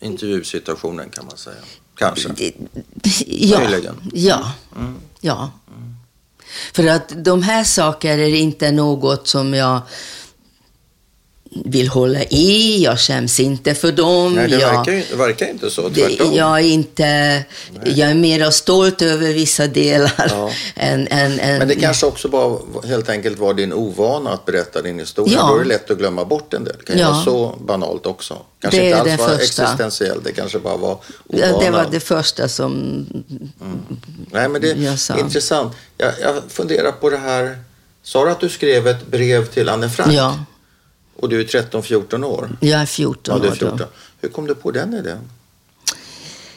[0.00, 1.56] intervjusituationen kan man säga.
[1.94, 2.28] Kanske.
[3.26, 3.60] Ja.
[3.60, 4.10] Möjligen.
[4.14, 4.52] Ja.
[4.76, 4.94] Mm.
[5.20, 5.50] ja.
[5.76, 5.94] Mm.
[6.72, 9.80] För att de här sakerna är inte något som jag
[11.54, 14.34] vill hålla i, jag skäms inte för dem.
[14.34, 16.34] Nej, det jag, verkar, det verkar inte så, tvärtom.
[16.34, 17.44] Jag är, inte,
[17.84, 20.26] jag är mer stolt över vissa delar.
[20.30, 20.50] Ja.
[20.74, 24.82] Än, än, än, Men det kanske också bara helt enkelt var din ovana att berätta
[24.82, 25.34] din historia.
[25.34, 25.46] Ja.
[25.46, 26.76] Då är det lätt att glömma bort en del.
[26.78, 27.10] Det kan ja.
[27.10, 28.38] vara så banalt också.
[28.60, 29.42] Kanske det inte alls var första.
[29.62, 31.58] existentiellt, det kanske bara var ovana.
[31.58, 32.72] Det var det första som
[33.60, 33.86] mm.
[34.30, 35.72] Nej, men det är intressant.
[35.98, 37.58] Jag, jag funderar på det här.
[38.02, 40.12] Sa du att du skrev ett brev till Anne Frank?
[40.12, 40.38] Ja.
[41.22, 42.56] Och du är 13-14 år?
[42.60, 43.80] Jag är 14 ja, du är 14.
[43.80, 43.88] år.
[44.20, 45.30] Hur kom du på den idén?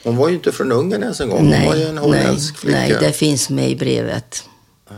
[0.03, 1.49] Hon var ju inte från Ungern ens en gång.
[1.49, 2.99] Nej, Hon var ju en holländsk nej, flicka.
[2.99, 4.43] Nej, det finns med i brevet.
[4.89, 4.95] Ja.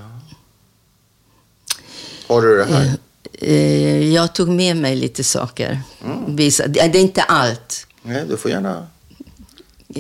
[2.27, 2.91] Har du det här?
[3.34, 5.81] Eh, eh, jag tog med mig lite saker.
[6.06, 6.35] Mm.
[6.35, 6.68] Visa.
[6.68, 7.88] Det är inte allt.
[8.02, 8.88] Nej, du får gärna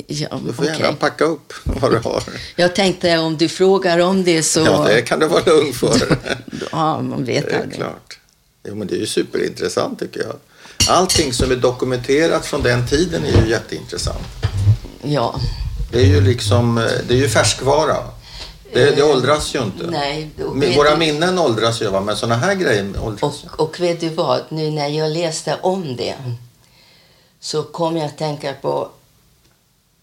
[0.07, 0.79] Ja, du får okay.
[0.79, 2.23] gärna packa upp vad du har.
[2.55, 4.59] Jag tänkte om du frågar om det så...
[4.59, 6.17] Ja, det kan du vara lugn för.
[6.71, 7.55] ja, man vet det.
[7.55, 8.19] Är klart.
[8.67, 10.35] Jo, men det är ju superintressant tycker jag.
[10.89, 14.27] Allting som är dokumenterat från den tiden är ju jätteintressant.
[15.01, 15.39] Ja.
[15.91, 16.75] Det är ju liksom,
[17.07, 17.97] det är ju färskvara.
[18.73, 19.87] Det, det åldras ju inte.
[19.87, 20.29] Nej,
[20.75, 20.97] Våra du...
[20.97, 22.01] minnen åldras ju, va?
[22.01, 25.95] men sådana här grejer åldras och, och vet du vad, nu när jag läste om
[25.95, 26.15] det
[27.39, 28.89] så kom jag att tänka på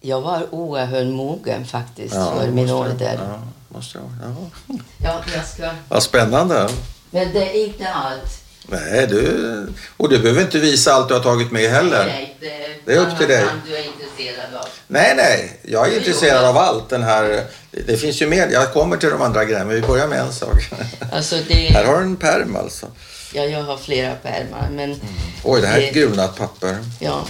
[0.01, 3.19] jag var oerhört mogen faktiskt ja, för min ålder.
[3.23, 4.07] Ja, måste jag.
[4.23, 4.77] Ja.
[4.99, 5.70] ja, jag ska...
[5.89, 6.69] Vad spännande.
[7.11, 8.44] Men det är inte allt.
[8.69, 9.66] Nej, du,
[9.97, 12.07] och du behöver inte visa allt du har tagit med heller.
[12.07, 12.53] Nej, det,
[12.85, 13.45] det är upp till dig.
[13.66, 14.66] du är intresserad av.
[14.86, 16.89] Nej, nej, jag är intresserad av allt.
[16.89, 18.49] Den här, det finns ju mer.
[18.53, 20.70] Jag kommer till de andra grejerna, men vi börjar med en sak.
[21.12, 21.55] Alltså det...
[21.55, 22.86] Här har du en perm alltså.
[23.35, 24.69] Ja, jag har flera pärmar.
[24.70, 25.01] Men mm.
[25.45, 26.77] Oj, det här är ett gulnat papper.
[27.01, 27.24] Ja.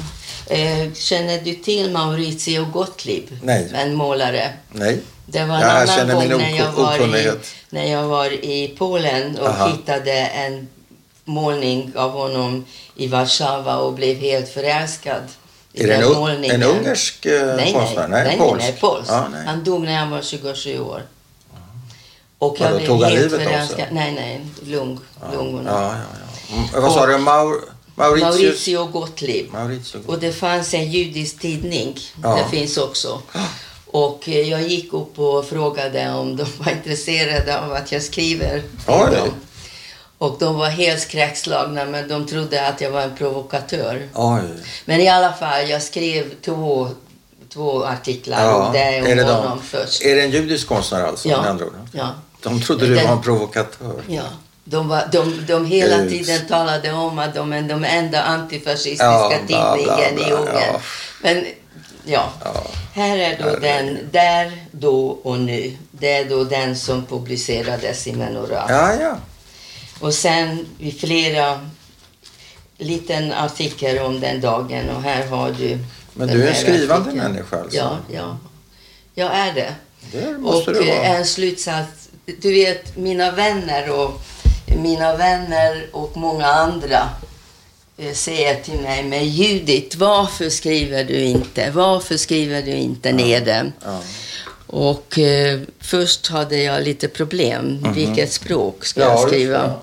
[0.46, 3.38] Eh, känner du till Maurizio Gottlieb?
[3.42, 3.70] Nej.
[3.74, 4.52] En målare?
[4.72, 5.00] Nej.
[5.26, 7.32] Det var en jag annan gång när jag, var i,
[7.70, 9.68] när jag var i Polen och Aha.
[9.68, 10.68] hittade en
[11.24, 12.64] målning av honom
[12.96, 15.22] i Warszawa och blev helt förälskad.
[15.72, 18.08] Är det en, en ungersk eh, nej, konstnär?
[18.08, 18.64] Nej, nej, polsk.
[18.64, 19.10] nej, polsk.
[19.10, 19.46] Ah, nej.
[19.46, 21.02] Han dog när han var 27 år.
[22.38, 23.86] Och jag blev tog helt förälskad.
[23.92, 25.26] Nej, nej, lung, ja.
[25.32, 25.70] lungorna.
[25.70, 26.18] Ja, ja,
[26.48, 26.56] ja.
[26.56, 27.18] Mm, vad sa du?
[27.18, 27.54] Maur,
[27.94, 28.34] Mauritius?
[28.34, 29.52] Maurizio Gottlieb.
[29.52, 29.98] Maurizio.
[30.06, 31.98] Och det fanns en judisk tidning.
[32.22, 32.34] Ja.
[32.34, 33.22] Det finns också.
[33.86, 38.62] Och eh, jag gick upp och frågade om de var intresserade av att jag skriver
[38.86, 39.28] dem.
[40.18, 44.08] Och de var helt skräckslagna, men de trodde att jag var en provokatör.
[44.14, 44.42] Oj.
[44.84, 46.88] Men i alla fall, jag skrev två,
[47.52, 48.54] två artiklar ja.
[48.54, 50.02] om det och är det honom de, först.
[50.02, 51.28] Är det en judisk konstnär alltså?
[51.28, 51.40] Ja.
[51.40, 51.72] Med andra ord?
[51.92, 52.14] ja.
[52.42, 54.02] De trodde du Den, var en provokatör?
[54.08, 54.22] Ja.
[54.64, 56.10] De, var, de, de hela Ut.
[56.10, 60.54] tiden talade om att de är de enda antifascistiska ja, tidningen i Ungern.
[60.54, 60.80] Ja.
[61.22, 61.46] Men
[62.04, 62.32] ja.
[62.44, 62.66] ja.
[62.94, 65.76] här är då den, där, då och nu.
[65.90, 68.66] Det är då den som publicerades i Menorah.
[68.68, 69.16] Ja, ja.
[70.04, 71.60] Och sen i flera
[72.78, 75.78] liten artikel om den dagen och här har du
[76.12, 77.32] Men du är en skrivande artikeln.
[77.32, 77.78] människa alltså?
[77.78, 78.38] Ja, ja.
[79.14, 79.74] Jag är det.
[80.12, 81.04] Det måste och du vara.
[81.04, 82.08] en slutsats.
[82.40, 84.20] Du vet, mina vänner och
[84.82, 87.08] mina vänner och många andra
[87.96, 91.70] eh, säger till mig, men Judit, varför skriver du inte?
[91.70, 93.16] Varför skriver du inte ja.
[93.16, 93.72] ner det?
[93.84, 94.00] Ja.
[94.66, 97.64] Och eh, först hade jag lite problem.
[97.64, 97.94] Mm -hmm.
[97.94, 99.74] Vilket språk ska ja, jag skriva?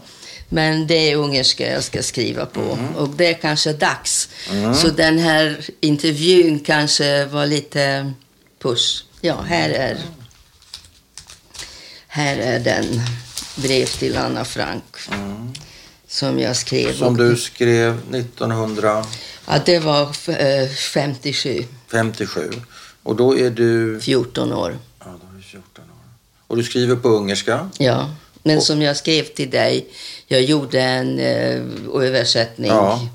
[0.54, 2.62] Men det är ungerska jag ska skriva på.
[2.62, 2.96] Mm.
[2.96, 4.30] Och det är kanske dags.
[4.50, 4.74] Mm.
[4.74, 8.14] Så den här intervjun kanske var lite
[8.60, 9.04] push.
[9.22, 9.98] Ja, här är,
[12.08, 13.02] här är den.
[13.56, 14.98] Brev till Anna Frank.
[15.12, 15.54] Mm.
[16.08, 16.94] Som jag skrev.
[16.94, 19.06] Som du skrev 1900?
[19.48, 21.64] Ja, det var äh, 57.
[21.92, 22.52] 57.
[23.04, 24.00] Och då är du?
[24.02, 24.78] 14 år.
[25.00, 25.92] Ja, då är du 14 år.
[26.48, 27.70] Och du skriver på ungerska?
[27.78, 28.10] Ja,
[28.44, 28.64] men och...
[28.64, 29.88] som jag skrev till dig.
[30.28, 31.62] Jag gjorde en eh,
[32.02, 32.72] översättning.
[32.72, 33.08] Ja.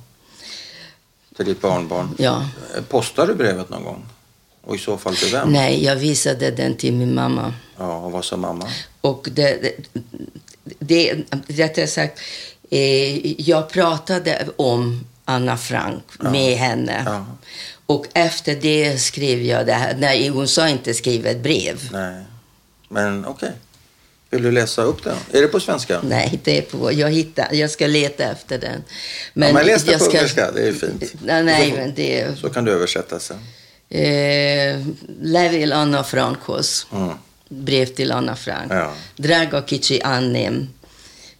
[1.37, 2.15] Till ditt barnbarn?
[2.19, 2.49] Ja.
[2.89, 4.07] Postade du brevet någon gång?
[4.63, 5.53] Och i så fall till vem?
[5.53, 7.55] Nej, jag visade den till min mamma.
[7.77, 8.69] Ja, och vad sa mamma?
[9.01, 9.75] Och det, det,
[10.79, 11.15] det
[11.47, 12.21] rättare sagt,
[12.71, 16.31] eh, jag pratade om Anna Frank ja.
[16.31, 17.03] med henne.
[17.07, 17.27] Ja.
[17.87, 19.97] Och efter det skrev jag det här.
[19.99, 21.89] Nej, hon sa inte skriva ett brev.
[21.93, 22.25] Nej,
[22.89, 23.49] men okej.
[23.49, 23.59] Okay.
[24.31, 25.17] Vill du läsa upp den?
[25.33, 26.01] Är det på svenska?
[26.03, 26.93] Nej, det är på...
[26.93, 28.85] Jag, hittar, jag ska leta efter den.
[29.33, 31.13] Men, ja, men läs det på ska, ungerska, det är fint.
[31.23, 32.39] Nej, nej men det...
[32.41, 33.39] Så kan du översätta sen.
[33.89, 34.81] Eh,
[35.21, 36.87] Levil Anna Frankos.
[36.93, 37.15] Mm.
[37.49, 38.73] Brev till Anna Frank.
[38.73, 38.93] Ja.
[39.17, 40.69] Draga kicsi Annem.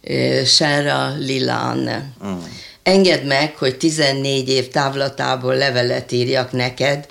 [0.03, 2.11] Eh, kära lilla Anne.
[2.21, 2.43] Mm.
[2.83, 7.05] Engedd meg, hogy 14 év távlatából levelet írjak neked,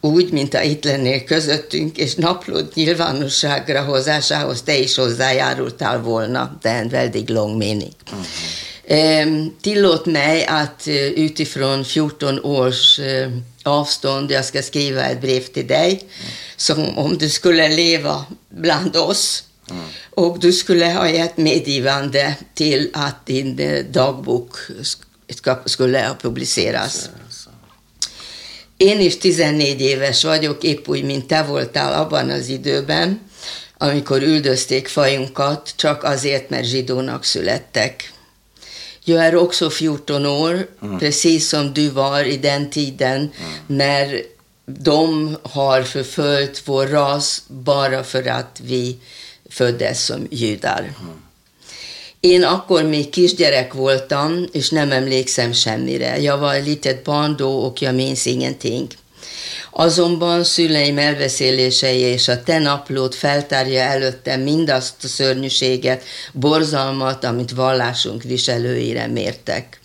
[0.00, 6.58] úgy, mint ha itt lennél közöttünk, és naplót nyilvánosságra hozásához te is hozzájárultál volna.
[6.62, 7.92] Är en väldigt lång mening.
[8.12, 8.24] Mm.
[8.90, 13.30] Eh, tillåt mig att utifrån 14 års eh,
[13.62, 16.32] avstånd, jag ska skriva ett brev till dig, mm.
[16.56, 19.44] som om du skulle leva bland oss.
[19.70, 19.82] Mm.
[20.10, 24.56] Och du skulle ha gett medgivande till att din eh, dagbok
[25.28, 27.10] ska, skulle publiceras.
[28.78, 33.20] Én is 14 éves vagyok, épp úgy, mint te voltál abban az időben,
[33.78, 38.12] amikor üldözték fajunkat, csak azért, mert zsidónak születtek.
[39.04, 40.98] Jag är också 14 år, mm.
[40.98, 43.32] precis som du var i den tiden, mm.
[43.66, 44.22] när
[44.64, 48.96] de har förföljt vår ras bara för att vi
[49.50, 50.80] föddes som judar.
[50.80, 51.27] Mm.
[52.20, 56.20] Én akkor még kisgyerek voltam, és nem emlékszem semmire.
[56.20, 57.08] Jag var litet
[57.38, 58.86] och jag minns ingenting.
[59.70, 68.22] Azonban szüleim elbeszélései és a te naplót feltárja előttem mindazt a szörnyűséget, borzalmat, amit vallásunk
[68.22, 69.80] viselőire mértek.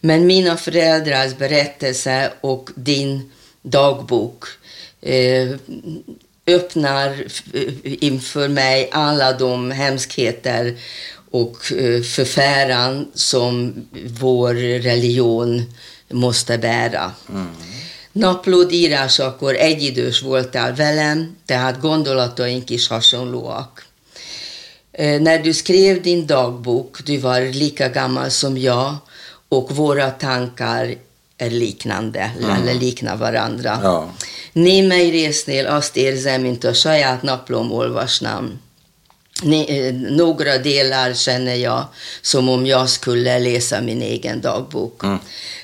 [0.00, 4.58] Men mina föräldrars berättelse och din dagbok
[5.00, 5.48] eh,
[6.44, 7.24] öppnar
[7.82, 10.74] inför mig alla de hemskheter
[11.32, 13.74] och eh, förfäran som
[14.20, 15.72] vår religion
[16.08, 17.12] måste bära.
[17.28, 17.46] Mm.
[18.12, 23.86] Naplód írásakor egyidős voltál velem, tehát gondolataink is hasonlóak.
[24.98, 28.96] När du skrev din dagbok, du var lika gammal som jag
[29.48, 30.94] och våra tankar
[31.36, 32.50] är liknande, mm.
[32.50, 33.80] eller liknar varandra.
[33.82, 34.14] Ja.
[34.52, 38.60] Némely résznél azt érzem, mint a saját naplom olvasnám.
[40.10, 41.86] Några delar känner jag
[42.22, 45.02] som om jag skulle läsa min egen dagbok.
[45.02, 45.18] Mm.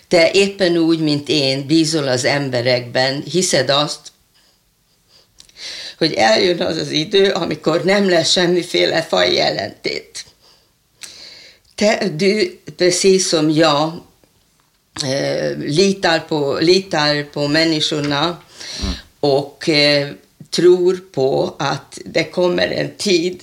[0.09, 4.13] Te éppen úgy, mint én, bízol az emberekben, hiszed azt,
[5.99, 10.25] hogy eljön az az idő, amikor nem lesz semmiféle faj jelentét.
[11.75, 13.93] Te, du, precis som jag,
[15.59, 18.93] litar, på, litar på människorna mm.
[19.21, 19.69] och
[20.51, 23.43] tror på att det kommer en tid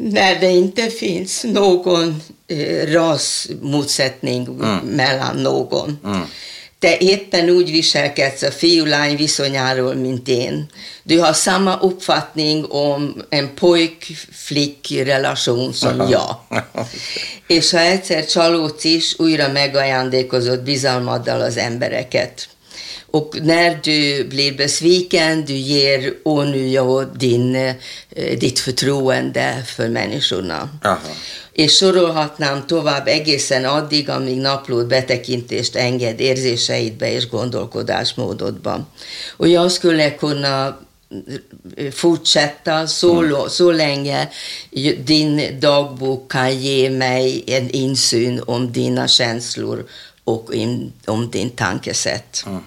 [0.00, 4.78] när det inte finns någon eh, rasmotsättning mm.
[4.78, 5.98] mellan någon.
[6.04, 6.22] Mm.
[6.78, 10.66] Te éppen úgy viselkedsz a fiú-lány viszonyáról, mint én.
[11.02, 16.36] Du har samma uppfattning om en pojk-flick relation som jag.
[17.46, 22.48] És ha egyszer csalódsz is, újra megajándékozott bizalmaddal az embereket.
[23.10, 30.68] Och när du blir besviken, du ger ånyo din, eh, ditt förtroende för människorna.
[30.82, 30.98] Aha.
[31.56, 38.86] És sorolhatnám tovább egészen addig, amíg naplód betekintést enged érzéseidbe és gondolkodásmódodba.
[39.36, 40.76] Och jag skulle kunna
[41.92, 43.48] fortsätta så, mm.
[43.48, 44.28] så länge
[45.04, 49.86] din dagbok kan ge mig en insyn om dina känslor
[50.26, 52.44] och in, om din tankesätt.
[52.46, 52.62] Mm.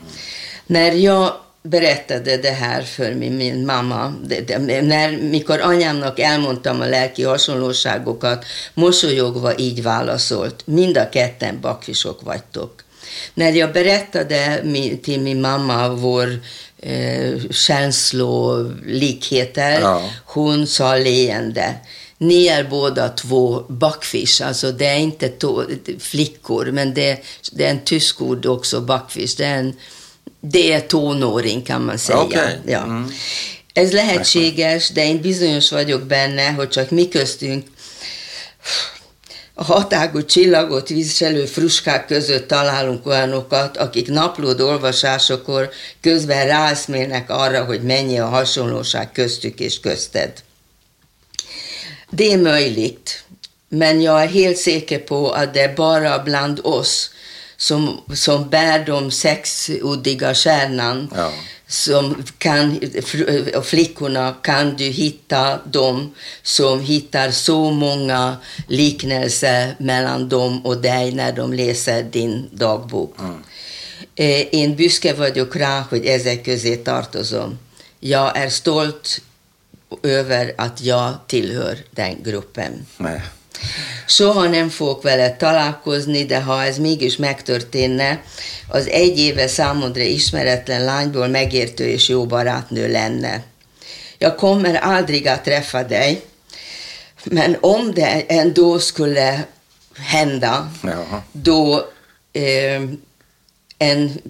[0.67, 1.33] När jag
[1.63, 7.25] berättade det här för min, min mamma, de, de, när, mikor anyámnak elmondtam a lelki
[7.25, 12.81] hasonlóságokat, mosolyogva így válaszolt, mind a ketten bakfisok vagytok.
[13.33, 16.39] När jag berättade mi, till min mamma vår
[16.81, 20.09] eh, känslolikheter, ja.
[20.25, 21.75] hon sa leende,
[22.19, 25.31] ni är båda två backfish, alltså det är inte
[25.99, 29.37] flickor, men det, det är en tysk ord också, backfish.
[29.37, 29.73] Det är, en,
[30.41, 32.21] det är tonåring kan man säga.
[32.21, 32.55] Okay.
[32.65, 32.83] Ja.
[32.83, 33.11] Mm.
[33.73, 37.65] Ez lehetséges, de én bizonyos vagyok benne, hogy csak mi köztünk
[39.53, 45.69] a hatágú csillagot viselő fruskák között találunk olyanokat, akik naplód olvasásokor
[46.01, 50.33] közben rászmélnek arra, hogy mennyi a hasonlóság köztük és közted.
[52.09, 53.23] Det är möjligt,
[53.69, 57.11] men jag är helt säker på att det är bara bland oss
[57.57, 61.31] som, som bär de sexuddiga kärnan ja.
[61.67, 62.79] som kan,
[63.63, 66.13] flickorna kan du hitta dem
[66.43, 68.37] som hittar så många
[68.67, 73.19] liknelser mellan dem och dig när de läser din dagbok.
[73.19, 73.43] Mm.
[74.51, 77.59] Én büszke vagyok rá, hogy ezek közé tartozom.
[77.99, 79.21] Jag är stolt
[80.03, 82.85] över att jag tillhör den gruppen.
[82.97, 83.21] Ne.
[84.07, 88.21] Soha nem fogok vele találkozni, de ha ez mégis megtörténne,
[88.67, 93.43] az egy éve számodra ismeretlen lányból megértő és jó barátnő lenne.
[94.17, 96.21] Jag kommer aldrig att träffa dig,
[97.23, 99.45] men om det ändå skulle
[99.95, 101.23] hända, ja.
[101.31, 101.85] då
[102.31, 102.81] eh,
[103.77, 104.21] en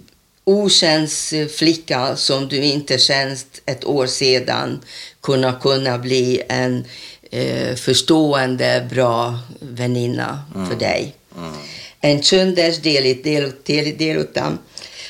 [0.43, 1.09] okänd
[1.57, 4.81] flicka som du inte känt ett år sedan
[5.21, 6.85] kunna kunna bli en
[7.31, 10.67] eh, förstående, bra väninna mm.
[10.67, 11.15] för dig.
[11.37, 11.53] Mm.
[12.01, 14.59] En csöndes déli dél, téli délután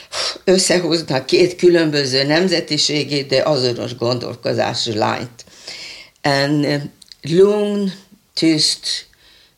[0.44, 5.46] összehoznak két különböző nemzetiségét, de azonos gondolkozású lányt.
[6.22, 6.92] En
[7.22, 7.94] lugn,
[8.34, 9.08] tyst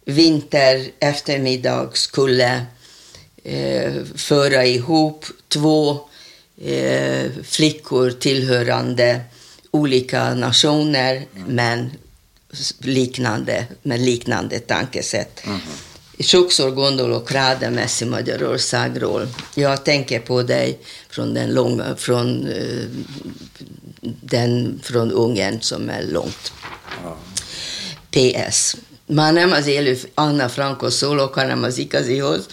[0.04, 2.68] vinter eftermiddag skulle
[3.44, 6.10] eh, föra ihop två
[6.66, 9.22] eh, flickor tillhörande
[9.72, 11.56] olika nationer mm.
[11.56, 11.92] men
[12.80, 15.46] liknande, med liknande tankesätt.
[15.46, 15.60] Mm.
[16.20, 19.28] Sokszor gondolok rád Messi Magyarországról.
[19.56, 20.80] Jag tänker på dig
[21.10, 22.50] från den, långa, från,
[24.22, 26.54] den från Ungern som är långt.
[27.04, 27.18] Ja.
[28.12, 28.76] PS.
[29.06, 32.46] Már nem az élő Anna Franco szólok, hanem az igazihoz,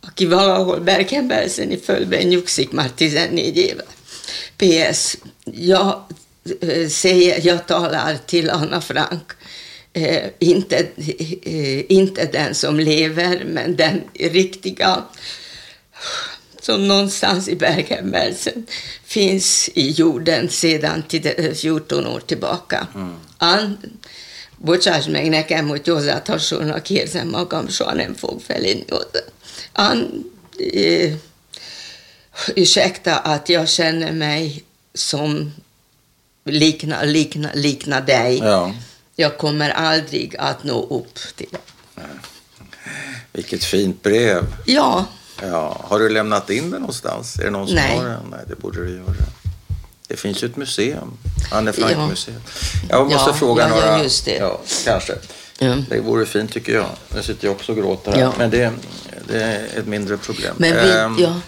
[0.00, 3.84] aki valahol Berkenbelseni földben nyugszik már 14 éve.
[4.56, 5.16] PS.
[5.54, 6.02] Jag
[6.90, 9.32] säger, jag talar till Anna Frank
[9.92, 10.76] eh, inte,
[11.42, 15.02] eh, inte den som lever, men den riktiga
[16.60, 18.66] som någonstans i Bergenbelsen
[19.04, 21.02] finns i jorden sedan
[21.54, 22.86] 14 år tillbaka.
[22.94, 23.14] Mm.
[23.38, 23.78] An,
[24.56, 29.20] bocsáss meg nekem, hogy hozzád hasonlónak érzem magam, soha nem fog felénni oda.
[29.72, 30.24] An,
[30.74, 31.12] eh,
[32.54, 34.64] ursäkta att jag känner mig
[34.98, 35.52] som
[36.44, 38.38] likna, likna, likna dig.
[38.38, 38.74] Ja.
[39.16, 42.02] Jag kommer aldrig att nå upp till det.
[43.32, 44.44] Vilket fint brev.
[44.66, 45.04] Ja.
[45.42, 45.84] ja.
[45.84, 47.38] Har du lämnat in det någonstans?
[47.38, 47.96] Är det någon som Nej.
[47.96, 48.22] har den?
[48.30, 49.14] Nej, det borde du göra.
[50.08, 51.18] Det finns ju ett museum.
[51.50, 52.42] Anne Frank-museet.
[52.88, 54.02] Jag måste ja, fråga ja, några.
[54.02, 54.36] Just det.
[54.36, 55.14] Ja, kanske.
[55.58, 55.76] Ja.
[55.88, 56.86] Det vore fint tycker jag.
[57.14, 58.20] Nu sitter jag också och gråter här.
[58.20, 58.32] Ja.
[58.38, 58.72] Men det,
[59.28, 60.54] det, är ett mindre problem.
[60.58, 61.40] Men vi, ähm, ja.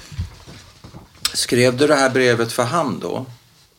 [1.32, 3.26] Skrev du det här brevet för hand då?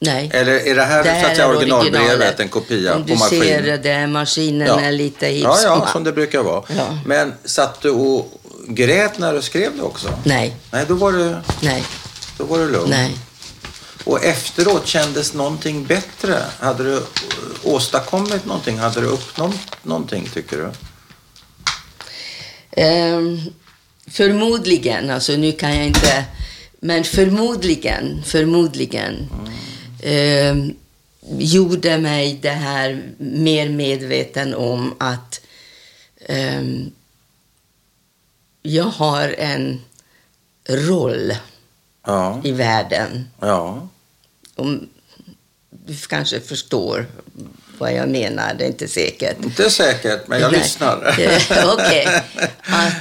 [0.03, 0.29] Nej.
[0.33, 3.19] Eller är det här, det här så att säga, originalbrevet, en kopia Om du på
[3.19, 3.41] maskin?
[3.41, 4.81] ser det, maskinen ja.
[4.81, 6.63] är lite hipp Ja, ja, som det brukar vara.
[6.77, 6.97] Ja.
[7.05, 10.09] Men satt du och grät när du skrev det också?
[10.23, 10.55] Nej.
[10.71, 11.83] Nej, då var du, Nej.
[12.37, 12.89] Då var du lugn?
[12.89, 13.17] Nej.
[14.03, 16.37] Och efteråt kändes någonting bättre?
[16.59, 17.01] Hade du
[17.63, 18.79] åstadkommit någonting?
[18.79, 20.71] Hade du uppnått någonting, tycker du?
[22.83, 23.41] Um,
[24.11, 25.09] förmodligen.
[25.09, 26.25] Alltså, nu kan jag inte...
[26.79, 29.13] Men förmodligen, förmodligen.
[29.15, 29.51] Mm
[30.01, 30.55] eh,
[31.37, 35.41] gjorde mig det här mer medveten om att
[36.19, 36.63] eh,
[38.61, 39.81] jag har en
[40.69, 41.33] roll
[42.05, 42.41] ja.
[42.43, 43.29] i världen.
[43.39, 43.87] Ja.
[44.55, 44.89] Om,
[45.69, 47.05] du kanske förstår
[47.81, 49.43] vad jag menar, det är inte säkert.
[49.43, 50.61] Inte säkert, men jag Nej.
[50.61, 50.97] lyssnar.
[51.73, 52.07] Okej.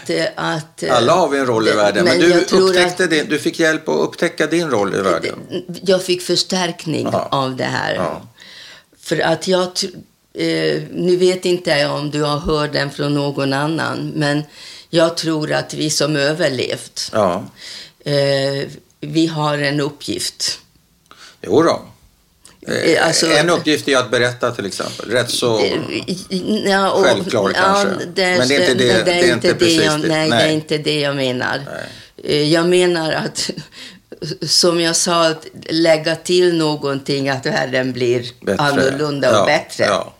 [0.05, 0.27] Okay.
[0.27, 3.29] Att, att, Alla har vi en roll i världen, men, men du, upptäckte att, din,
[3.29, 5.39] du fick hjälp att upptäcka din roll i världen.
[5.83, 7.29] Jag fick förstärkning ja.
[7.31, 7.95] av det här.
[7.95, 8.23] Ja.
[9.01, 9.67] För att jag,
[10.35, 14.43] eh, nu vet inte jag om du har hört den från någon annan, men
[14.91, 17.45] jag tror att vi som överlevt, ja.
[18.05, 18.69] eh,
[19.01, 20.59] vi har en uppgift.
[21.43, 21.83] Jo då.
[22.67, 25.11] Eh, alltså, en uppgift är att berätta till exempel.
[25.11, 25.61] Rätt så
[26.65, 28.05] ja, och, självklar ja, kanske.
[28.15, 30.37] Det, Men det är inte det, det, det är inte det jag, nej, nej, det
[30.37, 31.65] är inte det jag menar.
[31.67, 32.41] Nej.
[32.41, 33.51] Eh, jag menar att,
[34.43, 38.63] som jag sa, att lägga till någonting, att världen blir bättre.
[38.63, 39.85] annorlunda och ja, bättre.
[39.85, 40.15] Ja.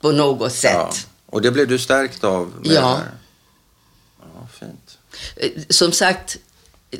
[0.00, 1.06] På något sätt.
[1.26, 2.52] Och det blev du stärkt av?
[2.62, 3.00] Ja.
[4.20, 4.48] Ja.
[4.60, 4.98] Fint.
[5.36, 6.36] Eh, som sagt,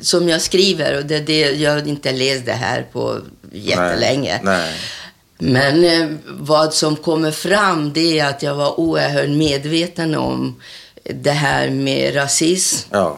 [0.01, 3.19] som jag skriver, och det det, jag har inte läst det här på
[3.51, 4.39] jättelänge.
[4.43, 4.73] Nej, nej.
[5.39, 10.61] Men eh, vad som kommer fram det är att jag var oerhört medveten om
[11.03, 12.87] det här med rasism.
[12.91, 13.17] Ja.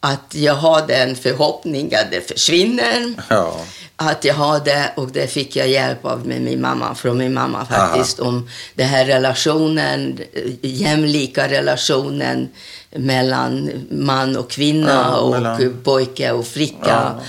[0.00, 3.14] Att jag hade en förhoppning att det försvinner.
[3.30, 3.60] Ja.
[3.96, 7.66] Att jag hade, och det fick jag hjälp av med min mamma, från min mamma
[7.66, 8.28] faktiskt, Aha.
[8.28, 10.20] om den här relationen,
[10.60, 12.48] jämlika relationen
[12.94, 15.80] mellan man och kvinna ja, och mellan...
[15.84, 16.78] pojke och flicka.
[16.86, 17.20] Ja.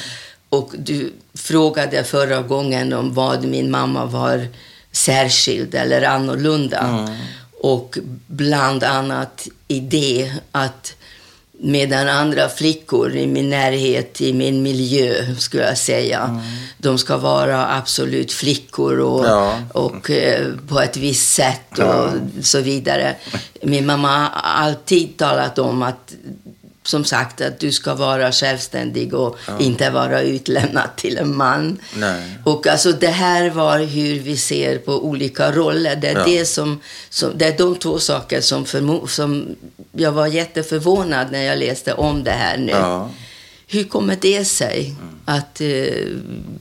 [0.50, 4.48] Och du frågade förra gången om vad min mamma var
[4.92, 6.80] särskild eller annorlunda.
[6.80, 7.16] Mm.
[7.62, 7.98] Och
[8.28, 10.96] bland annat i det att
[11.60, 16.42] medan andra flickor i min närhet, i min miljö, skulle jag säga, mm.
[16.78, 19.60] de ska vara absolut flickor och, ja.
[19.74, 22.12] och eh, på ett visst sätt och ja.
[22.42, 23.16] så vidare.
[23.62, 26.14] Min mamma har alltid talat om att
[26.88, 29.60] som sagt att du ska vara självständig och ja.
[29.60, 31.80] inte vara utlämnad till en man.
[31.96, 32.38] Nej.
[32.44, 35.96] Och alltså det här var hur vi ser på olika roller.
[35.96, 36.26] Det är, ja.
[36.26, 36.80] det som,
[37.10, 38.66] som, det är de två saker som,
[39.08, 39.56] som
[39.92, 42.72] jag var jätteförvånad när jag läste om det här nu.
[42.72, 43.10] Ja.
[43.68, 45.16] hur kommer det sig mm.
[45.26, 45.68] att eh,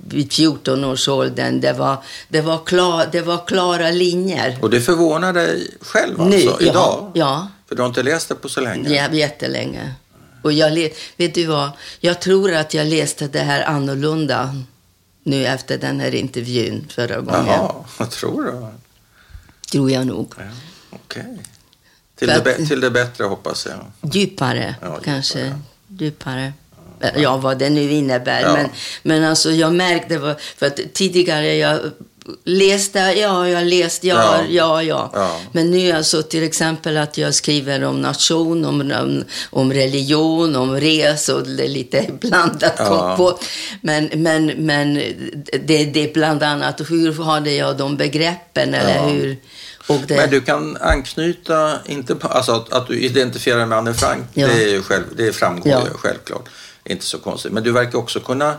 [0.09, 1.96] vid 14 års åldern det var,
[2.28, 4.59] det, var klar, det var klara linjer?
[4.62, 7.12] Och det förvånar dig själv alltså, nu, idag?
[7.14, 7.48] Ja.
[7.68, 8.94] För du har inte läst det på så länge?
[8.94, 9.94] Ja, jättelänge.
[10.44, 11.70] Och jag, vet du vad?
[12.00, 14.62] Jag tror att jag läste det här annorlunda
[15.22, 17.46] nu efter den här intervjun förra gången.
[17.46, 18.66] Jaha, vad tror du?
[19.70, 20.34] Tror jag nog.
[20.36, 20.42] Ja,
[20.90, 21.22] Okej.
[21.22, 21.44] Okay.
[22.14, 24.12] Till, det, till det bättre hoppas jag.
[24.12, 25.54] Djupare, ja, kanske.
[25.88, 26.52] Djupare.
[27.00, 27.22] djupare.
[27.22, 28.40] Ja, vad det nu innebär.
[28.40, 28.52] Ja.
[28.52, 28.68] Men,
[29.02, 31.80] men alltså jag märkte, för att tidigare jag
[32.44, 35.10] läste, ja, jag läste, ja, ja, ja, ja.
[35.14, 35.40] ja.
[35.52, 40.80] Men nu alltså till exempel att jag skriver om nation, om, om, om religion, om
[40.80, 43.14] resor, det är lite blandat ja.
[43.16, 43.38] på.
[43.80, 44.94] Men, men, men
[45.64, 49.36] det, det är bland annat, hur hade jag de begreppen, eller hur?
[50.06, 50.16] Det...
[50.16, 54.46] Men du kan anknyta, inte på, alltså att, att du identifierar med Anne Frank, ja.
[54.46, 55.98] det, är själv, det framgår ja.
[55.98, 56.48] självklart.
[56.84, 57.52] Inte så konstigt.
[57.52, 58.56] Men du verkar också kunna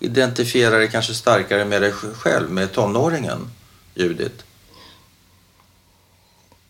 [0.00, 3.50] identifiera dig kanske starkare med dig själv, med tonåringen
[3.94, 4.42] Judit.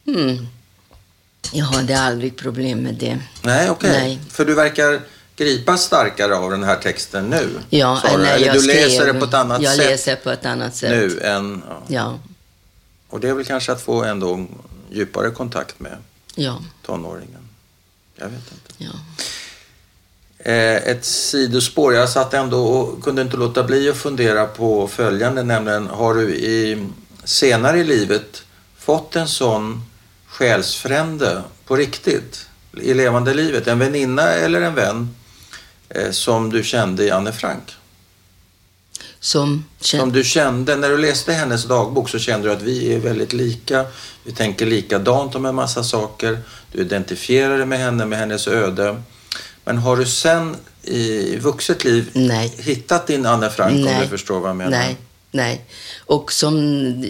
[0.06, 0.46] Mm.
[1.52, 3.18] Jag hade aldrig problem med det.
[3.42, 3.90] Nej, okej.
[3.90, 4.18] Okay.
[4.30, 5.00] För du verkar
[5.36, 7.48] gripas starkare av den här texten nu?
[7.70, 9.84] Ja, nej, Eller du skrev, läser det på ett annat jag sätt?
[9.84, 10.90] Jag läser på ett annat sätt.
[10.90, 11.62] Nu än...
[11.68, 11.82] Ja.
[11.88, 12.18] ja.
[13.08, 14.46] Och det är väl kanske att få ändå
[14.90, 15.96] djupare kontakt med
[16.34, 16.62] ja.
[16.82, 17.48] tonåringen?
[18.16, 18.84] Jag vet inte.
[18.84, 18.90] Ja.
[20.46, 21.94] Eh, ett sidospår.
[21.94, 26.34] Jag satt ändå och kunde inte låta bli att fundera på följande, nämligen har du
[26.34, 26.86] i,
[27.24, 28.42] senare i livet
[28.78, 29.82] fått en sån
[30.26, 32.46] själsfrände på riktigt
[32.80, 33.66] i levande livet?
[33.66, 35.14] En väninna eller en vän
[35.88, 37.74] eh, som du kände i Anne Frank?
[39.20, 42.98] Som, som du kände, när du läste hennes dagbok så kände du att vi är
[42.98, 43.84] väldigt lika.
[44.24, 46.38] Vi tänker likadant om en massa saker.
[46.72, 48.96] Du identifierar dig med henne, med hennes öde.
[49.66, 52.52] Men har du sen i vuxet liv nej.
[52.58, 53.94] hittat din Anne Frank nej.
[53.94, 54.70] om du förstår vad jag menar?
[54.70, 54.96] Nej,
[55.30, 55.64] nej.
[56.06, 56.54] Och som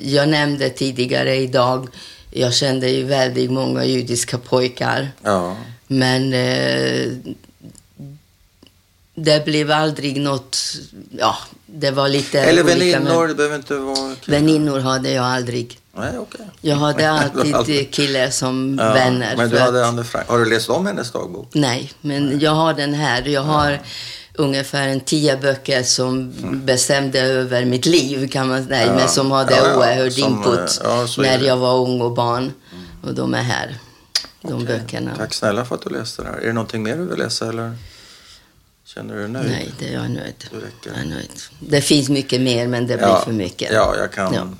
[0.04, 1.88] jag nämnde tidigare idag,
[2.30, 5.08] jag kände ju väldigt många judiska pojkar.
[5.22, 5.56] Ja.
[5.86, 7.12] Men eh,
[9.14, 10.58] det blev aldrig något,
[11.18, 13.28] ja, det var lite Eller väninnor, men...
[13.28, 14.16] det behöver inte vara...
[14.26, 15.78] Väninnor hade jag aldrig.
[15.96, 16.46] Nej, okay.
[16.60, 17.10] Jag hade
[17.54, 19.36] alltid killar som ja, vänner.
[19.36, 20.28] Men du hade Anne Frank.
[20.28, 21.48] Har du läst om hennes dagbok?
[21.52, 22.38] Nej, men Nej.
[22.44, 23.28] jag har den här.
[23.28, 23.78] Jag har ja.
[24.34, 26.66] ungefär en tio böcker som mm.
[26.66, 28.86] bestämde över mitt liv, kan man säga.
[28.86, 28.94] Ja.
[28.94, 29.76] Men som hade ja, ja.
[29.76, 30.80] oerhörd input
[31.18, 32.42] när jag var ung och barn.
[32.42, 32.84] Mm.
[33.02, 33.78] Och de är här,
[34.42, 34.66] de okay.
[34.66, 35.16] böckerna.
[35.16, 36.38] Tack snälla för att du läste det här.
[36.38, 37.76] Är det någonting mer du vill läsa eller?
[38.84, 39.50] Känner du dig nöjd?
[39.50, 40.44] Nej, det är jag nöjd.
[40.50, 41.30] Det, jag är nöjd.
[41.60, 43.72] Det finns mycket mer, men det blir för mycket.
[43.72, 44.56] Ja, jag kan